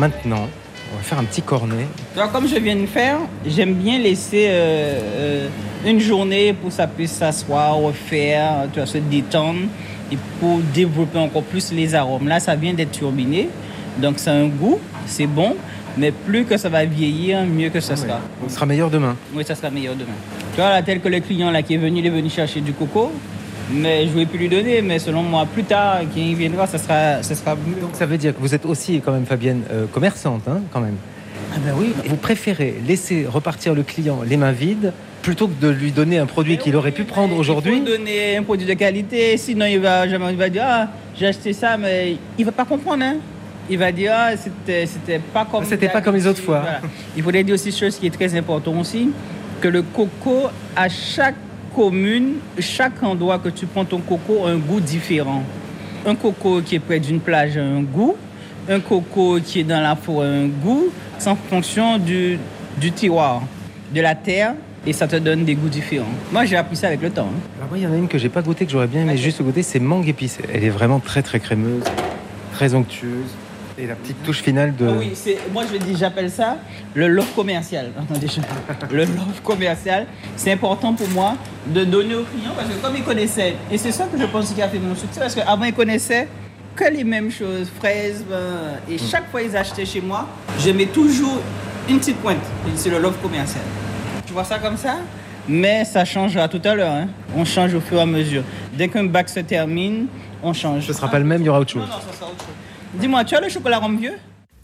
Maintenant, 0.00 0.48
on 0.92 0.96
va 0.96 1.02
faire 1.02 1.18
un 1.18 1.24
petit 1.24 1.42
cornet. 1.42 1.86
Alors, 2.16 2.32
comme 2.32 2.48
je 2.48 2.56
viens 2.56 2.74
de 2.74 2.86
faire, 2.86 3.18
j'aime 3.46 3.74
bien 3.74 3.98
laisser 3.98 4.46
euh, 4.48 5.00
euh, 5.14 5.48
une 5.86 6.00
journée 6.00 6.54
pour 6.54 6.70
que 6.70 6.74
ça 6.74 6.86
puisse 6.86 7.12
s'asseoir, 7.12 7.76
refaire, 7.76 8.66
tu 8.72 8.80
vois, 8.80 8.86
se 8.86 8.98
détendre 8.98 9.60
et 10.10 10.16
pour 10.40 10.58
développer 10.74 11.18
encore 11.18 11.42
plus 11.42 11.70
les 11.72 11.94
arômes. 11.94 12.26
Là, 12.26 12.40
ça 12.40 12.56
vient 12.56 12.72
d'être 12.72 12.92
turbiné, 12.92 13.50
donc 13.98 14.18
ça 14.18 14.32
a 14.32 14.34
un 14.34 14.48
goût, 14.48 14.80
c'est 15.06 15.26
bon, 15.26 15.54
mais 15.98 16.12
plus 16.12 16.44
que 16.44 16.56
ça 16.56 16.70
va 16.70 16.84
vieillir, 16.84 17.44
mieux 17.44 17.68
que 17.68 17.80
ça 17.80 17.94
sera. 17.94 18.20
On 18.44 18.48
sera 18.48 18.64
meilleur 18.64 18.90
demain. 18.90 19.16
Oui, 19.34 19.44
ça 19.46 19.54
sera 19.54 19.70
meilleur 19.70 19.94
demain. 19.94 20.18
Tu 20.54 20.60
vois, 20.60 20.70
là, 20.70 20.82
tel 20.82 21.00
que 21.00 21.08
le 21.08 21.20
client 21.20 21.50
là, 21.50 21.62
qui 21.62 21.74
est 21.74 21.78
venu, 21.78 22.00
il 22.00 22.06
est 22.06 22.10
venu 22.10 22.30
chercher 22.30 22.62
du 22.62 22.72
coco, 22.72 23.12
mais 23.72 24.02
je 24.02 24.06
ne 24.08 24.12
voulais 24.12 24.26
plus 24.26 24.38
lui 24.38 24.48
donner, 24.48 24.82
mais 24.82 24.98
selon 24.98 25.22
moi, 25.22 25.46
plus 25.46 25.64
tard, 25.64 26.00
quand 26.00 26.20
il 26.20 26.34
viendra, 26.34 26.66
ça 26.66 26.78
sera, 26.78 27.22
ça 27.22 27.34
sera 27.34 27.54
mieux. 27.54 27.80
Donc 27.80 27.90
ça 27.94 28.06
veut 28.06 28.18
dire 28.18 28.34
que 28.34 28.40
vous 28.40 28.54
êtes 28.54 28.66
aussi 28.66 29.00
quand 29.04 29.12
même, 29.12 29.26
Fabienne, 29.26 29.62
euh, 29.70 29.86
commerçante, 29.86 30.42
hein, 30.48 30.60
quand 30.72 30.80
même. 30.80 30.96
Ah 31.52 31.58
ben 31.64 31.74
oui. 31.76 31.92
Vous 32.06 32.16
préférez 32.16 32.76
laisser 32.86 33.26
repartir 33.26 33.74
le 33.74 33.82
client 33.82 34.20
les 34.24 34.36
mains 34.36 34.52
vides 34.52 34.92
plutôt 35.22 35.48
que 35.48 35.60
de 35.60 35.68
lui 35.68 35.90
donner 35.90 36.18
un 36.18 36.26
produit 36.26 36.58
qu'il 36.58 36.76
aurait 36.76 36.92
pu 36.92 37.04
prendre 37.04 37.36
aujourd'hui 37.36 37.76
Il 37.76 37.80
faut 37.80 37.96
donner 37.98 38.36
un 38.36 38.42
produit 38.42 38.66
de 38.66 38.74
qualité, 38.74 39.36
sinon 39.36 39.66
il 39.66 39.80
va 39.80 40.08
jamais 40.08 40.30
il 40.30 40.36
va 40.36 40.48
dire 40.48 40.64
ah 40.64 40.88
j'ai 41.18 41.26
acheté 41.26 41.52
ça 41.52 41.76
mais 41.76 42.16
il 42.38 42.44
va 42.44 42.52
pas 42.52 42.64
comprendre 42.64 43.04
hein. 43.04 43.16
Il 43.68 43.78
va 43.78 43.92
dire 43.92 44.12
ah 44.14 44.36
c'était 44.36 44.86
c'était 44.86 45.18
pas 45.18 45.44
comme 45.44 45.64
C'était 45.64 45.88
pas 45.88 46.00
comme 46.00 46.14
les 46.14 46.26
autres 46.26 46.40
fois. 46.40 46.60
Voilà. 46.60 46.80
Il 47.16 47.22
faudrait 47.22 47.42
dire 47.42 47.54
aussi 47.54 47.70
une 47.70 47.76
chose 47.76 47.96
qui 47.96 48.06
est 48.06 48.10
très 48.10 48.34
important 48.34 48.78
aussi 48.78 49.10
que 49.60 49.68
le 49.68 49.82
coco 49.82 50.48
à 50.74 50.88
chaque 50.88 51.36
commune, 51.74 52.34
chaque 52.58 53.02
endroit 53.02 53.38
que 53.38 53.48
tu 53.48 53.66
prends 53.66 53.84
ton 53.84 53.98
coco 53.98 54.46
a 54.46 54.50
un 54.50 54.56
goût 54.58 54.80
différent. 54.80 55.42
Un 56.06 56.14
coco 56.14 56.60
qui 56.62 56.76
est 56.76 56.80
près 56.80 57.00
d'une 57.00 57.20
plage 57.20 57.56
a 57.56 57.62
un 57.62 57.82
goût, 57.82 58.16
un 58.68 58.80
coco 58.80 59.38
qui 59.44 59.60
est 59.60 59.64
dans 59.64 59.80
la 59.80 59.96
forêt 59.96 60.26
a 60.26 60.30
un 60.30 60.46
goût, 60.46 60.88
c'est 61.18 61.28
en 61.30 61.36
fonction 61.36 61.98
du, 61.98 62.38
du 62.78 62.92
tiroir, 62.92 63.42
de 63.94 64.00
la 64.00 64.14
terre, 64.14 64.54
et 64.86 64.92
ça 64.94 65.06
te 65.06 65.16
donne 65.16 65.44
des 65.44 65.54
goûts 65.54 65.68
différents. 65.68 66.06
Moi, 66.32 66.46
j'ai 66.46 66.56
appris 66.56 66.76
ça 66.76 66.86
avec 66.86 67.02
le 67.02 67.10
temps. 67.10 67.28
hein. 67.28 67.66
Il 67.74 67.82
y 67.82 67.86
en 67.86 67.92
a 67.92 67.96
une 67.96 68.08
que 68.08 68.16
j'ai 68.18 68.30
pas 68.30 68.40
goûté, 68.40 68.64
que 68.64 68.72
j'aurais 68.72 68.86
bien 68.86 69.02
aimé 69.02 69.16
juste 69.16 69.42
goûter, 69.42 69.62
c'est 69.62 69.78
mangue 69.78 70.08
épice. 70.08 70.38
Elle 70.52 70.64
est 70.64 70.70
vraiment 70.70 71.00
très 71.00 71.22
très 71.22 71.38
crémeuse, 71.38 71.84
très 72.54 72.74
onctueuse. 72.74 73.28
Et 73.80 73.86
la 73.86 73.94
petite 73.94 74.22
touche 74.24 74.42
finale 74.42 74.74
de... 74.76 74.86
Ah 74.86 74.92
oui, 74.98 75.12
moi 75.52 75.62
je 75.72 75.78
dis, 75.78 75.96
j'appelle 75.98 76.30
ça 76.30 76.58
le 76.94 77.08
love 77.08 77.32
commercial. 77.34 77.90
Attendez, 77.98 78.26
je- 78.28 78.94
le 78.94 79.04
love 79.04 79.40
commercial, 79.42 80.06
c'est 80.36 80.52
important 80.52 80.92
pour 80.92 81.08
moi 81.08 81.34
de 81.66 81.84
donner 81.84 82.14
aux 82.14 82.24
clients 82.24 82.52
parce 82.54 82.68
que 82.68 82.74
comme 82.74 82.96
ils 82.96 83.02
connaissaient, 83.04 83.54
et 83.70 83.78
c'est 83.78 83.92
ça 83.92 84.04
que 84.12 84.18
je 84.20 84.26
pense 84.26 84.52
qui 84.52 84.60
a 84.60 84.68
fait 84.68 84.78
mon 84.78 84.94
succès 84.94 85.20
parce 85.20 85.34
qu'avant 85.34 85.64
ils 85.64 85.72
connaissaient 85.72 86.28
que 86.76 86.84
les 86.92 87.04
mêmes 87.04 87.30
choses, 87.30 87.68
fraises, 87.78 88.24
et 88.90 88.98
chaque 88.98 89.30
fois 89.30 89.40
ils 89.42 89.56
achetaient 89.56 89.86
chez 89.86 90.00
moi, 90.00 90.28
je 90.58 90.70
mets 90.70 90.86
toujours 90.86 91.40
une 91.88 91.98
petite 91.98 92.16
pointe. 92.18 92.38
C'est 92.76 92.90
le 92.90 92.98
love 92.98 93.16
commercial. 93.22 93.62
Tu 94.26 94.32
vois 94.34 94.44
ça 94.44 94.58
comme 94.58 94.76
ça? 94.76 94.96
Mais 95.48 95.84
ça 95.86 96.04
changera 96.04 96.48
tout 96.48 96.60
à 96.64 96.74
l'heure. 96.74 96.92
hein. 96.92 97.08
On 97.34 97.44
change 97.44 97.72
au 97.74 97.80
fur 97.80 97.96
et 97.98 98.02
à 98.02 98.06
mesure. 98.06 98.42
Dès 98.74 98.88
qu'un 98.88 99.04
bac 99.04 99.28
se 99.28 99.40
termine, 99.40 100.06
on 100.42 100.52
change. 100.52 100.86
Ce 100.86 100.92
sera 100.92 101.08
pas 101.08 101.18
le 101.18 101.24
même, 101.24 101.40
il 101.42 101.46
y 101.46 101.48
aura 101.48 101.60
autre 101.60 101.70
chose. 101.72 101.82
Non, 101.82 101.88
non, 101.88 101.94
ça 101.94 102.16
sera 102.16 102.30
autre 102.30 102.38
chose. 102.44 102.54
Dis-moi, 102.94 103.24
tu 103.24 103.36
as 103.36 103.40
le 103.40 103.48
chocolat 103.48 103.78
rhum 103.78 103.98
vieux? 103.98 104.14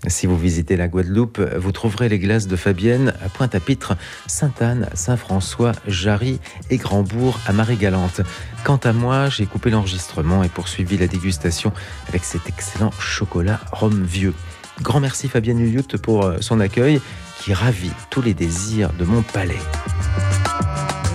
Si 0.09 0.27
vous 0.27 0.37
visitez 0.37 0.77
la 0.77 0.89
Guadeloupe, 0.89 1.41
vous 1.57 1.73
trouverez 1.73 2.09
les 2.09 2.19
glaces 2.19 2.47
de 2.47 2.57
Fabienne 2.57 3.15
à 3.25 3.29
Pointe-à-Pitre, 3.29 3.97
Sainte-Anne, 4.27 4.89
Saint-François, 4.95 5.73
Jarry 5.87 6.39
et 6.71 6.77
Grandbourg 6.77 7.41
à 7.47 7.53
Marie-Galante. 7.53 8.21
Quant 8.63 8.77
à 8.77 8.93
moi, 8.93 9.29
j'ai 9.29 9.47
coupé 9.47 9.71
l'enregistrement 9.71 10.43
et 10.43 10.49
poursuivi 10.49 10.99
la 10.99 11.07
dégustation 11.07 11.73
avec 12.09 12.25
cet 12.25 12.49
excellent 12.49 12.91
chocolat 12.99 13.61
rhum 13.73 14.05
vieux. 14.05 14.35
Grand 14.83 15.01
merci 15.01 15.29
Fabienne 15.29 15.61
Huyout 15.61 15.97
pour 16.03 16.25
euh, 16.25 16.37
son 16.41 16.61
accueil 16.61 17.01
qui 17.41 17.55
ravit 17.55 17.93
tous 18.11 18.23
les 18.23 18.35
désirs 18.35 18.93
de 18.93 19.05
mon 19.05 19.23
palais. 19.23 19.59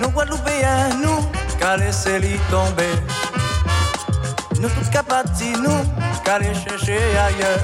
Nous 0.01 0.09
Guadeloupéens, 0.09 0.89
nous, 1.03 1.57
qu'à 1.59 1.77
laisser 1.77 2.19
l'y 2.19 2.37
tomber. 2.49 2.89
Nous 4.61 4.69
tous 4.69 4.89
capables, 4.91 5.27
nous, 5.63 6.21
qu'à 6.23 6.35
aller 6.35 6.53
chercher 6.53 6.99
ailleurs. 7.17 7.59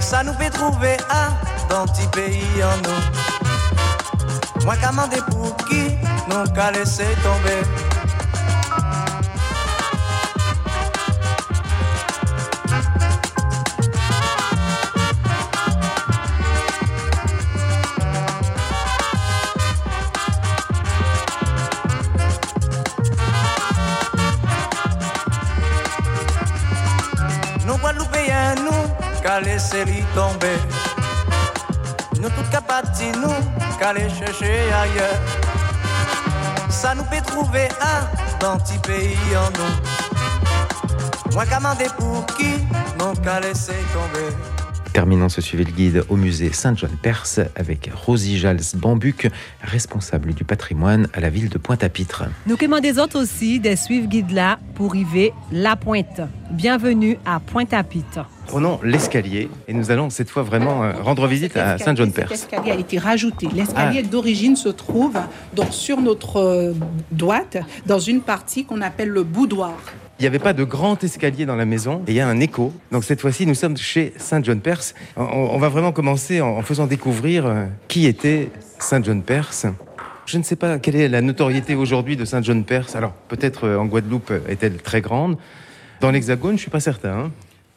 Ça 0.00 0.22
nous 0.22 0.32
fait 0.32 0.48
trouver 0.48 0.96
un 1.10 1.68
dans 1.68 1.84
petit 1.84 2.06
pays 2.06 2.62
en 2.62 2.76
nous. 2.88 4.64
Moi, 4.64 4.74
qu'à 4.76 4.88
demander 4.88 5.20
pour 5.30 5.54
qui, 5.66 5.98
nous, 6.30 6.50
qu'à 6.54 6.70
laisser 6.70 7.14
tomber. 7.22 7.93
Qu'à 29.34 29.40
laisser 29.40 29.84
lui 29.84 30.04
tomber. 30.14 30.56
Nous 32.20 32.28
tous 32.28 32.50
capables, 32.52 32.88
nous, 33.20 33.78
qu'à 33.78 33.88
aller 33.88 34.08
chercher 34.08 34.60
ailleurs. 34.72 35.20
Ça 36.70 36.94
nous 36.94 37.02
peut 37.04 37.20
trouver 37.26 37.68
un 37.80 38.38
dans 38.38 38.56
petit 38.58 38.78
pays 38.78 39.16
en 39.36 39.50
nous. 39.58 41.32
Moi, 41.32 41.46
commander 41.46 41.86
pour 41.98 42.24
qui, 42.36 42.64
non 42.98 43.12
qu'à 43.16 43.40
laisser 43.40 43.80
tomber. 43.92 44.63
Terminons 44.94 45.28
ce 45.28 45.40
suivi 45.40 45.64
le 45.64 45.72
guide 45.72 46.04
au 46.08 46.14
musée 46.14 46.52
Saint-John-Perse 46.52 47.40
avec 47.56 47.90
Rosie 47.92 48.38
Jals 48.38 48.76
Bambuc, 48.76 49.28
responsable 49.60 50.34
du 50.34 50.44
patrimoine 50.44 51.08
à 51.12 51.18
la 51.18 51.30
ville 51.30 51.48
de 51.48 51.58
Pointe-à-Pitre. 51.58 52.26
Nous 52.46 52.56
commandons 52.56 53.02
autres 53.02 53.20
aussi 53.20 53.58
des 53.58 53.74
suivre 53.74 54.06
guides 54.06 54.30
là 54.30 54.60
pour 54.76 54.92
arriver 54.92 55.32
La 55.50 55.74
Pointe. 55.74 56.20
Bienvenue 56.52 57.18
à 57.26 57.40
Pointe-à-Pitre. 57.40 58.28
Prenons 58.46 58.78
l'escalier 58.84 59.48
et 59.66 59.74
nous 59.74 59.90
allons 59.90 60.10
cette 60.10 60.30
fois 60.30 60.44
vraiment 60.44 60.84
euh, 60.84 60.92
rendre 61.02 61.26
visite 61.26 61.56
à 61.56 61.76
Saint-John-Perse. 61.76 62.30
L'escalier 62.30 62.70
a 62.70 62.78
été 62.78 62.96
rajouté. 62.98 63.48
L'escalier 63.52 64.04
d'origine 64.04 64.54
se 64.54 64.68
trouve 64.68 65.18
donc 65.54 65.72
sur 65.72 66.00
notre 66.00 66.36
euh, 66.36 66.72
droite, 67.10 67.56
dans 67.86 67.98
une 67.98 68.20
partie 68.20 68.64
qu'on 68.64 68.80
appelle 68.80 69.08
le 69.08 69.24
boudoir. 69.24 69.74
Il 70.24 70.28
n'y 70.28 70.36
avait 70.36 70.42
pas 70.42 70.54
de 70.54 70.64
grand 70.64 71.04
escalier 71.04 71.44
dans 71.44 71.54
la 71.54 71.66
maison 71.66 72.02
et 72.06 72.12
il 72.12 72.14
y 72.14 72.20
a 72.20 72.26
un 72.26 72.40
écho. 72.40 72.72
Donc 72.90 73.04
cette 73.04 73.20
fois-ci, 73.20 73.44
nous 73.46 73.52
sommes 73.54 73.76
chez 73.76 74.14
Saint-John-Perse. 74.16 74.94
On, 75.18 75.22
on 75.22 75.58
va 75.58 75.68
vraiment 75.68 75.92
commencer 75.92 76.40
en, 76.40 76.62
faisant 76.62 76.86
découvrir 76.86 77.44
euh, 77.44 77.66
qui 77.88 78.06
était 78.06 78.48
Saint-John-Perse. 78.78 79.66
Je 80.24 80.38
ne 80.38 80.42
sais 80.42 80.56
pas 80.56 80.78
quelle 80.78 80.96
est 80.96 81.10
la 81.10 81.20
notoriété 81.20 81.74
aujourd'hui 81.74 82.16
de 82.16 82.24
Saint-John-Perse. 82.24 82.96
Alors 82.96 83.12
peut-être 83.28 83.64
euh, 83.64 83.76
en 83.76 83.84
Guadeloupe 83.84 84.30
euh, 84.30 84.40
est-elle 84.48 84.78
très 84.78 85.02
grande? 85.02 85.36
Dans 86.00 86.10
l'Hexagone, 86.10 86.56
je 86.56 86.62
suis 86.62 86.70
pas 86.70 86.80
certain. 86.80 87.10
hein. 87.10 87.30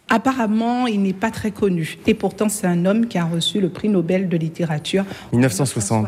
Apparemment, 0.10 0.88
il 0.88 1.02
n'est 1.02 1.14
pas 1.14 1.32
très 1.32 1.52
connu. 1.52 1.98
Et 2.08 2.14
pourtant, 2.14 2.48
c'est 2.48 2.68
un 2.68 2.86
homme 2.86 3.08
qui 3.08 3.18
a 3.18 3.26
reçu 3.26 3.60
le 3.60 3.70
prix 3.70 3.90
Nobel 3.90 4.30
de 4.30 4.38
littérature 4.38 5.04
1960. 5.34 6.08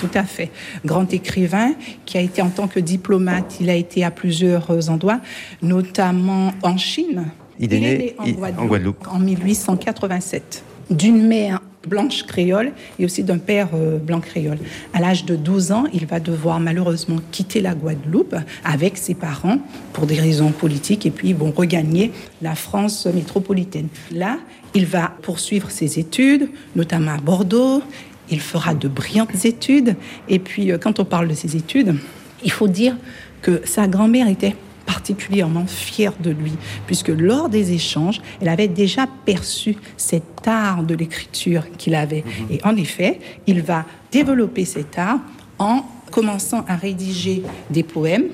Tout 0.00 0.08
à 0.14 0.24
fait. 0.24 0.50
Grand 0.84 1.12
écrivain 1.12 1.74
qui 2.04 2.18
a 2.18 2.20
été 2.20 2.42
en 2.42 2.48
tant 2.48 2.66
que 2.66 2.80
diplomate, 2.80 3.58
il 3.60 3.70
a 3.70 3.74
été 3.74 4.04
à 4.04 4.10
plusieurs 4.10 4.90
endroits, 4.90 5.20
notamment 5.62 6.52
en 6.62 6.76
Chine. 6.76 7.26
Il 7.58 7.72
est 7.72 7.80
né 7.80 8.16
en, 8.18 8.28
Guadeloupe, 8.28 8.58
en 8.60 8.66
Guadeloupe. 8.66 9.08
en 9.10 9.18
1887. 9.20 10.64
D'une 10.90 11.26
mère 11.26 11.60
blanche 11.86 12.24
créole 12.24 12.72
et 12.98 13.04
aussi 13.04 13.22
d'un 13.22 13.38
père 13.38 13.68
euh, 13.74 13.98
blanc 13.98 14.20
créole. 14.20 14.58
À 14.92 15.00
l'âge 15.00 15.24
de 15.24 15.36
12 15.36 15.72
ans, 15.72 15.84
il 15.92 16.06
va 16.06 16.20
devoir 16.20 16.60
malheureusement 16.60 17.16
quitter 17.30 17.60
la 17.60 17.74
Guadeloupe 17.74 18.34
avec 18.64 18.96
ses 18.96 19.14
parents 19.14 19.58
pour 19.92 20.06
des 20.06 20.20
raisons 20.20 20.50
politiques 20.50 21.06
et 21.06 21.10
puis 21.10 21.30
ils 21.30 21.36
vont 21.36 21.52
regagner 21.52 22.12
la 22.42 22.54
France 22.54 23.06
métropolitaine. 23.06 23.88
Là, 24.12 24.38
il 24.74 24.86
va 24.86 25.12
poursuivre 25.22 25.70
ses 25.70 25.98
études, 25.98 26.48
notamment 26.74 27.12
à 27.12 27.18
Bordeaux. 27.18 27.82
Il 28.30 28.40
fera 28.40 28.74
de 28.74 28.88
brillantes 28.88 29.44
études. 29.44 29.96
Et 30.28 30.38
puis, 30.38 30.70
euh, 30.70 30.78
quand 30.78 31.00
on 31.00 31.04
parle 31.04 31.28
de 31.28 31.34
ses 31.34 31.56
études, 31.56 31.94
il 32.44 32.50
faut 32.50 32.68
dire 32.68 32.96
que 33.40 33.62
sa 33.64 33.86
grand-mère 33.86 34.28
était 34.28 34.56
particulièrement 34.86 35.66
fière 35.66 36.14
de 36.20 36.30
lui, 36.30 36.52
puisque 36.86 37.08
lors 37.08 37.48
des 37.48 37.72
échanges, 37.72 38.20
elle 38.40 38.48
avait 38.48 38.68
déjà 38.68 39.06
perçu 39.26 39.76
cet 39.96 40.46
art 40.46 40.82
de 40.84 40.94
l'écriture 40.94 41.64
qu'il 41.76 41.94
avait. 41.94 42.24
Et 42.50 42.60
en 42.64 42.76
effet, 42.76 43.20
il 43.46 43.62
va 43.62 43.84
développer 44.12 44.64
cet 44.64 44.98
art 44.98 45.18
en 45.58 45.84
commençant 46.10 46.64
à 46.68 46.76
rédiger 46.76 47.42
des 47.70 47.82
poèmes. 47.82 48.28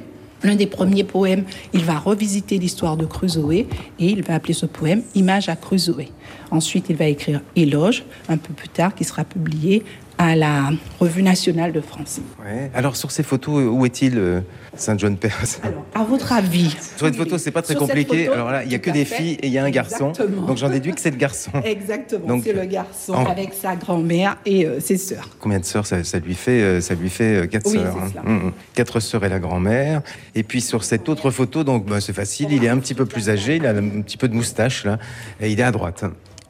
L'un 0.45 0.57
des 0.57 0.67
premiers 0.67 1.05
poèmes, 1.05 1.45
il 1.73 1.85
va 1.85 1.99
revisiter 1.99 2.59
l'histoire 2.59 2.97
de 2.97 3.07
Crusoe 3.07 3.53
et 3.53 3.67
il 3.99 4.23
va 4.23 4.35
appeler 4.35 4.55
ce 4.55 4.67
poème 4.67 5.03
Image 5.15 5.49
à 5.49 5.55
Crusoe. 5.55 6.07
Ensuite, 6.51 6.87
il 6.91 6.97
va 6.97 7.07
écrire 7.07 7.41
Éloge, 7.55 8.05
un 8.29 8.37
peu 8.37 8.53
plus 8.53 8.69
tard, 8.69 8.95
qui 8.95 9.05
sera 9.05 9.25
publié 9.25 9.85
à 10.23 10.37
la 10.37 10.71
Revue 11.01 11.23
nationale 11.23 11.73
de 11.73 11.81
France. 11.81 12.21
Ouais. 12.45 12.71
Alors 12.75 12.97
sur 12.97 13.11
ces 13.11 13.23
photos, 13.23 13.65
où 13.71 13.85
est-il 13.85 14.17
euh, 14.19 14.41
Saint-John-Perse 14.77 15.61
À 15.95 16.05
votre 16.05 16.33
avis 16.33 16.77
Sur 16.97 17.07
une 17.09 17.15
photo, 17.15 17.39
c'est 17.39 17.51
pas 17.51 17.63
très 17.63 17.75
Sur 17.75 17.81
cette 17.87 17.91
compliqué. 17.97 18.25
photo, 18.27 18.33
Alors 18.35 18.51
là, 18.51 18.65
il 18.65 18.71
y 18.71 18.75
a 18.75 18.79
que 18.79 18.91
des 18.91 19.05
fait. 19.05 19.17
filles 19.17 19.39
et 19.43 19.47
il 19.49 19.53
y 19.53 19.59
a 19.59 19.65
un 19.65 19.71
garçon. 19.71 20.13
Donc 20.47 20.57
j'en 20.57 20.71
déduis 20.71 20.93
que 20.93 21.01
c'est 21.01 21.11
le 21.11 21.17
garçon. 21.17 21.51
Exactement, 21.65 22.27
Donc, 22.27 22.45
c'est 22.45 22.53
le 22.53 22.65
garçon 22.65 23.15
en- 23.15 23.27
avec 23.27 23.53
sa 23.53 23.75
grand-mère 23.77 24.37
et 24.47 24.67
euh, 24.67 24.81
ses 24.81 24.97
sœurs. 24.97 25.29
Combien 25.41 25.59
de 25.61 25.65
sœurs? 25.65 25.87
Ça, 25.87 26.03
ça 26.05 26.19
lui 26.19 26.35
fait 26.35 26.81
Ça 26.81 26.95
lui 26.95 27.11
fait 27.11 27.43
euh, 27.43 27.47
quatre 27.47 27.67
Oui, 27.67 27.79
sœurs. 27.79 27.97
hein. 28.01 28.09
cela. 28.11 28.23
Mm, 28.23 28.47
mm. 28.47 28.53
Quatre 28.75 29.01
sœurs 29.01 29.25
et 29.25 29.29
la 29.29 29.39
grand-mère. 29.41 30.03
Et 30.35 30.43
puis 30.43 30.61
sur 30.61 30.85
cette 30.85 31.09
autre 31.09 31.31
photo, 31.31 31.65
donc 31.65 31.87
bah, 31.87 32.01
c'est 32.01 32.13
facile. 32.13 32.49
Il 32.53 32.65
est 32.65 32.69
un 32.69 32.79
petit 32.79 32.95
peu 32.95 33.07
plus 33.07 33.29
âgé. 33.29 33.57
Il 33.57 33.67
a 33.67 33.71
un 33.71 34.01
petit 34.03 34.17
peu 34.17 34.29
de 34.29 34.35
moustache 34.35 34.85
là. 34.85 34.99
Et 35.41 35.51
il 35.51 35.59
est 35.59 35.65
à 35.65 35.73
droite. 35.73 36.05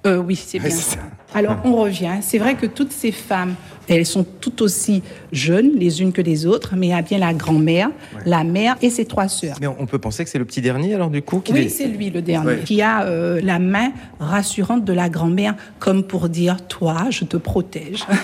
Euh, 0.07 0.17
oui, 0.19 0.35
c'est 0.37 0.59
bien 0.59 0.71
ça. 0.71 0.99
Alors, 1.35 1.57
on 1.65 1.77
revient. 1.77 2.17
C'est 2.21 2.39
vrai 2.39 2.55
que 2.57 2.67
toutes 2.67 2.93
ces 2.93 3.13
femmes, 3.13 3.55
elles 3.89 4.05
sont 4.05 4.25
toutes 4.41 4.61
aussi 4.61 5.03
jeunes 5.33 5.71
les 5.77 6.03
unes 6.03 6.13
que 6.13 6.21
les 6.21 6.45
autres, 6.45 6.75
mais 6.77 6.89
il 6.89 6.91
y 6.91 6.93
a 6.95 7.03
bien 7.03 7.19
la 7.19 7.33
grand-mère, 7.33 7.89
la 8.27 8.43
mère 8.45 8.77
et 8.83 8.91
ses 8.91 9.05
trois 9.05 9.29
sœurs. 9.29 9.57
Mais 9.61 9.67
on 9.67 9.87
peut 9.87 9.99
penser 9.99 10.25
que 10.25 10.31
c'est 10.31 10.39
le 10.39 10.45
petit 10.45 10.61
dernier 10.61 10.95
alors 10.95 11.09
du 11.09 11.23
coup 11.23 11.39
qu'il 11.41 11.55
Oui, 11.55 11.63
est- 11.63 11.69
c'est 11.69 11.87
lui 11.87 12.11
le 12.11 12.21
dernier, 12.21 12.47
Ouais. 12.49 12.61
qui 12.65 12.83
a 12.83 13.05
euh, 13.05 13.41
la 13.43 13.59
main 13.59 13.93
rassurante 14.21 14.85
de 14.85 14.93
la 14.93 15.09
grand-mère, 15.09 15.55
comme 15.79 16.03
pour 16.03 16.29
dire 16.29 16.57
Toi, 16.67 17.07
je 17.11 17.25
te 17.25 17.37
protège. 17.37 18.05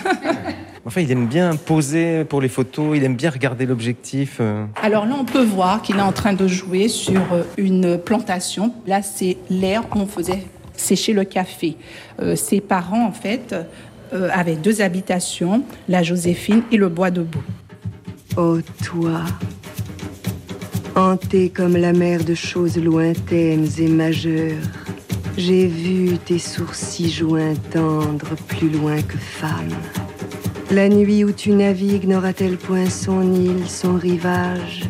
Enfin, 0.87 1.03
il 1.03 1.11
aime 1.11 1.27
bien 1.27 1.55
poser 1.55 2.25
pour 2.25 2.41
les 2.41 2.49
photos. 2.49 2.97
Il 2.97 3.05
aime 3.05 3.15
bien 3.17 3.29
regarder 3.29 3.67
l'objectif. 3.67 4.39
euh. 4.41 4.65
Alors 4.83 5.05
là, 5.05 5.17
on 5.21 5.25
peut 5.27 5.43
voir 5.45 5.83
qu'il 5.83 5.97
est 5.97 6.01
en 6.03 6.13
train 6.13 6.33
de 6.33 6.49
jouer 6.49 6.89
sur 6.89 7.21
une 7.59 7.99
plantation. 7.99 8.73
Là, 8.87 9.03
c'est 9.03 9.37
l'air 9.51 9.83
où 9.95 9.99
on 9.99 10.07
faisait 10.07 10.45
sécher 10.81 11.13
le 11.13 11.25
café. 11.25 11.77
Euh, 12.21 12.37
ses 12.37 12.61
parents, 12.61 13.07
en 13.07 13.13
fait, 13.13 13.55
euh, 14.13 14.29
avaient 14.33 14.57
deux 14.57 14.81
habitations, 14.81 15.63
la 15.89 16.03
Joséphine 16.03 16.63
et 16.73 16.77
le 16.77 16.89
Bois 16.89 17.11
debout. 17.11 17.43
Ô 18.37 18.59
toi, 18.85 19.23
hanté 20.95 21.51
comme 21.51 21.77
la 21.77 21.93
mer 21.93 22.25
de 22.25 22.35
choses 22.35 22.77
lointaines 22.77 23.69
et 23.79 23.89
majeures, 23.89 24.55
j'ai 25.37 25.67
vu 25.67 26.19
tes 26.19 26.39
sourcils 26.39 27.11
joints 27.11 27.55
tendres 27.71 28.35
plus 28.49 28.71
loin 28.71 29.01
que 29.03 29.19
femme. 29.19 29.75
La 30.71 30.89
nuit 30.89 31.25
où 31.25 31.33
tu 31.33 31.51
navigues 31.53 32.07
n'aura-t-elle 32.07 32.57
point 32.57 32.91
son 32.91 33.33
île, 33.33 33.69
son 33.69 33.95
rivage? 33.95 34.83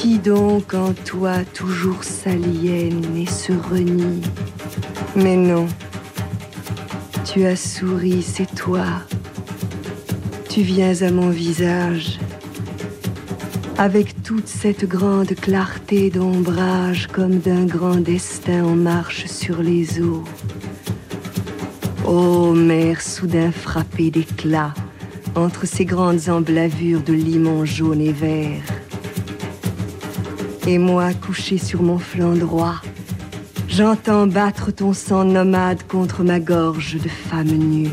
Qui 0.00 0.20
donc 0.20 0.74
en 0.74 0.92
toi 0.92 1.38
toujours 1.54 2.04
s'aliène 2.04 3.16
et 3.16 3.26
se 3.26 3.52
renie 3.52 4.22
Mais 5.16 5.34
non, 5.34 5.66
tu 7.24 7.44
as 7.44 7.56
souri, 7.56 8.22
c'est 8.22 8.54
toi. 8.54 8.84
Tu 10.48 10.60
viens 10.60 11.02
à 11.02 11.10
mon 11.10 11.30
visage 11.30 12.20
avec 13.76 14.22
toute 14.22 14.46
cette 14.46 14.84
grande 14.84 15.34
clarté 15.34 16.10
d'ombrage 16.10 17.08
comme 17.08 17.40
d'un 17.40 17.64
grand 17.64 17.96
destin 17.96 18.64
en 18.64 18.76
marche 18.76 19.26
sur 19.26 19.60
les 19.62 20.00
eaux. 20.00 20.22
Ô 22.06 22.52
mer 22.52 23.00
soudain 23.00 23.50
frappée 23.50 24.12
d'éclat 24.12 24.74
entre 25.34 25.66
ces 25.66 25.84
grandes 25.84 26.28
emblavures 26.28 27.02
de 27.02 27.14
limon 27.14 27.64
jaune 27.64 28.00
et 28.00 28.12
vert. 28.12 28.62
Et 30.70 30.76
moi 30.76 31.14
couché 31.14 31.56
sur 31.56 31.82
mon 31.82 31.98
flanc 31.98 32.34
droit, 32.34 32.74
j'entends 33.68 34.26
battre 34.26 34.70
ton 34.70 34.92
sang 34.92 35.24
nomade 35.24 35.82
contre 35.84 36.22
ma 36.24 36.40
gorge 36.40 36.98
de 37.02 37.08
femme 37.08 37.46
nue. 37.46 37.88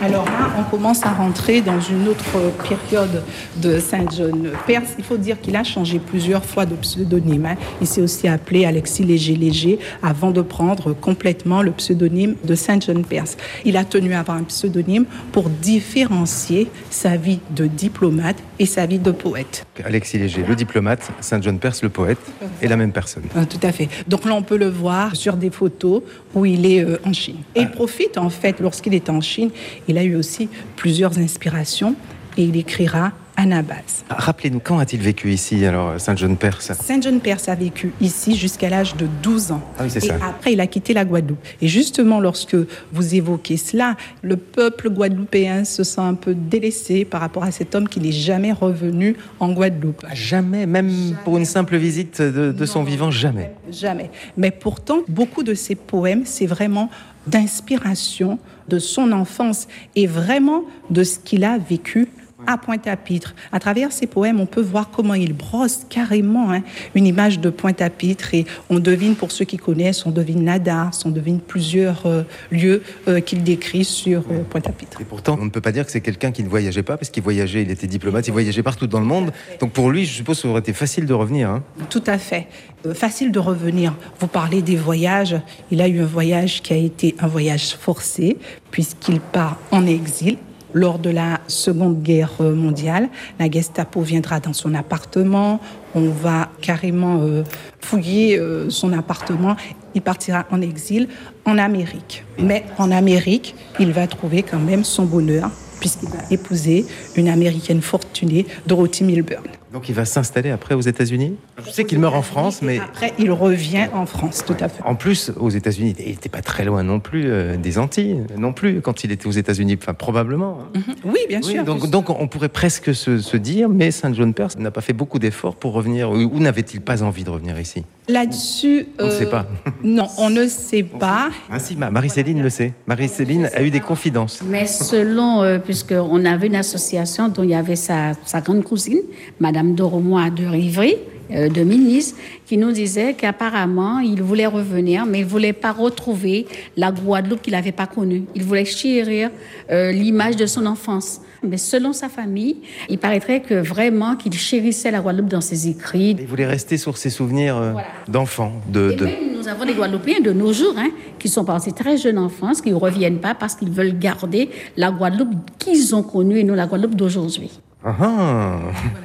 Alors 0.00 0.24
là, 0.24 0.50
on 0.58 0.62
commence 0.70 1.04
à 1.04 1.12
rentrer 1.12 1.60
dans 1.60 1.78
une 1.78 2.08
autre 2.08 2.24
période 2.66 3.22
de 3.62 3.78
Saint-John-Perse. 3.78 4.94
Il 4.98 5.04
faut 5.04 5.16
dire 5.16 5.40
qu'il 5.40 5.56
a 5.56 5.64
changé 5.64 5.98
plusieurs 5.98 6.44
fois 6.44 6.66
de 6.66 6.74
pseudonyme. 6.74 7.46
hein. 7.46 7.56
Il 7.80 7.86
s'est 7.86 8.02
aussi 8.02 8.26
appelé 8.28 8.64
Alexis 8.64 9.04
Léger-Léger 9.04 9.78
avant 10.02 10.30
de 10.32 10.42
prendre 10.42 10.92
complètement 10.92 11.62
le 11.62 11.70
pseudonyme 11.70 12.34
de 12.44 12.54
Saint-John-Perse. 12.54 13.36
Il 13.64 13.76
a 13.76 13.84
tenu 13.84 14.12
à 14.14 14.20
avoir 14.20 14.36
un 14.36 14.42
pseudonyme 14.44 15.04
pour 15.30 15.48
différencier 15.48 16.68
sa 16.90 17.16
vie 17.16 17.38
de 17.50 17.66
diplomate 17.66 18.36
et 18.58 18.66
sa 18.66 18.84
vie 18.86 18.98
de 18.98 19.12
poète. 19.12 19.64
Alexis 19.84 20.18
Léger, 20.18 20.44
le 20.46 20.54
diplomate, 20.56 21.10
Saint-John-Perse, 21.20 21.82
le 21.82 21.88
poète, 21.88 22.18
est 22.60 22.68
la 22.68 22.76
même 22.76 22.92
personne. 22.92 23.22
Ah, 23.34 23.46
Tout 23.46 23.60
à 23.62 23.70
fait. 23.72 23.88
Donc 24.08 24.24
là, 24.24 24.34
on 24.34 24.42
peut 24.42 24.58
le 24.58 24.68
voir 24.68 25.14
sur 25.14 25.36
des 25.36 25.50
photos 25.50 26.02
où 26.34 26.44
il 26.44 26.66
est 26.66 26.84
euh, 26.84 26.98
en 27.04 27.12
Chine. 27.12 27.36
Et 27.54 27.60
il 27.62 27.70
profite, 27.70 28.18
en 28.18 28.28
fait, 28.30 28.58
lorsqu'il 28.60 28.94
est 28.94 29.08
en 29.08 29.20
Chine, 29.20 29.50
il 29.86 29.96
a 29.98 30.02
eu 30.04 30.16
aussi 30.16 30.48
plusieurs 30.76 31.18
inspirations 31.18 31.94
et 32.36 32.44
il 32.44 32.56
écrira 32.56 33.12
Anabase. 33.36 34.04
Ah, 34.10 34.16
Rappelez-nous, 34.18 34.60
quand 34.60 34.78
a-t-il 34.78 35.02
vécu 35.02 35.32
ici, 35.32 35.64
alors, 35.64 35.98
Saint-Jean-Perse 36.00 36.72
Saint-Jean-Perse 36.72 37.48
a 37.48 37.54
vécu 37.54 37.92
ici 38.00 38.36
jusqu'à 38.36 38.68
l'âge 38.68 38.94
de 38.96 39.06
12 39.22 39.52
ans. 39.52 39.62
Ah 39.78 39.82
oui, 39.84 39.90
c'est 39.90 40.04
et 40.04 40.08
ça. 40.08 40.16
après, 40.16 40.52
il 40.52 40.60
a 40.60 40.66
quitté 40.66 40.92
la 40.94 41.04
Guadeloupe. 41.04 41.38
Et 41.60 41.68
justement, 41.68 42.20
lorsque 42.20 42.56
vous 42.92 43.14
évoquez 43.14 43.56
cela, 43.56 43.96
le 44.22 44.36
peuple 44.36 44.90
guadeloupéen 44.90 45.64
se 45.64 45.82
sent 45.82 46.00
un 46.00 46.14
peu 46.14 46.34
délaissé 46.34 47.04
par 47.04 47.20
rapport 47.20 47.44
à 47.44 47.50
cet 47.50 47.74
homme 47.74 47.88
qui 47.88 48.00
n'est 48.00 48.12
jamais 48.12 48.52
revenu 48.52 49.16
en 49.40 49.52
Guadeloupe. 49.52 50.04
Jamais, 50.12 50.66
même 50.66 50.90
pour 51.24 51.38
une 51.38 51.44
simple 51.44 51.76
visite 51.76 52.20
de, 52.20 52.52
de 52.52 52.66
son 52.66 52.82
vivant, 52.84 53.10
jamais. 53.10 53.52
Jamais. 53.70 54.10
Mais 54.36 54.50
pourtant, 54.50 54.98
beaucoup 55.08 55.42
de 55.42 55.54
ses 55.54 55.74
poèmes, 55.74 56.22
c'est 56.26 56.46
vraiment 56.46 56.90
d'inspiration 57.26 58.38
de 58.68 58.78
son 58.78 59.12
enfance 59.12 59.68
et 59.96 60.06
vraiment 60.06 60.64
de 60.90 61.04
ce 61.04 61.18
qu'il 61.18 61.44
a 61.44 61.58
vécu 61.58 62.08
à 62.46 62.58
Pointe-à-Pitre. 62.58 63.34
À 63.52 63.58
travers 63.60 63.92
ses 63.92 64.06
poèmes, 64.06 64.40
on 64.40 64.46
peut 64.46 64.60
voir 64.60 64.90
comment 64.90 65.14
il 65.14 65.32
brosse 65.32 65.86
carrément 65.88 66.50
hein, 66.52 66.62
une 66.94 67.06
image 67.06 67.40
de 67.40 67.50
Pointe-à-Pitre 67.50 68.34
et 68.34 68.46
on 68.70 68.78
devine, 68.78 69.14
pour 69.14 69.32
ceux 69.32 69.44
qui 69.44 69.56
connaissent, 69.56 70.06
on 70.06 70.10
devine 70.10 70.44
Nadar, 70.44 70.90
on 71.04 71.10
devine 71.10 71.40
plusieurs 71.40 72.06
euh, 72.06 72.22
lieux 72.50 72.82
euh, 73.08 73.20
qu'il 73.20 73.42
décrit 73.42 73.84
sur 73.84 74.20
euh, 74.30 74.42
Pointe-à-Pitre. 74.48 75.00
Et 75.00 75.04
pourtant, 75.04 75.38
on 75.40 75.44
ne 75.44 75.50
peut 75.50 75.60
pas 75.60 75.72
dire 75.72 75.84
que 75.84 75.92
c'est 75.92 76.00
quelqu'un 76.00 76.32
qui 76.32 76.42
ne 76.42 76.48
voyageait 76.48 76.82
pas, 76.82 76.96
parce 76.96 77.10
qu'il 77.10 77.22
voyageait, 77.22 77.62
il 77.62 77.70
était 77.70 77.86
diplomate, 77.86 78.26
il 78.28 78.32
voyageait 78.32 78.62
partout 78.62 78.86
dans 78.86 79.00
le 79.00 79.06
monde. 79.06 79.32
Donc 79.60 79.72
pour 79.72 79.90
lui, 79.90 80.04
je 80.04 80.12
suppose 80.12 80.36
que 80.36 80.42
ça 80.42 80.48
aurait 80.48 80.60
été 80.60 80.72
facile 80.72 81.06
de 81.06 81.14
revenir. 81.14 81.50
hein. 81.50 81.62
Tout 81.90 82.04
à 82.06 82.18
fait. 82.18 82.46
Facile 82.94 83.30
de 83.30 83.38
revenir. 83.38 83.94
Vous 84.18 84.26
parlez 84.26 84.60
des 84.62 84.76
voyages. 84.76 85.36
Il 85.70 85.80
a 85.80 85.88
eu 85.88 86.00
un 86.00 86.06
voyage 86.06 86.62
qui 86.62 86.72
a 86.72 86.76
été 86.76 87.14
un 87.20 87.28
voyage 87.28 87.74
forcé, 87.76 88.36
puisqu'il 88.70 89.20
part 89.20 89.58
en 89.70 89.86
exil. 89.86 90.36
Lors 90.74 90.98
de 90.98 91.10
la 91.10 91.40
Seconde 91.48 92.02
Guerre 92.02 92.40
mondiale, 92.40 93.08
la 93.38 93.50
Gestapo 93.50 94.00
viendra 94.00 94.40
dans 94.40 94.52
son 94.52 94.74
appartement. 94.74 95.60
On 95.94 96.08
va 96.08 96.48
carrément 96.60 97.20
euh, 97.20 97.42
fouiller 97.80 98.38
euh, 98.38 98.70
son 98.70 98.92
appartement. 98.92 99.56
Il 99.94 100.02
partira 100.02 100.46
en 100.50 100.60
exil 100.60 101.08
en 101.44 101.58
Amérique. 101.58 102.24
Mais 102.38 102.64
en 102.78 102.90
Amérique, 102.90 103.54
il 103.78 103.92
va 103.92 104.06
trouver 104.06 104.42
quand 104.42 104.58
même 104.58 104.84
son 104.84 105.04
bonheur, 105.04 105.50
puisqu'il 105.80 106.08
va 106.08 106.20
épouser 106.30 106.86
une 107.16 107.28
américaine 107.28 107.82
fortunée, 107.82 108.46
Dorothy 108.66 109.04
Milburn. 109.04 109.61
Donc 109.72 109.88
il 109.88 109.94
va 109.94 110.04
s'installer 110.04 110.50
après 110.50 110.74
aux 110.74 110.80
États-Unis 110.82 111.36
Je 111.64 111.70
sais 111.70 111.84
qu'il 111.84 111.98
meurt 111.98 112.14
en 112.14 112.20
France, 112.22 112.60
mais 112.60 112.78
Après, 112.78 113.12
il 113.18 113.30
revient 113.32 113.86
en 113.94 114.04
France, 114.04 114.42
tout 114.46 114.56
à 114.60 114.68
fait. 114.68 114.82
en 114.84 114.94
plus, 114.94 115.32
aux 115.40 115.48
États-Unis, 115.48 115.94
il 115.98 116.08
n'était 116.10 116.28
pas 116.28 116.42
très 116.42 116.64
loin 116.64 116.82
non 116.82 117.00
plus 117.00 117.24
euh, 117.26 117.56
des 117.56 117.78
Antilles, 117.78 118.20
non 118.36 118.52
plus, 118.52 118.82
quand 118.82 119.02
il 119.04 119.12
était 119.12 119.26
aux 119.26 119.30
États-Unis. 119.32 119.78
Enfin, 119.80 119.94
probablement. 119.94 120.58
hein. 120.74 120.80
Oui, 121.04 121.20
bien 121.28 121.40
Oui, 121.42 121.52
sûr. 121.52 121.64
donc, 121.64 121.88
donc 121.88 122.10
on 122.10 122.28
pourrait 122.28 122.50
presque 122.50 122.94
se, 122.94 123.18
se 123.18 123.36
dire, 123.38 123.68
mais 123.70 123.90
Saint 123.90 124.12
John 124.12 124.34
Perse 124.34 124.58
n'a 124.58 124.70
pas 124.70 124.82
fait 124.82 124.92
beaucoup 124.92 125.18
d'efforts 125.18 125.56
pour 125.56 125.72
revenir, 125.72 126.10
ou, 126.10 126.16
ou 126.16 126.38
n'avait-il 126.38 126.80
pas 126.82 127.02
envie 127.02 127.24
de 127.24 127.30
revenir 127.30 127.58
ici? 127.58 127.84
Là-dessus, 128.08 128.88
On 128.98 129.06
ne 129.06 129.10
euh, 129.10 129.18
sait 129.18 129.26
pas. 129.30 129.46
Non, 129.82 130.08
on 130.18 130.28
ne 130.28 130.46
sait 130.48 130.82
pas. 131.00 131.30
Ah 131.50 131.58
si, 131.58 131.76
Ma- 131.76 131.90
Marie-Céline 131.90 132.42
le 132.42 132.50
sait. 132.50 132.72
Marie-Céline 132.88 133.48
a 133.54 133.62
eu 133.62 133.70
des 133.70 133.80
confidences. 133.80 134.42
Mais 134.44 134.66
selon, 134.66 135.42
euh, 135.42 135.58
puisqu'on 135.58 136.24
avait 136.24 136.48
une 136.48 136.56
association 136.56 137.28
dont 137.28 137.42
il 137.44 137.50
y 137.50 137.54
avait 137.54 137.76
sa, 137.76 138.12
sa 138.26 138.40
grande 138.40 138.64
cousine, 138.64 138.98
Madame 139.40 139.61
Doromois 139.64 140.30
de 140.30 140.44
Rivry, 140.44 140.96
euh, 141.30 141.48
de 141.48 141.62
Minis, 141.62 142.14
qui 142.46 142.58
nous 142.58 142.72
disait 142.72 143.14
qu'apparemment, 143.14 144.00
il 144.00 144.22
voulait 144.22 144.46
revenir, 144.46 145.06
mais 145.06 145.20
il 145.20 145.24
voulait 145.24 145.52
pas 145.52 145.72
retrouver 145.72 146.46
la 146.76 146.92
Guadeloupe 146.92 147.42
qu'il 147.42 147.52
n'avait 147.52 147.72
pas 147.72 147.86
connue. 147.86 148.24
Il 148.34 148.44
voulait 148.44 148.64
chérir 148.64 149.30
euh, 149.70 149.92
l'image 149.92 150.36
de 150.36 150.46
son 150.46 150.66
enfance. 150.66 151.20
Mais 151.42 151.56
selon 151.56 151.92
sa 151.92 152.08
famille, 152.08 152.58
il 152.88 152.98
paraîtrait 152.98 153.40
que 153.40 153.54
vraiment 153.54 154.14
qu'il 154.14 154.32
chérissait 154.34 154.90
la 154.90 155.00
Guadeloupe 155.00 155.28
dans 155.28 155.40
ses 155.40 155.68
écrits. 155.68 156.16
Il 156.18 156.26
voulait 156.26 156.46
rester 156.46 156.76
sur 156.76 156.96
ses 156.96 157.10
souvenirs 157.10 157.56
euh, 157.56 157.72
d'enfant. 158.08 158.52
De, 158.68 158.94
nous 159.36 159.48
avons 159.48 159.64
des 159.64 159.74
Guadeloupéens 159.74 160.20
de 160.20 160.32
nos 160.32 160.52
jours 160.52 160.74
hein, 160.76 160.90
qui 161.18 161.28
sont 161.28 161.44
partis 161.44 161.72
très 161.72 161.96
jeunes 161.96 162.18
en 162.18 162.28
France, 162.28 162.60
qui 162.60 162.70
ne 162.70 162.76
reviennent 162.76 163.20
pas 163.20 163.34
parce 163.34 163.56
qu'ils 163.56 163.70
veulent 163.70 163.98
garder 163.98 164.50
la 164.76 164.92
Guadeloupe 164.92 165.34
qu'ils 165.58 165.94
ont 165.96 166.02
connue 166.02 166.38
et 166.38 166.44
non 166.44 166.54
la 166.54 166.66
Guadeloupe 166.66 166.94
d'aujourd'hui. 166.94 167.50
Ah, 167.84 167.96
ah. 168.00 168.58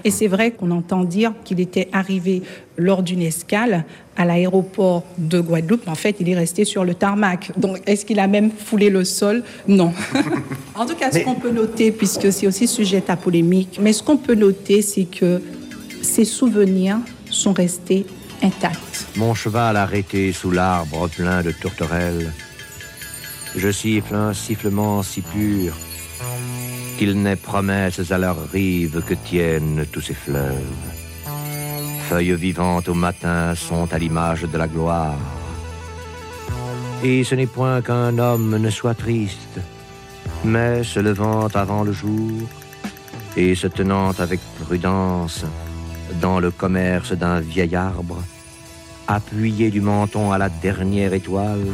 Et 0.04 0.12
c'est 0.12 0.28
vrai 0.28 0.52
qu'on 0.52 0.70
entend 0.72 1.04
dire 1.04 1.34
qu'il 1.44 1.60
était 1.60 1.90
arrivé 1.92 2.44
lors 2.78 3.02
d'une 3.02 3.22
escale 3.22 3.86
à 4.16 4.26
l'aéroport 4.26 5.04
de 5.18 5.40
Guadeloupe. 5.40 5.82
mais 5.86 5.92
En 5.92 5.96
fait, 5.96 6.18
il 6.20 6.30
est 6.30 6.36
resté 6.36 6.64
sur 6.64 6.84
le 6.84 6.94
tarmac. 6.94 7.52
Donc, 7.58 7.82
est-ce 7.88 8.06
qu'il 8.06 8.20
a 8.20 8.28
même 8.28 8.52
foulé 8.52 8.90
le 8.90 9.04
sol? 9.04 9.44
Non. 9.68 9.94
en 10.76 10.86
tout 10.86 10.96
cas, 10.96 11.12
ce 11.12 11.20
qu'on 11.20 11.36
peut 11.36 11.52
noter, 11.52 11.92
puisque 11.92 12.32
c'est 12.32 12.46
aussi 12.46 12.68
sujet 12.68 13.04
à 13.08 13.16
polémique, 13.16 13.80
mais 13.82 13.94
ce 13.94 14.04
qu'on 14.04 14.18
peut 14.18 14.36
noter, 14.36 14.82
c'est 14.82 15.06
que 15.06 15.42
ses 16.02 16.26
souvenirs 16.26 16.98
sont 17.32 17.54
restés 17.54 18.06
intacts. 18.44 19.08
Mon 19.16 19.34
cheval 19.34 19.76
arrêté 19.76 20.32
sous 20.34 20.52
l'arbre 20.52 21.10
plein 21.10 21.42
de 21.42 21.52
tourterelles. 21.52 22.32
Je 23.56 23.72
siffle 23.72 24.14
un 24.14 24.34
sifflement 24.34 25.02
si 25.02 25.22
pur 25.22 25.76
qu'il 26.98 27.22
n'est 27.22 27.36
promesse 27.36 28.12
à 28.12 28.18
leur 28.18 28.38
rive 28.52 29.04
que 29.08 29.14
tiennent 29.14 29.86
tous 29.92 30.02
ces 30.02 30.16
fleuves. 30.16 30.76
Feuilles 32.10 32.34
vivantes 32.34 32.90
au 32.90 32.96
matin 32.96 33.54
sont 33.56 33.88
à 33.94 34.00
l'image 34.00 34.44
de 34.44 34.58
la 34.58 34.68
gloire. 34.68 35.20
Et 37.04 37.24
ce 37.24 37.36
n'est 37.36 37.46
point 37.46 37.82
qu'un 37.82 38.18
homme 38.18 38.58
ne 38.58 38.70
soit 38.72 38.96
triste, 38.96 39.60
mais 40.44 40.84
se 40.84 41.00
levant 41.00 41.48
avant 41.54 41.84
le 41.84 41.92
jour 41.92 42.32
et 43.36 43.54
se 43.54 43.68
tenant 43.68 44.12
avec 44.18 44.40
prudence 44.64 45.46
dans 46.20 46.40
le 46.40 46.50
commerce 46.50 47.12
d'un 47.12 47.40
vieil 47.40 47.76
arbre, 47.76 48.18
appuyé 49.08 49.70
du 49.70 49.82
menton 49.82 50.32
à 50.32 50.40
la 50.40 50.50
dernière 50.50 51.14
étoile, 51.14 51.68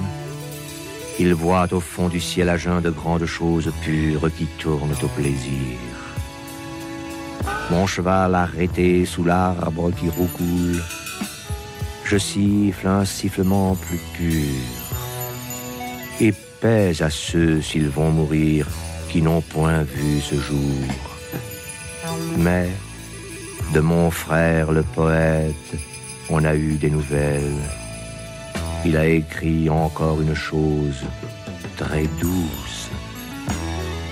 il 1.20 1.34
voit 1.34 1.72
au 1.74 1.80
fond 1.80 2.10
du 2.10 2.20
ciel 2.20 2.50
à 2.50 2.58
jeun 2.58 2.82
de 2.82 2.90
grandes 2.90 3.26
choses 3.26 3.72
pures 3.82 4.30
qui 4.36 4.46
tournent 4.58 4.96
au 5.04 5.08
plaisir. 5.08 5.78
Mon 7.72 7.88
cheval 7.88 8.36
arrêté 8.36 9.06
sous 9.06 9.24
l'arbre 9.24 9.92
qui 9.92 10.10
roucoule, 10.10 10.82
je 12.04 12.18
siffle 12.18 12.88
un 12.88 13.06
sifflement 13.06 13.76
plus 13.76 14.00
pur 14.14 14.64
et 16.20 16.34
pèse 16.62 17.02
à 17.02 17.10
ceux 17.10 17.62
s'ils 17.62 17.90
vont 17.90 18.12
mourir 18.12 18.68
qui 19.10 19.22
n'ont 19.22 19.42
point 19.42 19.84
vu 19.84 20.22
ce 20.22 20.36
jour. 20.36 20.88
Mais 22.38 22.70
de 23.74 23.80
mon 23.80 24.10
frère 24.12 24.72
le 24.72 24.84
poète, 24.84 25.76
on 26.30 26.44
a 26.44 26.56
eu 26.56 26.76
des 26.76 26.90
nouvelles. 26.90 27.83
Il 28.86 28.98
a 28.98 29.06
écrit 29.06 29.70
encore 29.70 30.22
une 30.22 30.36
chose 30.36 31.06
très 31.78 32.04
douce, 32.20 32.90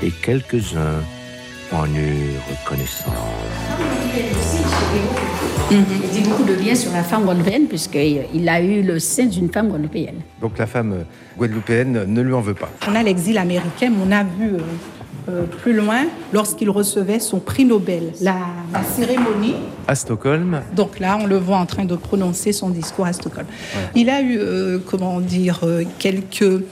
et 0.01 0.11
quelques-uns 0.11 1.03
en 1.73 1.85
eurent 1.87 2.63
connaissance. 2.65 3.11
Il 5.69 5.83
dit 5.83 6.21
beaucoup 6.21 6.43
de 6.43 6.55
bien 6.55 6.73
sur 6.73 6.91
la 6.93 7.03
femme 7.03 7.25
guadeloupéenne, 7.25 7.67
puisqu'il 7.67 8.49
a 8.49 8.61
eu 8.61 8.81
le 8.81 8.99
sein 8.99 9.25
d'une 9.25 9.49
femme 9.49 9.67
guadeloupéenne. 9.69 10.21
Donc 10.39 10.57
la 10.57 10.67
femme 10.67 10.93
euh, 10.93 11.03
guadeloupéenne 11.37 12.05
ne 12.05 12.21
lui 12.21 12.33
en 12.33 12.41
veut 12.41 12.53
pas. 12.53 12.69
On 12.89 12.95
a 12.95 13.03
l'exil 13.03 13.37
américain, 13.37 13.89
mais 13.89 14.03
on 14.05 14.11
a 14.11 14.23
vu 14.23 14.51
euh, 15.29 15.43
plus 15.43 15.73
loin 15.73 16.05
lorsqu'il 16.33 16.69
recevait 16.69 17.19
son 17.19 17.39
prix 17.39 17.65
Nobel, 17.65 18.11
la, 18.21 18.35
la 18.73 18.83
cérémonie. 18.83 19.55
À 19.87 19.95
Stockholm, 19.95 20.61
Donc 20.75 20.99
là, 20.99 21.17
on 21.21 21.25
le 21.25 21.37
voit 21.37 21.57
en 21.57 21.65
train 21.65 21.85
de 21.85 21.95
prononcer 21.95 22.53
son 22.53 22.69
discours 22.69 23.05
à 23.05 23.13
Stockholm. 23.13 23.47
Il 23.95 24.09
a 24.09 24.21
eu, 24.21 24.37
euh, 24.37 24.79
comment 24.85 25.19
dire, 25.19 25.61
euh, 25.63 25.83
quelques 25.99 26.63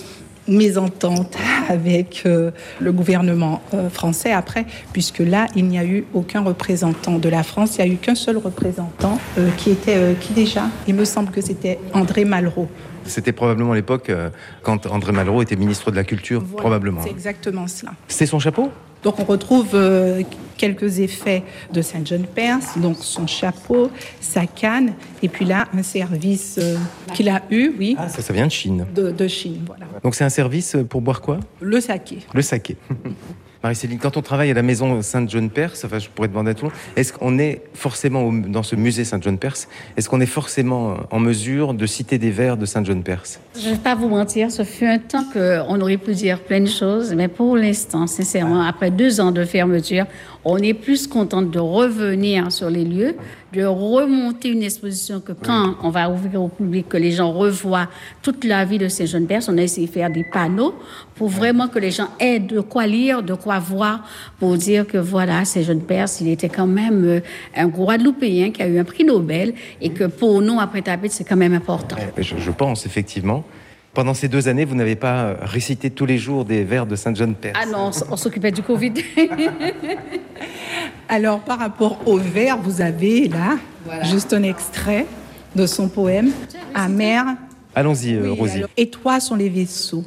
mésententes 0.49 1.37
avec 1.69 2.23
euh, 2.25 2.51
le 2.79 2.91
gouvernement 2.91 3.61
euh, 3.73 3.89
français 3.89 4.31
après, 4.31 4.65
puisque 4.91 5.19
là, 5.19 5.45
il 5.55 5.65
n'y 5.65 5.77
a 5.77 5.85
eu 5.85 6.05
aucun 6.13 6.41
représentant 6.41 7.19
de 7.19 7.29
la 7.29 7.43
France. 7.43 7.77
Il 7.77 7.85
n'y 7.85 7.91
a 7.91 7.93
eu 7.93 7.97
qu'un 7.97 8.15
seul 8.15 8.37
représentant 8.37 9.19
euh, 9.37 9.49
qui 9.57 9.69
était, 9.71 10.15
qui 10.19 10.33
déjà, 10.33 10.63
il 10.87 10.95
me 10.95 11.05
semble 11.05 11.31
que 11.31 11.41
c'était 11.41 11.79
André 11.93 12.25
Malraux. 12.25 12.67
C'était 13.09 13.31
probablement 13.33 13.73
l'époque 13.73 14.09
euh, 14.09 14.29
quand 14.63 14.85
André 14.87 15.11
Malraux 15.11 15.41
était 15.41 15.55
ministre 15.55 15.91
de 15.91 15.95
la 15.95 16.03
Culture, 16.03 16.41
Voilà, 16.41 16.57
probablement. 16.61 17.01
C'est 17.03 17.09
exactement 17.11 17.67
cela. 17.67 17.91
C'est 18.07 18.25
son 18.25 18.39
chapeau? 18.39 18.69
Donc 19.03 19.17
on 19.19 19.23
retrouve 19.23 19.69
euh, 19.75 20.23
quelques 20.57 20.99
effets 20.99 21.43
de 21.71 21.81
Saint 21.81 22.01
John 22.03 22.23
Perse, 22.25 22.77
donc 22.77 22.97
son 22.99 23.27
chapeau, 23.27 23.89
sa 24.19 24.45
canne, 24.45 24.93
et 25.23 25.29
puis 25.29 25.45
là 25.45 25.67
un 25.73 25.83
service 25.83 26.59
euh, 26.61 26.75
qu'il 27.13 27.29
a 27.29 27.41
eu, 27.49 27.71
oui, 27.79 27.95
Ça, 28.09 28.21
ça 28.21 28.33
vient 28.33 28.47
de 28.47 28.51
Chine. 28.51 28.85
de, 28.93 29.09
de 29.11 29.27
Chine, 29.29 29.61
voilà. 29.65 29.85
Donc 30.03 30.15
c'est 30.15 30.25
un 30.25 30.29
service 30.29 30.75
pour 30.89 30.99
boire 31.01 31.21
quoi? 31.21 31.39
Le 31.61 31.79
saké. 31.79 32.19
Le 32.33 32.41
saké. 32.41 32.75
Marie-Céline, 33.61 33.99
quand 33.99 34.15
on 34.15 34.21
travaille 34.21 34.51
à 34.51 34.53
la 34.53 34.61
maison 34.61 35.01
Saint-John-Perse, 35.01 35.83
enfin 35.83 35.99
je 35.99 36.07
pourrais 36.07 36.29
demander 36.29 36.51
à 36.51 36.53
tout 36.53 36.65
le 36.65 36.71
monde, 36.71 36.79
est-ce 36.95 37.11
qu'on 37.11 37.37
est 37.37 37.61
forcément 37.73 38.31
dans 38.31 38.63
ce 38.63 38.77
musée 38.77 39.03
Saint-John-Perse, 39.03 39.67
est-ce 39.97 40.07
qu'on 40.07 40.21
est 40.21 40.25
forcément 40.25 40.95
en 41.11 41.19
mesure 41.19 41.73
de 41.73 41.85
citer 41.85 42.17
des 42.17 42.31
vers 42.31 42.55
de 42.55 42.65
Saint-John-Perse 42.65 43.41
Je 43.59 43.67
ne 43.67 43.73
vais 43.73 43.79
pas 43.79 43.95
vous 43.95 44.07
mentir, 44.07 44.49
ce 44.49 44.63
fut 44.63 44.85
un 44.85 44.99
temps 44.99 45.25
qu'on 45.33 45.81
aurait 45.81 45.97
pu 45.97 46.13
dire 46.13 46.39
plein 46.39 46.61
de 46.61 46.69
choses, 46.69 47.13
mais 47.13 47.27
pour 47.27 47.57
l'instant, 47.57 48.07
sincèrement, 48.07 48.61
après 48.61 48.91
deux 48.91 49.19
ans 49.19 49.31
de 49.31 49.43
fermeture, 49.43 50.05
On 50.45 50.57
est 50.57 50.73
plus 50.73 51.05
contente 51.07 51.51
de 51.51 51.59
revenir 51.59 52.51
sur 52.51 52.69
les 52.69 52.85
lieux, 52.85 53.15
de 53.53 53.63
remonter 53.65 54.49
une 54.49 54.63
exposition 54.63 55.19
que 55.19 55.33
quand 55.33 55.75
on 55.83 55.89
va 55.89 56.09
ouvrir 56.09 56.41
au 56.41 56.47
public, 56.47 56.87
que 56.87 56.95
les 56.97 57.11
gens 57.11 57.31
revoient 57.31 57.89
toute 58.21 58.45
la 58.45 58.63
vie 58.63 58.77
de 58.77 58.87
ces 58.87 59.05
jeunes 59.05 59.27
perses, 59.27 59.49
on 59.49 59.57
a 59.57 59.61
essayé 59.61 59.87
de 59.87 59.91
faire 59.91 60.09
des 60.09 60.23
panneaux 60.23 60.75
pour 61.15 61.27
vraiment 61.27 61.67
que 61.67 61.79
les 61.79 61.91
gens 61.91 62.07
aient 62.19 62.39
de 62.39 62.61
quoi 62.61 62.87
lire, 62.87 63.21
de 63.21 63.33
quoi 63.33 63.59
voir, 63.59 64.07
pour 64.39 64.55
dire 64.55 64.87
que 64.87 64.97
voilà, 64.97 65.43
ces 65.43 65.63
jeunes 65.63 65.81
perses, 65.81 66.21
il 66.21 66.29
était 66.29 66.49
quand 66.49 66.67
même 66.67 67.03
euh, 67.03 67.19
un 67.55 67.67
Guadeloupéen 67.67 68.51
qui 68.51 68.61
a 68.61 68.67
eu 68.67 68.79
un 68.79 68.85
prix 68.85 69.03
Nobel 69.03 69.53
et 69.81 69.89
que 69.89 70.05
pour 70.05 70.41
nous, 70.41 70.59
après 70.59 70.81
Tabit, 70.81 71.09
c'est 71.09 71.25
quand 71.25 71.35
même 71.35 71.53
important. 71.53 71.97
Je, 72.17 72.37
je 72.37 72.51
pense, 72.51 72.85
effectivement. 72.85 73.43
Pendant 73.99 74.13
ces 74.13 74.29
deux 74.29 74.47
années, 74.47 74.63
vous 74.63 74.75
n'avez 74.75 74.95
pas 74.95 75.23
euh, 75.23 75.35
récité 75.41 75.89
tous 75.89 76.05
les 76.05 76.17
jours 76.17 76.45
des 76.45 76.63
vers 76.63 76.85
de 76.85 76.95
Saint 76.95 77.13
John 77.13 77.35
Perse. 77.35 77.59
Ah 77.61 77.65
non, 77.65 77.91
on 78.09 78.15
s'occupait 78.15 78.53
du 78.53 78.63
Covid. 78.63 78.93
Alors, 81.09 81.41
par 81.41 81.59
rapport 81.59 81.99
au 82.07 82.15
vers, 82.15 82.57
vous 82.61 82.79
avez 82.79 83.27
là 83.27 83.57
juste 84.03 84.31
un 84.31 84.43
extrait 84.43 85.05
de 85.53 85.65
son 85.65 85.89
poème 85.89 86.31
Amer. 86.73 87.25
Allons-y, 87.75 88.15
euh, 88.15 88.21
Oui, 88.31 88.39
Rosie. 88.39 88.57
alors, 88.59 88.69
Étroits 88.77 89.19
sont 89.19 89.35
les 89.35 89.49
vaisseaux. 89.49 90.05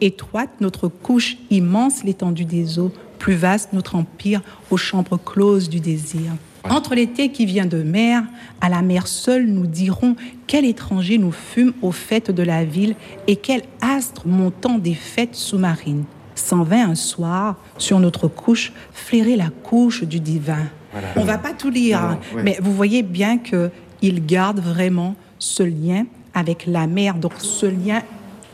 Étroite 0.00 0.48
notre 0.62 0.88
couche, 0.88 1.36
immense 1.50 2.04
l'étendue 2.04 2.46
des 2.46 2.78
eaux, 2.78 2.90
plus 3.18 3.34
vaste 3.34 3.74
notre 3.74 3.96
empire 3.96 4.40
aux 4.70 4.78
chambres 4.78 5.18
closes 5.22 5.68
du 5.68 5.80
désir. 5.80 6.32
Entre 6.70 6.94
l'été 6.94 7.30
qui 7.30 7.46
vient 7.46 7.66
de 7.66 7.82
mer, 7.82 8.22
à 8.60 8.68
la 8.68 8.82
mer 8.82 9.06
seule 9.06 9.46
nous 9.46 9.66
dirons 9.66 10.16
quel 10.46 10.64
étranger 10.64 11.18
nous 11.18 11.32
fume 11.32 11.72
aux 11.82 11.92
fêtes 11.92 12.30
de 12.30 12.42
la 12.42 12.64
ville 12.64 12.94
et 13.26 13.36
quel 13.36 13.62
astre 13.80 14.26
montant 14.26 14.78
des 14.78 14.94
fêtes 14.94 15.34
sous-marines. 15.34 16.04
S'en 16.34 16.64
vint 16.64 16.90
un 16.90 16.94
soir, 16.94 17.56
sur 17.78 17.98
notre 17.98 18.28
couche, 18.28 18.72
flairer 18.92 19.36
la 19.36 19.48
couche 19.48 20.04
du 20.04 20.20
divin. 20.20 20.66
Voilà. 20.92 21.08
On 21.16 21.24
va 21.24 21.38
pas 21.38 21.52
tout 21.52 21.70
lire, 21.70 22.00
Non, 22.00 22.08
hein, 22.08 22.18
ouais. 22.34 22.42
mais 22.42 22.58
vous 22.60 22.74
voyez 22.74 23.02
bien 23.02 23.38
que 23.38 23.70
il 24.02 24.24
garde 24.24 24.60
vraiment 24.60 25.14
ce 25.38 25.62
lien 25.62 26.04
avec 26.34 26.66
la 26.66 26.86
mer, 26.86 27.14
donc 27.14 27.32
ce 27.38 27.66
lien 27.66 28.02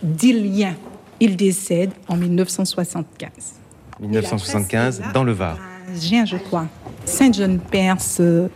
d'Ilien. 0.02 0.74
Il 1.20 1.36
décède 1.36 1.90
en 2.08 2.16
1975. 2.16 3.30
1975, 4.00 5.02
dans 5.12 5.24
le 5.24 5.32
Var. 5.32 5.58
Je 5.94 6.36
crois. 6.36 6.66
Saint 7.04 7.32
John 7.32 7.58
Perse, 7.58 8.18
euh, 8.20 8.48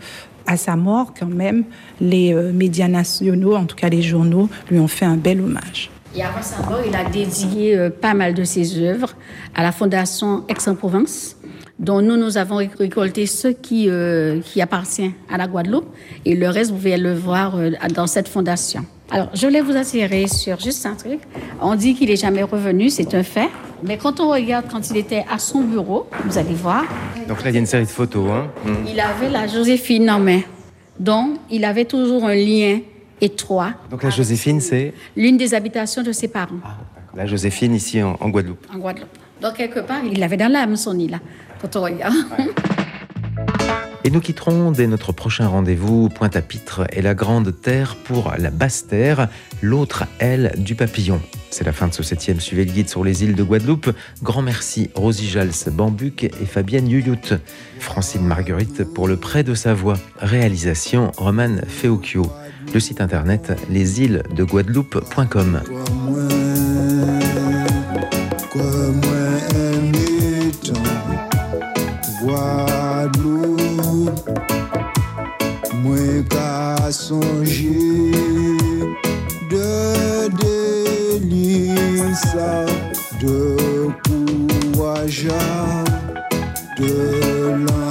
à 0.46 0.56
sa 0.56 0.76
mort 0.76 1.12
quand 1.18 1.26
même, 1.26 1.64
les 2.00 2.32
euh, 2.32 2.52
médias 2.52 2.88
nationaux, 2.88 3.54
en 3.56 3.64
tout 3.66 3.76
cas 3.76 3.88
les 3.88 4.02
journaux, 4.02 4.48
lui 4.70 4.78
ont 4.78 4.88
fait 4.88 5.04
un 5.04 5.16
bel 5.16 5.40
hommage. 5.40 5.90
Et 6.14 6.22
avant 6.22 6.40
sa 6.42 6.62
mort, 6.62 6.80
il 6.86 6.94
a 6.94 7.04
dédié 7.04 7.76
euh, 7.76 7.90
pas 7.90 8.14
mal 8.14 8.32
de 8.34 8.44
ses 8.44 8.78
œuvres 8.80 9.12
à 9.54 9.62
la 9.62 9.72
Fondation 9.72 10.44
Aix-en-Provence, 10.48 11.36
dont 11.78 12.00
nous, 12.00 12.16
nous 12.16 12.38
avons 12.38 12.56
ré- 12.56 12.70
récolté 12.78 13.26
ce 13.26 13.48
qui, 13.48 13.90
euh, 13.90 14.40
qui 14.40 14.62
appartient 14.62 15.12
à 15.30 15.36
la 15.36 15.46
Guadeloupe. 15.46 15.88
Et 16.24 16.34
le 16.36 16.48
reste, 16.48 16.70
vous 16.70 16.76
pouvez 16.78 16.96
le 16.96 17.12
voir 17.12 17.58
dans 17.94 18.06
cette 18.06 18.28
fondation. 18.28 18.86
Alors, 19.10 19.28
je 19.34 19.46
voulais 19.46 19.60
vous 19.60 19.76
attirer 19.76 20.26
sur 20.26 20.58
juste 20.58 20.84
un 20.84 20.94
truc. 20.94 21.20
On 21.60 21.74
dit 21.76 21.94
qu'il 21.94 22.08
n'est 22.08 22.16
jamais 22.16 22.42
revenu, 22.42 22.90
c'est 22.90 23.14
un 23.14 23.22
fait. 23.22 23.48
Mais 23.82 23.98
quand 23.98 24.18
on 24.20 24.30
regarde 24.30 24.66
quand 24.70 24.90
il 24.90 24.96
était 24.96 25.24
à 25.30 25.38
son 25.38 25.60
bureau, 25.60 26.08
vous 26.24 26.38
allez 26.38 26.54
voir, 26.54 26.84
Donc 27.28 27.44
là, 27.44 27.50
il 27.50 27.54
y 27.54 27.56
a 27.56 27.60
une 27.60 27.66
série 27.66 27.84
de 27.84 27.88
photos. 27.90 28.28
Hein. 28.30 28.46
Mm. 28.64 28.70
il 28.90 29.00
avait 29.00 29.28
la 29.30 29.46
Joséphine 29.46 30.10
en 30.10 30.18
main. 30.18 30.40
Donc, 30.98 31.36
il 31.50 31.64
avait 31.64 31.84
toujours 31.84 32.24
un 32.24 32.34
lien 32.34 32.80
étroit. 33.20 33.72
Donc 33.90 34.02
la 34.02 34.10
Joséphine, 34.10 34.60
c'est 34.60 34.92
L'une 35.16 35.36
des 35.36 35.54
habitations 35.54 36.02
de 36.02 36.12
ses 36.12 36.28
parents. 36.28 36.56
la 37.14 37.26
Joséphine 37.26 37.74
ici 37.74 38.02
en, 38.02 38.16
en 38.20 38.28
Guadeloupe. 38.30 38.66
en 38.74 38.78
Guadeloupe. 38.78 39.08
Donc, 39.40 39.54
quelque 39.54 39.80
part, 39.80 40.00
il 40.10 40.22
avait 40.22 40.38
dans 40.38 40.50
l'âme 40.50 40.76
son 40.76 40.98
île, 40.98 41.12
là, 41.12 41.20
quand 41.60 41.76
on 41.76 41.82
regarde. 41.82 42.14
Et 44.06 44.10
nous 44.10 44.20
quitterons 44.20 44.70
dès 44.70 44.86
notre 44.86 45.10
prochain 45.10 45.48
rendez-vous 45.48 46.08
Pointe-à-Pitre 46.08 46.86
et 46.92 47.02
la 47.02 47.14
Grande 47.14 47.52
Terre 47.60 47.96
pour 47.96 48.32
la 48.38 48.50
Basse 48.50 48.86
Terre, 48.86 49.28
l'autre 49.62 50.04
aile 50.20 50.54
du 50.58 50.76
papillon. 50.76 51.20
C'est 51.50 51.64
la 51.64 51.72
fin 51.72 51.88
de 51.88 51.92
ce 51.92 52.04
septième 52.04 52.38
Suivez 52.38 52.64
le 52.64 52.70
guide 52.70 52.88
sur 52.88 53.02
les 53.02 53.24
îles 53.24 53.34
de 53.34 53.42
Guadeloupe. 53.42 53.90
Grand 54.22 54.42
merci 54.42 54.90
Rosie 54.94 55.28
Jals 55.28 55.72
Bambuc 55.72 56.22
et 56.22 56.30
Fabienne 56.30 56.86
Yuyout. 56.86 57.40
Francine 57.80 58.22
Marguerite 58.22 58.84
pour 58.84 59.08
le 59.08 59.16
prêt 59.16 59.42
de 59.42 59.54
sa 59.54 59.74
voix. 59.74 59.98
Réalisation 60.20 61.10
Roman 61.16 61.56
Feocchio. 61.66 62.30
Le 62.72 62.78
site 62.78 63.00
internet 63.00 63.58
lesilesdeguadeloupe.com. 63.70 65.62
Quoi 72.24 72.66
Guadeloupe 73.06 74.22
De 79.48 80.28
delisa 80.38 81.70
De 83.20 83.94
kouaja 84.74 85.84
De 86.76 87.85